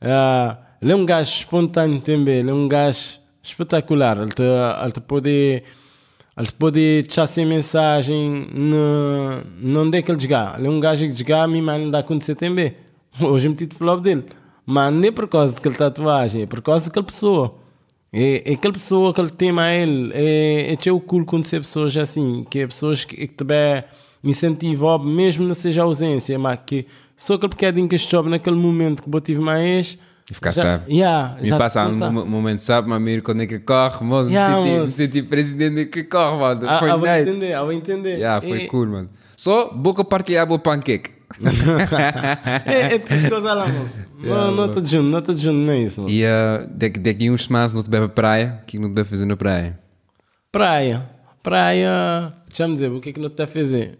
Ah, 0.00 0.56
ele 0.80 0.92
é 0.92 0.96
um 0.96 1.04
gajo 1.04 1.30
espontâneo 1.30 2.00
também. 2.00 2.38
Ele 2.38 2.50
é 2.50 2.54
um 2.54 2.66
gajo 2.66 3.20
espetacular. 3.42 4.16
Ele 4.16 4.30
te, 4.30 4.42
ele 4.42 4.92
te 4.92 5.00
pode. 5.02 5.28
Ele 5.28 6.46
te 6.46 6.54
pode 6.54 7.02
deixar 7.02 7.26
sem 7.26 7.44
mensagem 7.44 8.48
no, 8.54 9.82
onde 9.82 9.98
é 9.98 10.02
que 10.02 10.10
ele 10.10 10.18
jogar. 10.18 10.58
Ele 10.58 10.66
é 10.66 10.70
um 10.70 10.80
gajo 10.80 11.06
que 11.06 11.14
jogar, 11.14 11.42
a 11.42 11.46
mim 11.46 11.60
mas 11.60 11.78
não 11.78 11.90
dá 11.90 11.98
a 11.98 12.00
acontecer 12.00 12.34
também. 12.36 12.74
Hoje 13.20 13.50
meti 13.50 13.66
de 13.66 13.76
flop 13.76 14.00
dele. 14.00 14.24
Mas 14.64 15.04
é 15.04 15.10
por 15.10 15.28
causa 15.28 15.54
daquela 15.54 15.74
tatuagem, 15.74 16.42
é 16.42 16.46
por 16.46 16.62
causa 16.62 16.86
daquela 16.86 17.04
pessoa. 17.06 17.54
É, 18.12 18.50
é 18.50 18.54
aquela 18.54 18.74
pessoa 18.74 19.12
que 19.12 19.20
ele 19.20 19.30
tem 19.30 19.58
a 19.58 19.74
ele. 19.74 20.10
É, 20.14 20.76
é 20.86 20.92
o 20.92 21.00
cool 21.00 21.24
conhecer 21.24 21.60
pessoas 21.60 21.96
assim, 21.96 22.44
que 22.48 22.60
é 22.60 22.66
pessoas 22.66 23.04
que, 23.04 23.16
que 23.16 23.34
também 23.34 23.82
me 24.22 24.30
incentivam, 24.32 24.98
mesmo 24.98 25.44
não 25.46 25.54
seja 25.54 25.82
ausência, 25.82 26.38
mas 26.38 26.58
que 26.64 26.86
só 27.16 27.34
aquele 27.34 27.48
bocadinho 27.50 27.88
que 27.88 27.96
estive 27.96 28.28
naquele 28.28 28.56
momento 28.56 29.02
que 29.02 29.08
eu 29.14 29.20
tive 29.20 29.40
mais. 29.40 29.98
E 30.30 30.34
ficar 30.34 30.52
já, 30.52 30.62
sabe. 30.62 30.94
Yeah, 30.94 31.36
Me 31.40 31.48
já 31.48 31.58
passa 31.58 31.86
um 31.88 32.12
mo- 32.12 32.24
momento, 32.24 32.60
sabe, 32.60 32.88
mas 32.88 33.00
Mirko 33.02 33.32
onde 33.32 33.42
é 33.42 33.46
que 33.46 33.58
corre, 33.58 34.04
moço, 34.04 34.30
me, 34.30 34.36
Yeah, 34.36 34.54
senti, 34.56 34.68
me 34.70 34.78
moço. 34.80 34.90
senti 34.92 35.22
presidente 35.22 35.86
que 35.86 36.04
corre, 36.04 36.38
mano. 36.38 36.60
Ah, 36.68 36.78
Foi 36.78 36.90
ah, 36.90 36.96
vou 36.96 37.08
nice. 37.08 37.28
entender, 37.30 37.52
ah, 37.54 37.62
vou 37.64 37.72
entender. 37.72 38.16
Yeah, 38.18 38.40
foi 38.46 38.62
É- 38.62 38.66
cool, 38.66 38.86
mano. 38.86 39.10
Só 39.36 39.72
boca 39.74 40.04
partilhar 40.04 40.50
o 40.52 40.58
pancake. 40.60 41.10
É, 42.66 42.94
é 42.94 42.98
de 42.98 43.06
que 43.06 43.14
as 43.14 43.28
coisas 43.28 43.42
lá, 43.42 43.66
moço. 43.68 44.02
Não, 44.22 44.50
não 44.52 44.66
estou 44.66 44.86
junto, 44.86 45.02
não 45.08 45.18
estou 45.18 45.36
junto, 45.36 45.56
não 45.56 45.72
é 45.72 45.78
isso, 45.80 46.00
moço. 46.02 46.12
E 46.14 46.24
uh, 46.24 46.68
daqui, 46.70 47.00
daqui 47.00 47.30
uns 47.30 47.44
semanas 47.44 47.74
não 47.74 47.82
te 47.82 47.90
bebe 47.90 48.06
pra 48.06 48.14
praia. 48.14 48.60
O 48.62 48.66
que 48.66 48.78
não 48.78 48.88
te 48.88 48.92
bebe 48.94 49.08
fazer 49.08 49.24
na 49.26 49.36
praia? 49.36 49.78
Praia. 50.50 51.08
Praia. 51.42 52.32
Deixa-me 52.48 52.74
dizer, 52.74 52.90
o 52.92 53.00
que 53.00 53.10
é 53.10 53.12
que 53.12 53.20
não 53.20 53.28
te 53.28 53.42
a 53.42 53.46
fazer? 53.46 53.98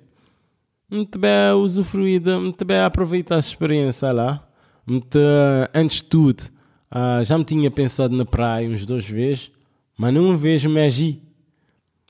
Muito 0.91 1.19
bem 1.19 1.53
usufruir, 1.57 2.21
de- 2.21 2.37
muito 2.37 2.65
bem 2.65 2.79
aproveitar 2.81 3.37
a 3.37 3.41
experiência 3.41 4.13
lá. 4.13 4.47
Muito, 4.87 5.19
antes 5.75 5.97
de 5.97 6.05
tudo, 6.05 6.43
ah, 6.91 7.21
já 7.25 7.37
me 7.39 7.45
tinha 7.45 7.71
pensado 7.71 8.15
na 8.17 8.25
praia 8.25 8.69
uns 8.69 8.85
dois 8.87 9.05
vezes, 9.09 9.51
mas 9.99 10.13
não 10.15 10.37
vejo 10.37 10.69
magia. 10.69 11.17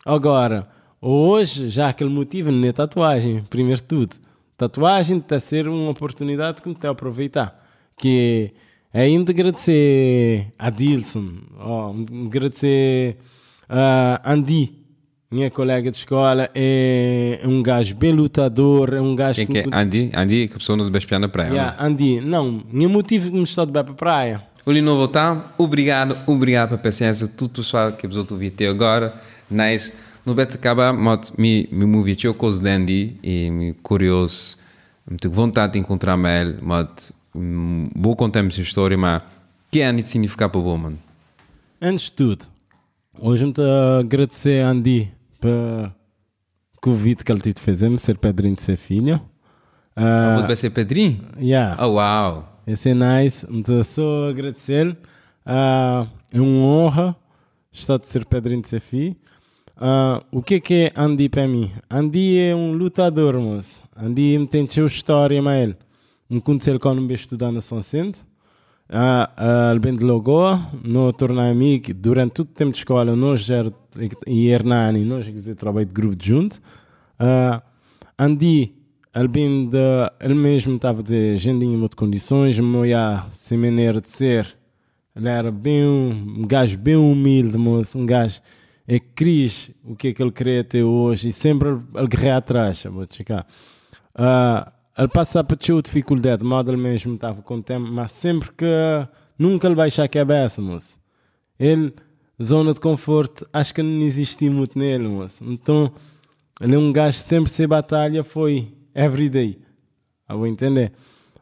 Agora, 0.05 0.69
hoje, 1.01 1.69
já 1.69 1.89
aquele 1.89 2.11
motivo 2.11 2.51
não 2.51 2.69
é 2.69 2.73
tatuagem, 2.73 3.45
primeiro 3.49 3.81
de 3.81 3.87
tudo. 3.87 4.17
Tatuagem 4.63 5.19
está 5.19 5.37
a 5.37 5.41
ser 5.41 5.67
uma 5.67 5.91
oportunidade 5.91 6.63
que 6.63 6.69
me 6.69 6.75
está 6.77 6.87
a 6.87 6.93
aproveitar. 6.93 7.61
Que 7.99 8.53
é 8.95 9.03
ainda 9.03 9.33
agradecer 9.33 10.53
a 10.57 10.71
Dilson, 10.71 11.31
oh, 11.59 11.93
agradecer 12.27 13.17
a 13.69 14.21
Andy, 14.25 14.73
minha 15.29 15.51
colega 15.51 15.91
de 15.91 15.97
escola, 15.97 16.49
é 16.55 17.41
um 17.45 17.61
gajo 17.61 17.97
bem 17.97 18.13
lutador, 18.13 18.95
é 18.95 19.01
um 19.01 19.17
gajo 19.17 19.45
Quem 19.45 19.47
que 19.47 19.59
é? 19.59 19.65
Andy? 19.73 20.13
Andy, 20.15 20.47
que 20.47 20.55
a 20.55 20.59
pessoa 20.59 20.77
não 20.77 20.85
bebe 20.85 20.99
espiar 20.99 21.21
na 21.21 21.29
praia. 21.29 21.49
não? 21.49 21.57
Yeah, 21.57 21.85
Andy, 21.85 22.21
não, 22.21 22.63
nenhum 22.73 22.91
motivo 22.91 23.31
que 23.31 23.37
me 23.37 23.43
está 23.43 23.65
de 23.65 23.73
para 23.73 23.81
a 23.81 23.95
praia. 23.95 24.43
O 24.65 24.71
Lino 24.71 24.95
voltar, 24.95 25.55
obrigado, 25.59 26.17
obrigado 26.25 26.69
pela 26.69 26.81
paciência, 26.81 27.27
tudo 27.27 27.55
pessoal 27.55 27.91
que 27.91 28.07
vos 28.07 28.17
ouvi 28.31 28.47
até 28.47 28.69
agora, 28.69 29.13
nice. 29.51 29.93
No 30.25 30.35
beto 30.35 30.55
acaba, 30.57 30.93
mas 30.93 31.33
me, 31.37 31.69
me 31.73 31.85
movi 31.85 32.15
tinha 32.15 32.33
coisa 32.33 32.63
de 32.63 32.69
Andy 32.71 33.19
e 33.23 33.51
me 33.51 33.73
curioso, 33.75 34.57
me 35.11 35.17
tenho 35.17 35.35
vontade 35.35 35.73
de 35.75 35.79
encontrar 35.81 36.17
ele, 36.19 36.59
mas 36.63 37.13
hum, 37.35 37.89
vou 37.95 38.15
contar-me 38.15 38.49
essa 38.49 38.61
história, 38.61 38.97
mas 38.97 39.23
que 39.71 39.81
é 39.81 39.87
Andy 39.87 40.07
significa 40.07 40.49
para 40.49 40.61
o 40.61 40.79
mano? 40.79 40.99
Antes 41.81 42.05
de 42.05 42.13
tudo, 42.13 42.45
hoje 43.19 43.45
me 43.45 43.53
a 43.59 43.99
agradecer 44.01 44.65
a 44.65 44.71
Andy 44.71 45.11
pelo 45.41 45.91
convite 46.81 47.25
que 47.25 47.33
ele 47.33 47.41
te 47.41 47.61
fez-me, 47.61 47.99
ser 47.99 48.17
padrinho 48.19 48.55
de 48.55 48.63
ser 48.63 48.77
filho. 48.77 49.21
Ah, 49.97 50.37
Uh, 50.41 50.47
vou 50.47 50.57
ser 50.57 50.71
padrinho? 50.71 51.21
yeah. 51.39 51.77
Oh, 51.85 51.95
uau! 51.95 52.61
Esse 52.67 52.91
é 52.91 52.95
nice. 52.95 53.47
Então, 53.51 53.83
só 53.83 54.29
agradecer. 54.31 54.97
Ah, 55.45 56.07
é 56.33 56.41
uma 56.41 56.65
honra 56.65 57.17
estar 57.73 57.99
de 57.99 58.09
ser 58.09 58.25
padrinho 58.25 58.63
de 58.63 58.69
ser 58.69 58.81
filho. 58.81 59.17
Ah, 59.85 60.23
o 60.31 60.41
que 60.41 60.55
é 60.55 60.61
que 60.61 60.75
é 60.75 60.93
Andy 60.95 61.29
para 61.29 61.49
mim? 61.49 61.73
Andy 61.91 62.39
é 62.39 62.55
um 62.55 62.73
lutador, 62.73 63.37
moço. 63.41 63.83
Andy 63.97 64.39
me 64.39 64.47
tem 64.47 64.65
sua 64.71 64.87
história, 64.87 65.43
mas. 65.43 65.75
Me 66.31 66.41
conheceu 66.41 66.79
quando 66.79 67.03
me 67.03 67.13
estudar 67.13 67.51
na 67.51 67.61
São 67.61 67.83
Centro. 67.83 68.23
Ah, 68.89 69.29
ah, 69.37 69.71
ele 69.73 69.81
vem 69.81 69.97
de 69.97 70.05
Lagoa, 70.05 70.71
no 70.85 71.13
tornei 71.13 71.51
amigo 71.51 71.93
durante 71.95 72.35
todo 72.35 72.47
o 72.47 72.53
tempo 72.53 72.71
de 72.71 72.79
escola, 72.79 73.17
nós 73.17 73.41
já 73.41 73.65
e 74.25 74.47
Hernani, 74.47 75.05
nós 75.05 75.27
fazíamos 75.27 75.59
trabalho 75.59 75.87
de 75.87 75.93
grupo 75.93 76.17
junto. 76.21 76.61
Ah, 77.19 77.61
Andy, 78.17 78.73
ele 79.13 80.35
mesmo 80.35 80.77
estava 80.77 81.01
a 81.01 81.03
dizer, 81.03 81.37
gente 81.39 81.65
em 81.65 81.77
muitas 81.77 81.97
condições, 81.97 82.57
mas 82.61 82.89
sem 83.33 83.59
maneira 83.59 84.01
de 84.01 84.11
ser. 84.11 84.47
Ele 85.17 85.29
era 85.29 85.51
bem 85.51 85.85
um 85.85 86.47
gajo 86.47 86.79
bem 86.79 86.95
humilde, 86.95 87.59
moço, 87.59 87.99
um 87.99 88.07
gajo 88.07 88.41
é 88.87 88.99
Cris, 88.99 89.71
o 89.85 89.95
que 89.95 90.09
é 90.09 90.13
que 90.13 90.23
ele 90.23 90.33
queria 90.33 90.61
até 90.61 90.83
hoje, 90.85 91.29
e 91.29 91.33
sempre 91.33 91.69
ele, 91.69 92.07
guerreia 92.09 92.37
atrás, 92.37 92.83
vou 92.85 93.07
checar. 93.09 93.47
Ah, 94.15 94.73
ele 94.97 95.09
passa 95.09 95.43
por 95.43 95.57
sua 95.61 95.83
dificuldade, 95.83 96.45
mas 96.45 96.67
ele 96.67 96.77
mesmo 96.77 97.15
estava 97.15 97.43
com 97.43 97.63
tempo, 97.63 97.87
mas 97.91 98.13
sempre 98.13 98.51
que 98.53 98.67
nunca 99.39 99.67
ele 99.67 99.75
baixa 99.75 100.05
a 100.05 100.09
cabeça, 100.09 100.61
moço. 100.61 100.99
Ele, 101.59 101.95
zona 102.43 102.75
de 102.75 102.81
conforto, 102.81 103.47
acho 103.53 103.75
que 103.75 103.83
não 103.83 104.03
existe 104.03 104.49
muito 104.51 104.79
nele, 104.79 105.09
moço. 105.09 105.43
Então, 105.45 105.93
ele 106.61 106.75
é 106.75 106.79
um 106.79 106.93
gajo 106.93 107.19
sempre 107.19 107.51
se 107.51 107.67
batalha, 107.67 108.23
foi 108.23 108.73
everyday. 108.95 109.59
Ah, 110.29 110.37
vou 110.37 110.47
entender? 110.47 110.93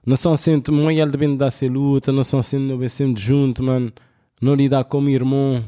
Não 0.07 0.17
são 0.17 0.37
sempre, 0.37 0.73
mãe, 0.73 0.99
ele 0.99 1.11
depende 1.11 1.37
da 1.37 1.49
luta, 1.71 2.11
não 2.11 2.25
são 2.25 2.43
sempre, 2.43 2.75
não 2.75 2.89
sempre 2.89 3.21
junto, 3.21 3.63
mano. 3.63 3.93
Não 4.41 4.55
lidar 4.55 4.85
como 4.85 5.09
irmão. 5.11 5.63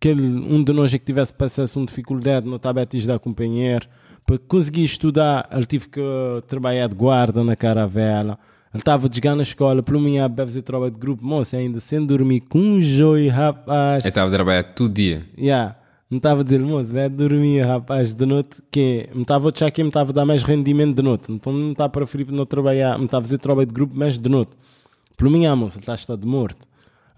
Que 0.00 0.08
ele, 0.08 0.22
um 0.22 0.62
de 0.62 0.72
nós 0.72 0.94
é 0.94 0.98
que 0.98 1.04
tivesse 1.04 1.32
passado 1.32 1.68
uma 1.76 1.86
dificuldade, 1.86 2.46
não 2.46 2.56
estava 2.56 2.82
a 2.82 2.84
dar 2.84 3.18
companheiro. 3.18 3.86
Para 4.24 4.38
conseguir 4.38 4.84
estudar, 4.84 5.48
ele 5.50 5.64
tive 5.64 5.88
que 5.88 6.00
trabalhar 6.46 6.86
de 6.88 6.94
guarda 6.94 7.42
na 7.42 7.56
caravela. 7.56 8.38
Ele 8.72 8.80
estava 8.82 9.08
a 9.08 9.10
jogar 9.10 9.34
na 9.34 9.42
escola, 9.42 9.82
pelo 9.82 10.00
menos 10.00 10.20
a 10.20 10.44
fazer 10.44 10.62
trabalho 10.62 10.92
de 10.92 10.98
grupo. 10.98 11.24
Moça, 11.24 11.56
ainda 11.56 11.80
sem 11.80 12.04
dormir 12.04 12.40
com 12.42 12.58
um 12.58 12.82
joio, 12.82 13.30
rapaz. 13.30 14.04
Eu 14.04 14.10
estava 14.10 14.28
a 14.28 14.32
trabalhar 14.32 14.62
todo 14.62 14.92
dia. 14.92 15.24
Yeah. 15.38 15.74
me 16.10 16.18
estava 16.18 16.42
a 16.42 16.44
dizer, 16.44 16.60
moço, 16.60 16.92
vai 16.92 17.08
dormir, 17.08 17.62
rapaz, 17.62 18.14
de 18.14 18.26
noite, 18.26 18.62
que 18.70 19.08
me 19.14 19.22
estava 19.22 19.48
a 19.48 19.50
achar 19.50 19.70
que 19.70 19.82
me 19.82 19.88
estava 19.88 20.10
a 20.10 20.14
dar 20.14 20.26
mais 20.26 20.42
rendimento 20.42 20.96
de 20.96 21.02
noite. 21.02 21.32
Então 21.32 21.50
não 21.50 21.72
está 21.72 21.88
para 21.88 22.04
preferir 22.04 22.30
não 22.30 22.44
trabalhar, 22.44 22.98
me 22.98 23.06
estava 23.06 23.22
a 23.22 23.24
fazer 23.24 23.38
trabalho 23.38 23.66
de 23.66 23.74
grupo, 23.74 23.94
mas 23.96 24.18
de 24.18 24.28
noite. 24.28 24.50
Pelo 25.16 25.30
mim, 25.30 25.48
moço, 25.48 25.78
ele 25.78 25.82
está 25.82 25.94
estado 25.94 26.26
morto. 26.26 26.67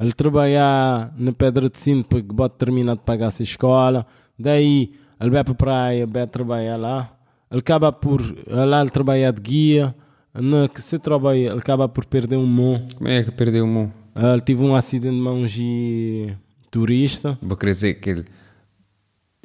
Ele 0.00 0.12
trabalhar 0.12 1.12
na 1.16 1.30
Pedra 1.30 1.68
de 1.68 1.78
Cinto 1.78 2.08
para 2.08 2.22
que 2.22 2.32
bote 2.32 2.56
terminar 2.56 2.94
de 2.96 3.02
pagar 3.02 3.26
a 3.26 3.42
escola, 3.42 4.06
daí 4.38 4.94
ele 5.20 5.30
vai 5.30 5.44
para 5.44 5.52
a 5.52 5.56
praia, 5.56 6.06
vai 6.06 6.26
trabalhar 6.26 6.76
lá. 6.78 7.12
Ele 7.50 7.60
acaba 7.60 7.92
por, 7.92 8.22
lá 8.46 8.80
ele 8.80 8.90
trabalhar 8.90 9.30
de 9.32 9.40
guia, 9.42 9.94
na 10.32 10.68
que 10.68 10.80
se 10.80 10.98
trabalha, 10.98 11.50
ele 11.50 11.58
acaba 11.58 11.88
por 11.88 12.06
perder 12.06 12.36
um 12.36 12.46
mão. 12.46 12.86
Como 12.96 13.08
é 13.08 13.22
que 13.22 13.30
perdeu 13.30 13.64
o 13.64 13.68
mão? 13.68 13.92
Ele 14.16 14.40
teve 14.40 14.62
um 14.62 14.74
acidente 14.74 15.14
de 15.14 15.20
mãos 15.20 15.52
de 15.52 16.34
turista. 16.70 17.38
Vou 17.42 17.56
querer 17.56 17.72
dizer 17.72 17.94
que 17.94 18.10
ele 18.10 18.24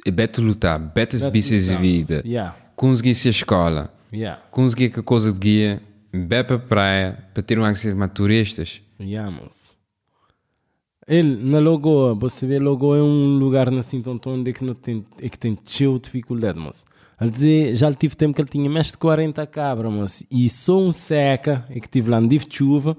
é 0.06 0.10
beto 0.10 0.40
lutar, 0.40 0.78
beto 0.78 1.16
as 1.16 1.26
bichas 1.26 1.66
de 1.66 1.76
vida, 1.76 2.22
Yeah, 2.24 2.56
conseguir 2.76 3.14
ser 3.14 3.30
escola, 3.30 3.92
yeah, 4.12 4.40
conseguir 4.50 4.90
que 4.90 5.00
a 5.00 5.02
coisa 5.02 5.32
de 5.32 5.38
guia, 5.38 5.82
vai 6.12 6.44
para 6.44 6.56
a 6.56 6.60
praia 6.60 7.18
para 7.34 7.42
ter 7.42 7.58
um 7.58 7.64
acidente 7.64 8.00
de 8.00 8.08
turistas. 8.14 8.80
yeah, 9.00 9.30
moço. 9.30 9.65
Ele, 11.08 11.36
na 11.36 11.60
Lagoa, 11.60 12.14
você 12.14 12.46
vê, 12.46 12.58
Lagoa 12.58 12.98
é 12.98 13.02
um 13.02 13.38
lugar 13.38 13.70
na 13.70 13.80
Sintontão 13.80 14.34
onde 14.34 14.50
é 14.50 14.52
que, 14.52 14.64
não 14.64 14.74
tem, 14.74 15.04
é 15.22 15.28
que 15.28 15.38
tem 15.38 15.56
cheio 15.64 15.94
de 15.94 16.04
dificuldade, 16.04 16.58
moço. 16.58 16.84
Ele 17.20 17.30
dizer, 17.30 17.76
já 17.76 17.92
tive 17.92 18.16
tempo 18.16 18.34
que 18.34 18.42
ele 18.42 18.48
tinha 18.48 18.68
mais 18.68 18.90
de 18.90 18.98
40 18.98 19.46
cabras, 19.46 19.92
moço, 19.92 20.24
e 20.30 20.50
só 20.50 20.76
um 20.78 20.92
seca, 20.92 21.64
e 21.70 21.80
que 21.80 21.88
tive 21.88 22.10
lá 22.10 22.20
dia 22.20 22.40
de 22.40 22.48
chuva, 22.50 22.96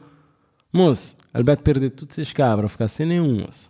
moço, 0.72 1.18
ele 1.36 1.43
vai 1.43 1.58
perder 1.58 1.89
todas 1.89 2.18
as 2.18 2.32
cabras, 2.32 2.72
ficar 2.72 2.88
sem 2.88 3.05
nenhum, 3.05 3.41
moço. 3.41 3.70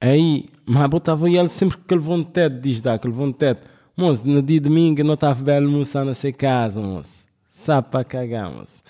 Aí, 0.00 0.46
mas 0.64 0.88
botava 0.88 1.28
ele 1.28 1.48
sempre 1.48 1.76
com 1.76 1.82
aquele 1.82 2.00
vontade, 2.00 2.60
diz 2.60 2.80
dá, 2.80 2.94
aquele 2.94 3.12
vontade. 3.12 3.60
Moço, 3.96 4.28
no 4.28 4.42
dia 4.42 4.60
de 4.60 4.68
domingo 4.68 5.02
não 5.02 5.14
estava 5.14 5.42
bem 5.42 5.56
almoçar 5.56 6.04
nessa 6.04 6.30
casa, 6.30 6.80
moço. 6.80 7.18
Sabe 7.50 7.88
para 7.90 8.04
cagar, 8.04 8.52
moço. 8.52 8.80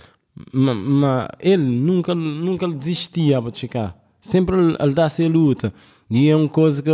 Mas 0.52 0.76
ma, 0.76 1.28
ele 1.40 1.62
nunca, 1.62 2.14
nunca 2.14 2.68
desistia, 2.68 3.40
vou 3.40 3.54
checar. 3.54 4.03
Sempre 4.24 4.56
ele, 4.56 4.74
ele 4.80 4.94
dá-se 4.94 5.22
a 5.22 5.28
luta. 5.28 5.70
E 6.10 6.30
é 6.30 6.34
uma 6.34 6.48
coisa 6.48 6.82
que 6.82 6.90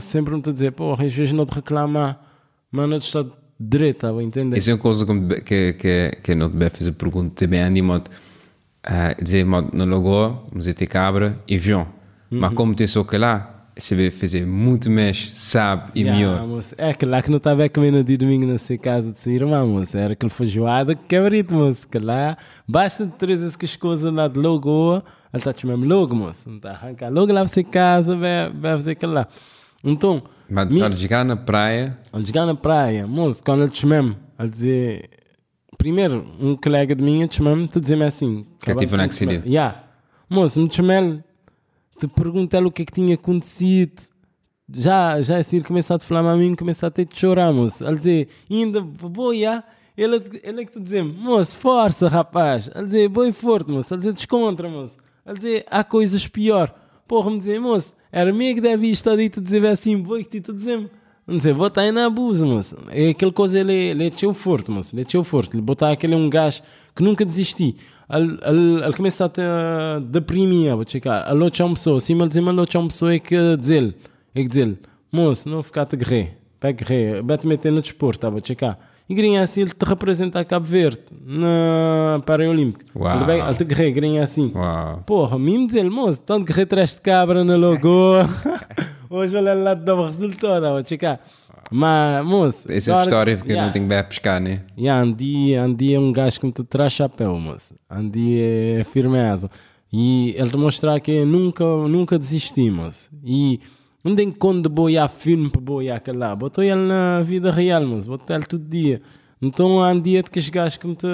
sempre 0.00 0.34
me 0.34 0.40
está 0.40 0.50
a 0.50 0.52
dizer, 0.52 0.72
pô, 0.72 0.92
às 0.92 1.12
vezes 1.12 1.32
não 1.32 1.46
te 1.46 1.54
reclamar, 1.54 2.20
mas 2.70 2.88
não 2.88 3.00
te 3.00 3.06
está 3.06 3.24
direita, 3.58 4.12
vou 4.12 4.20
entender? 4.20 4.58
Isso 4.58 4.70
é 4.70 4.74
uma 4.74 4.80
coisa 4.80 5.06
que, 5.06 5.72
que, 5.72 6.18
que, 6.22 6.34
não 6.34 6.50
te 6.50 6.68
fazer 6.68 6.92
pergunta 6.92 7.32
também, 7.34 7.62
Andy, 7.62 7.80
modo, 7.80 8.10
ah, 8.82 9.14
dizer, 9.14 9.46
modo, 9.46 9.70
no 9.72 9.86
logo, 9.86 10.48
mas 10.52 10.66
ter 10.74 10.86
cabra 10.86 11.42
e 11.48 11.56
avião. 11.56 11.86
Mas 12.30 12.52
como 12.52 12.74
tem 12.74 12.86
só 12.86 13.04
que 13.04 13.16
lá, 13.16 13.56
você 13.74 13.94
vai 13.94 14.10
fazer 14.10 14.46
muito 14.46 14.90
mais, 14.90 15.34
sabe, 15.34 15.92
e 15.94 16.02
Yeah, 16.02 16.42
melhor. 16.46 16.60
É 16.76 16.92
que 16.92 17.06
lá 17.06 17.22
que 17.22 17.30
não 17.30 17.38
estava 17.38 17.64
a 17.64 17.70
comer 17.70 17.90
no 17.90 18.04
dia 18.04 18.18
de 18.18 18.26
domingo 18.26 18.46
na 18.46 18.78
casa 18.78 19.12
de 19.12 19.18
sua 19.18 19.32
irmã, 19.32 19.64
moço. 19.64 19.96
Era 19.96 20.12
aquele 20.12 20.30
feijoada 20.30 20.94
que 20.94 21.04
cabrito, 21.04 21.54
moço. 21.54 21.88
Que 21.88 21.98
lá, 21.98 22.36
basta 22.68 23.06
de 23.06 23.12
trazer 23.12 23.46
essas 23.46 23.76
coisas 23.76 24.12
lá 24.12 24.28
de 24.28 24.38
Lagoa, 24.38 25.02
ele 25.36 25.40
está 25.42 25.52
te 25.52 25.66
mesmo 25.66 25.84
logo, 25.84 26.14
moço. 26.14 26.48
Não 26.48 26.56
está 26.56 26.70
a 26.70 26.72
arrancar 26.72 27.10
logo 27.10 27.32
lá 27.32 27.46
sua 27.46 27.64
casa, 27.64 28.16
vai, 28.16 28.50
vai 28.50 28.72
fazer 28.72 28.92
aquilo 28.92 29.12
lá. 29.12 29.28
Então, 29.84 30.22
Mas 30.48 30.68
Mi- 30.68 30.80
para 30.80 30.96
chegar 30.96 31.24
na 31.24 31.36
praia, 31.36 31.98
ele 32.12 32.26
chegar 32.26 32.46
na 32.46 32.54
praia, 32.54 33.06
moço, 33.06 33.42
quando 33.42 33.62
ele 33.62 33.70
te 33.70 33.86
mesmo, 33.86 34.16
ele 34.38 34.48
dizer... 34.48 35.10
Primeiro, 35.78 36.26
um 36.40 36.56
colega 36.56 36.94
de 36.94 37.04
mim, 37.04 37.26
te 37.26 37.42
mesmo, 37.42 37.68
te 37.68 37.78
dizer-me 37.78 38.04
assim... 38.04 38.46
Que 38.60 38.74
teve 38.74 38.94
um 38.94 38.98
de 38.98 39.04
acidente. 39.04 39.46
Yeah. 39.46 39.84
Moço, 40.28 40.58
me 40.58 40.72
chamei 40.72 41.22
te 42.00 42.08
perguntar 42.08 42.64
o 42.64 42.70
que 42.70 42.80
é 42.82 42.84
que 42.86 42.92
tinha 42.92 43.14
acontecido. 43.14 44.02
Já, 44.72 45.20
já 45.20 45.36
assim, 45.36 45.60
começar 45.60 45.96
a 45.96 45.98
te 45.98 46.06
falar 46.06 46.32
a 46.32 46.36
mim, 46.36 46.54
começar 46.54 46.86
a 46.86 46.90
ter 46.90 47.04
de 47.04 47.18
chorar, 47.18 47.52
moço. 47.52 47.86
Ele 47.86 47.98
dizer, 47.98 48.28
ainda, 48.50 48.80
boia, 48.80 49.62
ele, 49.96 50.40
ele 50.42 50.62
é 50.62 50.64
que 50.64 50.72
te 50.72 50.80
dizer, 50.80 51.04
moço, 51.04 51.56
força, 51.58 52.08
rapaz. 52.08 52.70
Ele 52.74 52.84
dizer, 52.86 53.08
boi 53.10 53.30
forte, 53.30 53.70
moço. 53.70 53.92
Ele 53.92 53.98
dizer, 53.98 54.12
descontra, 54.14 54.68
moço. 54.70 54.96
Ele 55.26 55.36
dizer, 55.36 55.66
há 55.70 55.82
coisas 55.82 56.26
pior. 56.26 56.74
Porra, 57.06 57.30
me 57.30 57.38
dizer, 57.38 57.60
moço, 57.60 57.94
era 58.10 58.32
mim 58.32 58.54
que 58.54 58.60
deve 58.60 58.88
estar 58.88 59.16
te 59.16 59.40
dizer 59.40 59.64
assim, 59.66 59.96
boi 59.98 60.24
que 60.24 60.40
te 60.40 60.52
dizer 60.52 60.88
não 61.26 61.40
sei, 61.40 61.52
botar 61.52 61.80
aí 61.80 61.90
na 61.90 62.06
abuso, 62.06 62.46
moço. 62.46 62.76
É 62.88 63.08
aquele 63.08 63.32
coisa, 63.32 63.58
ele, 63.58 63.72
ele 63.72 64.06
é 64.06 64.32
forte, 64.32 64.70
moço. 64.70 64.94
Ele 64.94 65.02
é 65.02 65.22
forte. 65.24 65.56
Ele 65.56 65.62
botar 65.62 65.90
aquele 65.90 66.14
um 66.14 66.30
gajo 66.30 66.62
que 66.94 67.02
nunca 67.02 67.24
desisti. 67.24 67.74
Ele, 68.08 68.38
ele, 68.44 68.84
ele 68.84 68.92
começa 68.92 69.24
a 69.24 69.28
te 69.28 69.42
deprimir, 70.08 70.76
vou 70.76 70.84
checar. 70.86 71.28
Ele 71.28 71.42
outro 71.42 71.64
almoçou. 71.64 71.98
Sim, 71.98 72.14
ele 72.20 72.28
diz, 72.28 72.38
mas 72.38 72.56
outro 72.56 72.78
almoçou 72.78 73.10
é 73.10 73.18
que 73.18 73.56
dizer 73.56 73.92
é 74.36 74.42
que 74.42 74.48
dizer 74.48 74.78
moço, 75.10 75.48
não 75.48 75.64
ficar 75.64 75.84
te 75.84 75.96
guerrer. 75.96 76.38
Vai 76.60 77.38
te 77.38 77.46
meter 77.46 77.72
no 77.72 77.82
desporto, 77.82 78.20
tá, 78.20 78.30
vou 78.30 78.40
checar. 78.42 78.78
E 79.08 79.14
grinha 79.14 79.42
assim, 79.42 79.60
ele 79.62 79.70
te 79.70 79.84
representa 79.84 80.40
a 80.40 80.44
Cabo 80.44 80.66
Verde 80.66 81.00
na 81.24 82.20
Paralímpica. 82.26 82.84
Uau. 82.94 83.18
Vai- 83.24 83.40
ele 83.40 83.54
te 83.54 83.64
guerrer, 83.64 83.92
grinha 83.92 84.24
assim. 84.24 84.50
uau. 84.54 85.02
Porra, 85.06 85.38
mim 85.38 85.64
dizer, 85.66 85.88
moço, 85.88 86.20
tanto 86.22 86.44
que 86.46 86.52
retraste 86.52 86.96
de 86.96 87.02
cabra 87.02 87.44
na 87.44 87.56
Lagoa. 87.56 88.28
Hoje 89.08 89.36
olha 89.36 89.54
lá, 89.54 89.74
dava 89.74 90.06
resultado, 90.06 90.62
vou 90.68 90.82
checar. 90.84 91.20
Mas, 91.70 92.24
moço. 92.26 92.70
Essa 92.70 92.92
é 92.92 92.94
a 92.94 93.02
história 93.02 93.36
porque 93.36 93.50
eu 93.52 93.54
Yeah. 93.54 93.66
não 93.66 93.72
tenho 93.72 93.86
bem 93.86 93.98
a 93.98 94.04
pescar, 94.04 94.40
né? 94.40 94.62
Yeah, 94.78 95.02
Andy, 95.02 95.54
Andy 95.54 95.94
é 95.94 95.98
um 96.00 96.10
gajo 96.12 96.40
que 96.40 96.46
me 96.46 96.52
traz 96.52 96.92
chapéu, 96.92 97.38
moço. 97.38 97.74
Andy 97.88 98.40
é 98.40 98.84
firmeza. 98.92 99.48
E 99.92 100.34
ele 100.36 100.50
te 100.50 100.56
mostrar 100.56 100.98
que 101.00 101.24
nunca, 101.24 101.64
nunca 101.64 102.18
desistimos. 102.18 103.08
E 103.24 103.60
não 104.10 104.16
tem 104.16 104.30
quando 104.30 104.68
boiar 104.68 105.08
filme 105.08 105.50
para 105.50 105.60
boiar 105.60 105.96
aquele 105.96 106.18
lá. 106.18 106.34
Botou 106.34 106.62
ele 106.62 106.74
na 106.74 107.22
vida 107.22 107.50
real, 107.50 107.84
moço. 107.86 108.06
Botou 108.06 108.36
ele 108.36 108.44
todo 108.44 108.62
dia. 108.62 109.00
Então 109.40 109.80
Andy 109.80 110.16
é 110.16 110.22
de 110.22 110.30
que 110.30 110.38
os 110.38 110.48
gajos 110.48 110.76
que 110.76 110.86
me 110.86 110.94
te... 110.94 111.06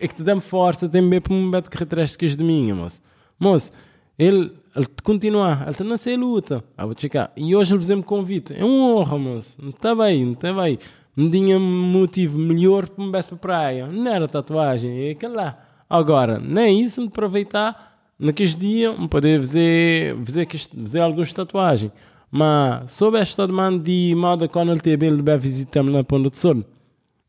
É 0.00 0.08
que 0.08 0.14
te 0.14 0.24
dão 0.24 0.40
força, 0.40 0.88
tem 0.88 1.08
bem 1.08 1.20
para 1.20 1.32
me 1.32 1.50
bater 1.50 1.70
que 1.70 1.78
retraste 1.78 2.18
que 2.18 2.26
de 2.26 2.42
mim, 2.42 2.72
moço. 2.72 3.00
Moço, 3.38 3.70
ele, 4.18 4.52
ele 4.74 4.86
continua, 5.04 5.66
ele 5.66 5.88
na 5.88 5.96
sua 5.96 6.16
luta. 6.16 6.64
Ah, 6.76 6.84
vou 6.84 6.94
checar. 6.98 7.30
E 7.36 7.54
hoje 7.54 7.72
ele 7.72 7.84
fez-me 7.84 8.02
convite. 8.02 8.54
É 8.56 8.64
uma 8.64 8.96
honra, 8.96 9.18
moço. 9.18 9.56
Não 9.62 9.70
está 9.70 9.94
bem, 9.94 10.24
não 10.24 10.32
está 10.32 10.52
bem. 10.52 10.78
Não 11.16 11.30
tinha 11.30 11.58
motivo 11.58 12.36
melhor 12.36 12.88
para 12.88 13.04
me 13.04 13.12
bater 13.12 13.28
para 13.28 13.36
a 13.36 13.38
praia. 13.38 13.86
Não 13.86 14.12
era 14.12 14.26
tatuagem, 14.26 15.08
é 15.08 15.10
aquele 15.12 15.34
lá. 15.34 15.58
Agora, 15.88 16.40
nem 16.40 16.80
isso 16.80 17.00
me 17.00 17.06
aproveitar 17.06 17.93
naqueles 18.18 18.54
dias, 18.54 18.98
me 18.98 19.08
poder 19.08 19.40
fazer, 19.40 20.16
fazer, 20.24 20.48
fazer 20.82 21.00
algumas 21.00 21.32
tatuagens. 21.32 21.92
Mas 22.30 22.90
soube 22.92 23.18
esta 23.18 23.46
demanda 23.46 23.78
de 23.78 24.14
moda 24.16 24.48
quando 24.48 24.72
ele 24.72 24.80
teve 24.80 25.06
ele 25.06 25.22
vai 25.22 25.38
visitar-me 25.38 25.90
na 25.90 26.02
Ponta 26.02 26.28
do 26.28 26.36
Sol. 26.36 26.64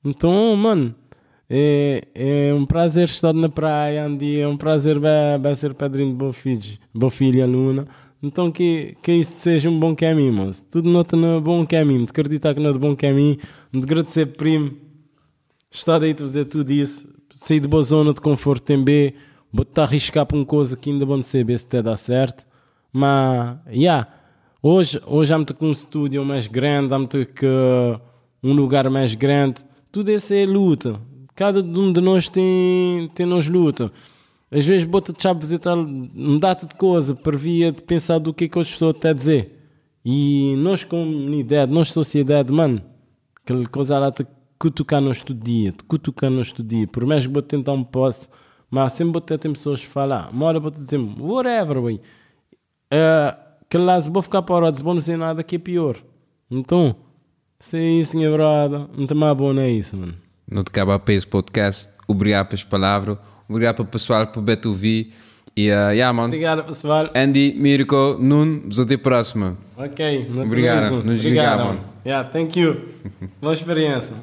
Então, 0.04 0.56
mano, 0.56 0.96
é, 1.50 2.08
é 2.16 2.54
um 2.54 2.66
prazer 2.66 3.06
estar 3.06 3.34
na 3.34 3.48
praia, 3.48 4.06
Andy, 4.06 4.40
é 4.40 4.48
um 4.48 4.58
prazer 4.58 4.98
vai, 5.00 5.38
vai 5.38 5.56
ser 5.56 5.74
padrinho 5.74 6.10
de 6.10 6.16
boa 6.16 6.34
filha, 6.34 6.80
boa 6.94 7.12
filha 7.12 7.46
Luna. 7.46 7.88
Então 8.22 8.52
que, 8.52 8.98
que 9.04 9.12
isso 9.12 9.34
seja 9.40 9.70
um 9.70 9.80
bom 9.80 9.96
caminho, 9.96 10.34
moço. 10.34 10.66
Tudo 10.72 10.90
nota 10.90 11.16
no 11.16 11.40
bom 11.40 11.66
caminho, 11.66 12.06
de 12.06 12.12
acreditar 12.12 12.56
que 12.56 12.60
não 12.60 12.72
é 12.72 12.74
de 12.74 12.80
bom 12.80 12.96
caminho, 12.96 13.38
de 13.72 13.84
agradecer 13.84 14.26
primo, 14.26 14.72
estar 15.70 16.02
aí 16.02 16.12
a 16.12 16.18
fazer 16.18 16.46
tudo 16.46 16.72
isso, 16.72 17.14
sair 17.32 17.60
de 17.60 17.68
boa 17.68 17.84
zona 17.84 18.12
de 18.14 18.22
conforto 18.22 18.64
também, 18.64 19.14
a 19.76 19.84
arriscar 19.84 20.26
para 20.26 20.38
uma 20.38 20.46
coisa 20.46 20.76
que 20.76 20.90
ainda 20.90 21.06
vão 21.06 21.22
saber 21.24 21.58
se 21.58 21.68
te 21.68 21.82
dá 21.82 21.96
certo. 21.96 22.46
Mas, 22.92 23.58
yeah, 23.68 24.08
hoje, 24.62 25.02
hoje 25.06 25.34
há 25.34 25.38
muito 25.38 25.54
com 25.54 25.68
um 25.68 25.72
estúdio 25.72 26.24
mais 26.26 26.48
grande, 26.48 26.94
há 26.94 26.98
muito 26.98 27.26
que 27.26 27.46
um 28.44 28.54
lugar 28.54 28.90
mais 28.90 29.16
grande, 29.16 29.64
tudo 29.92 30.12
isso 30.12 30.34
é 30.34 30.46
luta. 30.46 31.00
Cada 31.36 31.60
um 31.60 31.92
de 31.92 32.00
nós 32.00 32.30
tem, 32.30 33.10
tem 33.14 33.26
nos 33.26 33.48
luta. 33.48 33.92
Às 34.52 34.66
vezes 34.66 34.86
bota-te 34.86 35.28
a 35.28 35.34
visitar 35.34 35.76
um 35.76 36.40
data 36.40 36.66
de 36.66 36.76
coisa, 36.76 37.16
para 37.16 37.36
via 37.36 37.72
de 37.72 37.82
pensar 37.82 38.20
do 38.20 38.34
que 38.34 38.46
é 38.46 38.48
que 38.48 38.58
outra 38.58 38.72
pessoa 38.72 38.92
está 38.92 39.10
a 39.10 39.14
dizer. 39.14 39.52
E 40.04 40.56
nós, 40.58 40.84
comunidade, 40.84 41.72
nós, 41.72 41.92
sociedade, 41.92 42.54
mano, 42.54 42.82
aquela 43.42 43.66
coisa 43.68 43.98
lá 43.98 44.12
te 44.12 44.26
cutucar 44.60 45.02
nós 45.02 45.22
todo 45.24 45.44
dia, 45.44 45.72
te 45.72 45.84
cutucar 45.84 46.30
nós 46.30 46.52
todo 46.52 46.66
dia. 46.66 46.88
Por 46.88 47.06
mais 47.06 47.26
que 47.26 47.34
vou 47.34 47.42
tentar 47.42 47.74
um 47.74 47.84
posso, 47.84 48.30
mas 48.76 48.92
sempre 48.92 49.22
ter 49.22 49.38
tem 49.38 49.54
pessoas 49.54 49.80
a 49.82 49.86
falar. 49.86 50.30
Hora 50.38 50.60
vou 50.60 50.70
te 50.70 50.80
dizer, 50.80 51.00
whatever, 51.18 51.78
wey. 51.78 51.96
Uh, 52.92 53.34
que 53.70 53.78
lá 53.78 54.02
se 54.02 54.10
vou 54.10 54.22
ficar 54.22 54.42
parado, 54.42 54.76
se 54.76 54.84
vou 54.84 54.94
não 54.94 55.02
sei 55.02 55.16
nada, 55.16 55.42
que 55.44 55.56
é 55.56 55.60
pior. 55.60 55.96
Então, 56.52 56.94
se 57.58 57.78
é 57.78 57.84
isso, 58.02 58.18
minha 58.18 58.30
brada, 58.30 58.90
não 58.98 59.08
tem 59.08 59.16
mais 59.16 59.38
bom, 59.38 59.54
não 59.54 59.62
é 59.62 59.72
isso, 59.72 59.96
mano. 59.96 60.14
Não 60.52 60.62
te 60.62 60.68
acaba 60.68 61.00
para 61.00 61.14
esse 61.14 61.26
podcast. 61.26 61.94
Obrigado 62.06 62.48
pelas 62.48 62.66
palavras. 62.66 63.18
Obrigado 63.48 63.76
para 63.76 63.84
o 63.84 63.88
pessoal 63.88 64.28
por 64.28 64.44
beto 64.44 64.68
ouvir. 64.68 65.14
E, 65.56 65.70
uh, 65.70 65.92
yeah, 65.92 66.12
mano. 66.12 66.28
Obrigado, 66.28 66.66
pessoal. 66.66 67.10
Andy, 67.16 67.54
Mirko, 67.58 68.18
Nuno, 68.20 68.64
vos 68.66 68.78
até 68.78 68.96
a 68.96 69.00
próxima. 69.00 69.58
Ok, 69.78 70.28
Obrigado, 70.32 71.02
nos 71.02 71.20
Obrigado, 71.20 71.66
mano. 71.66 71.80
Yeah, 72.06 72.30
thank 72.30 72.60
you. 72.60 72.90
Boa 73.42 73.54
experiência. 73.54 74.18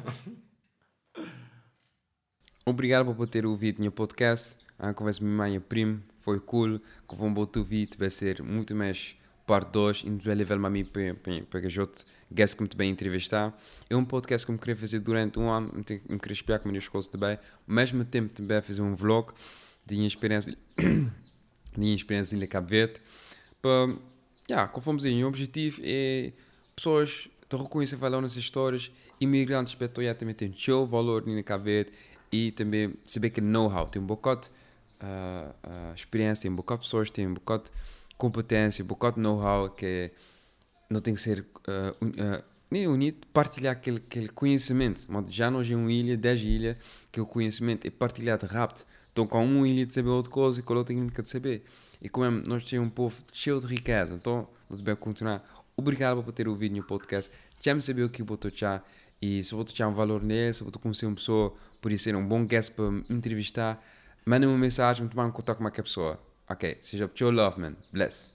Obrigado 2.65 3.13
por 3.13 3.27
ter 3.27 3.45
ouvido 3.45 3.79
o 3.79 3.81
meu 3.81 3.91
podcast. 3.91 4.55
A 4.79 4.93
conversa 4.93 5.19
com 5.19 5.25
minha 5.25 5.37
mãe 5.37 5.55
e 5.55 5.59
primo 5.59 6.01
foi 6.19 6.39
cool. 6.39 6.79
Que 7.05 7.13
vão 7.13 7.33
botar 7.33 7.59
ouvir, 7.59 7.89
vai 7.97 8.09
ser 8.09 8.41
muito 8.41 8.73
mais 8.73 9.15
parte 9.45 9.71
2, 9.71 10.03
e 10.05 10.09
vai 10.11 10.33
levar-me 10.33 10.65
a 10.65 10.69
mim 10.69 10.85
para, 10.85 11.61
que 11.61 11.79
outro 11.79 12.05
guest 12.31 12.55
que 12.55 12.63
me 12.63 12.69
bem 12.73 12.89
entrevistar. 12.89 13.53
É 13.89 13.95
um 13.97 14.05
podcast 14.05 14.47
que 14.47 14.53
eu 14.53 14.57
queria 14.57 14.77
fazer 14.77 14.99
durante 14.99 15.37
um 15.37 15.49
ano, 15.49 15.71
me, 15.75 15.83
queria 15.83 16.31
espiar 16.31 16.59
com 16.59 16.69
a 16.69 16.71
minha 16.71 16.79
escola 16.79 17.03
também, 17.03 17.31
ao 17.31 17.39
mesmo 17.67 18.05
tempo 18.05 18.33
também 18.33 18.61
fazer 18.61 18.81
um 18.81 18.95
vlog 18.95 19.33
de 19.85 19.95
minha 19.95 20.07
experiência, 20.07 20.57
de 20.77 21.11
minha 21.77 21.93
experiência 21.93 22.37
em 22.37 22.47
Cabo 22.47 22.69
Verde, 22.69 23.01
para, 23.61 23.93
yeah, 24.49 24.71
conforme 24.71 25.21
o 25.21 25.27
objetivo 25.27 25.81
é 25.83 26.31
pessoas 26.73 27.27
te 27.49 27.55
reconhecer 27.57 27.97
valor 27.97 28.21
nessas 28.21 28.37
histórias, 28.37 28.89
imigrantes 29.19 29.75
para 29.75 29.89
também 30.15 30.33
tem 30.33 30.53
seu 30.57 30.87
valor 30.87 31.27
em 31.27 31.43
Cabo 31.43 31.65
Verde, 31.65 31.91
e 32.33 32.51
também 32.51 32.95
saber 33.05 33.29
que 33.29 33.39
know-how, 33.39 33.87
tem 33.87 34.01
um 34.01 34.05
bocado 34.07 34.47
uh, 34.99 35.49
uh, 35.69 35.93
experiência, 35.93 36.41
tem 36.41 36.51
um 36.51 36.55
bocado 36.55 36.81
pessoas, 36.81 37.11
tem 37.11 37.27
um 37.27 37.35
bocado 37.35 37.69
competência, 38.17 38.83
um 38.83 38.87
bocado 38.87 39.21
know-how 39.21 39.69
que 39.69 40.09
não 40.89 40.99
tem 40.99 41.13
que 41.13 41.21
ser 41.21 41.41
uh, 41.41 42.03
uh, 42.03 42.43
nem 42.71 42.87
unido, 42.87 43.27
partilhar 43.31 43.73
aquele, 43.73 43.97
aquele 43.97 44.29
conhecimento. 44.29 45.07
Já 45.29 45.51
nós 45.51 45.69
é 45.69 45.75
uma 45.75 45.91
ilha, 45.91 46.17
10 46.17 46.41
ilhas, 46.41 46.77
que 47.11 47.21
o 47.21 47.25
conhecimento 47.27 47.85
é 47.85 47.91
partilhado 47.91 48.47
rápido. 48.47 48.83
Então, 49.11 49.27
com 49.27 49.45
um 49.45 49.63
ilha 49.63 49.85
de 49.85 49.93
saber 49.93 50.09
outra 50.09 50.31
coisa 50.31 50.59
e 50.59 50.63
com 50.63 50.73
outra 50.73 50.91
ilha 50.91 51.05
de 51.05 51.29
saber. 51.29 51.63
E 52.01 52.09
como 52.09 52.25
é, 52.25 52.31
nós 52.31 52.63
temos 52.63 52.87
um 52.87 52.89
povo 52.89 53.15
cheio 53.31 53.59
de 53.59 53.67
riqueza, 53.67 54.15
então 54.15 54.47
nós 54.67 54.79
devemos 54.81 55.01
continuar. 55.01 55.43
Obrigado 55.77 56.23
por 56.23 56.31
ter 56.31 56.47
ouvido 56.47 56.79
o 56.79 56.83
podcast. 56.83 57.31
Já 57.61 57.75
me 57.75 57.81
sabia 57.83 58.07
o 58.07 58.09
que 58.09 58.23
vou 58.23 58.39
já 58.51 58.81
e 59.23 59.41
se 59.41 59.55
vou 59.55 59.63
deixar 59.63 59.87
um 59.87 59.93
valor 59.93 60.21
nele, 60.21 60.51
se 60.51 60.61
vou 60.63 60.71
conhecer 60.73 61.05
uma 61.05 61.15
pessoa, 61.15 61.53
por 61.81 61.97
ser 61.97 62.13
um 62.13 62.27
bom 62.27 62.45
guest 62.45 62.73
para 62.73 62.91
me 62.91 63.01
entrevistar, 63.09 63.81
manda-me 64.25 64.51
uma 64.51 64.59
mensagem, 64.59 65.05
me 65.05 65.09
tomar 65.09 65.25
um 65.25 65.31
contato 65.31 65.57
com 65.57 65.63
uma 65.63 65.71
pessoa. 65.71 66.19
Ok, 66.49 66.77
seja 66.81 67.05
o 67.05 67.31
love, 67.31 67.57
man. 67.57 67.73
Bless. 67.93 68.32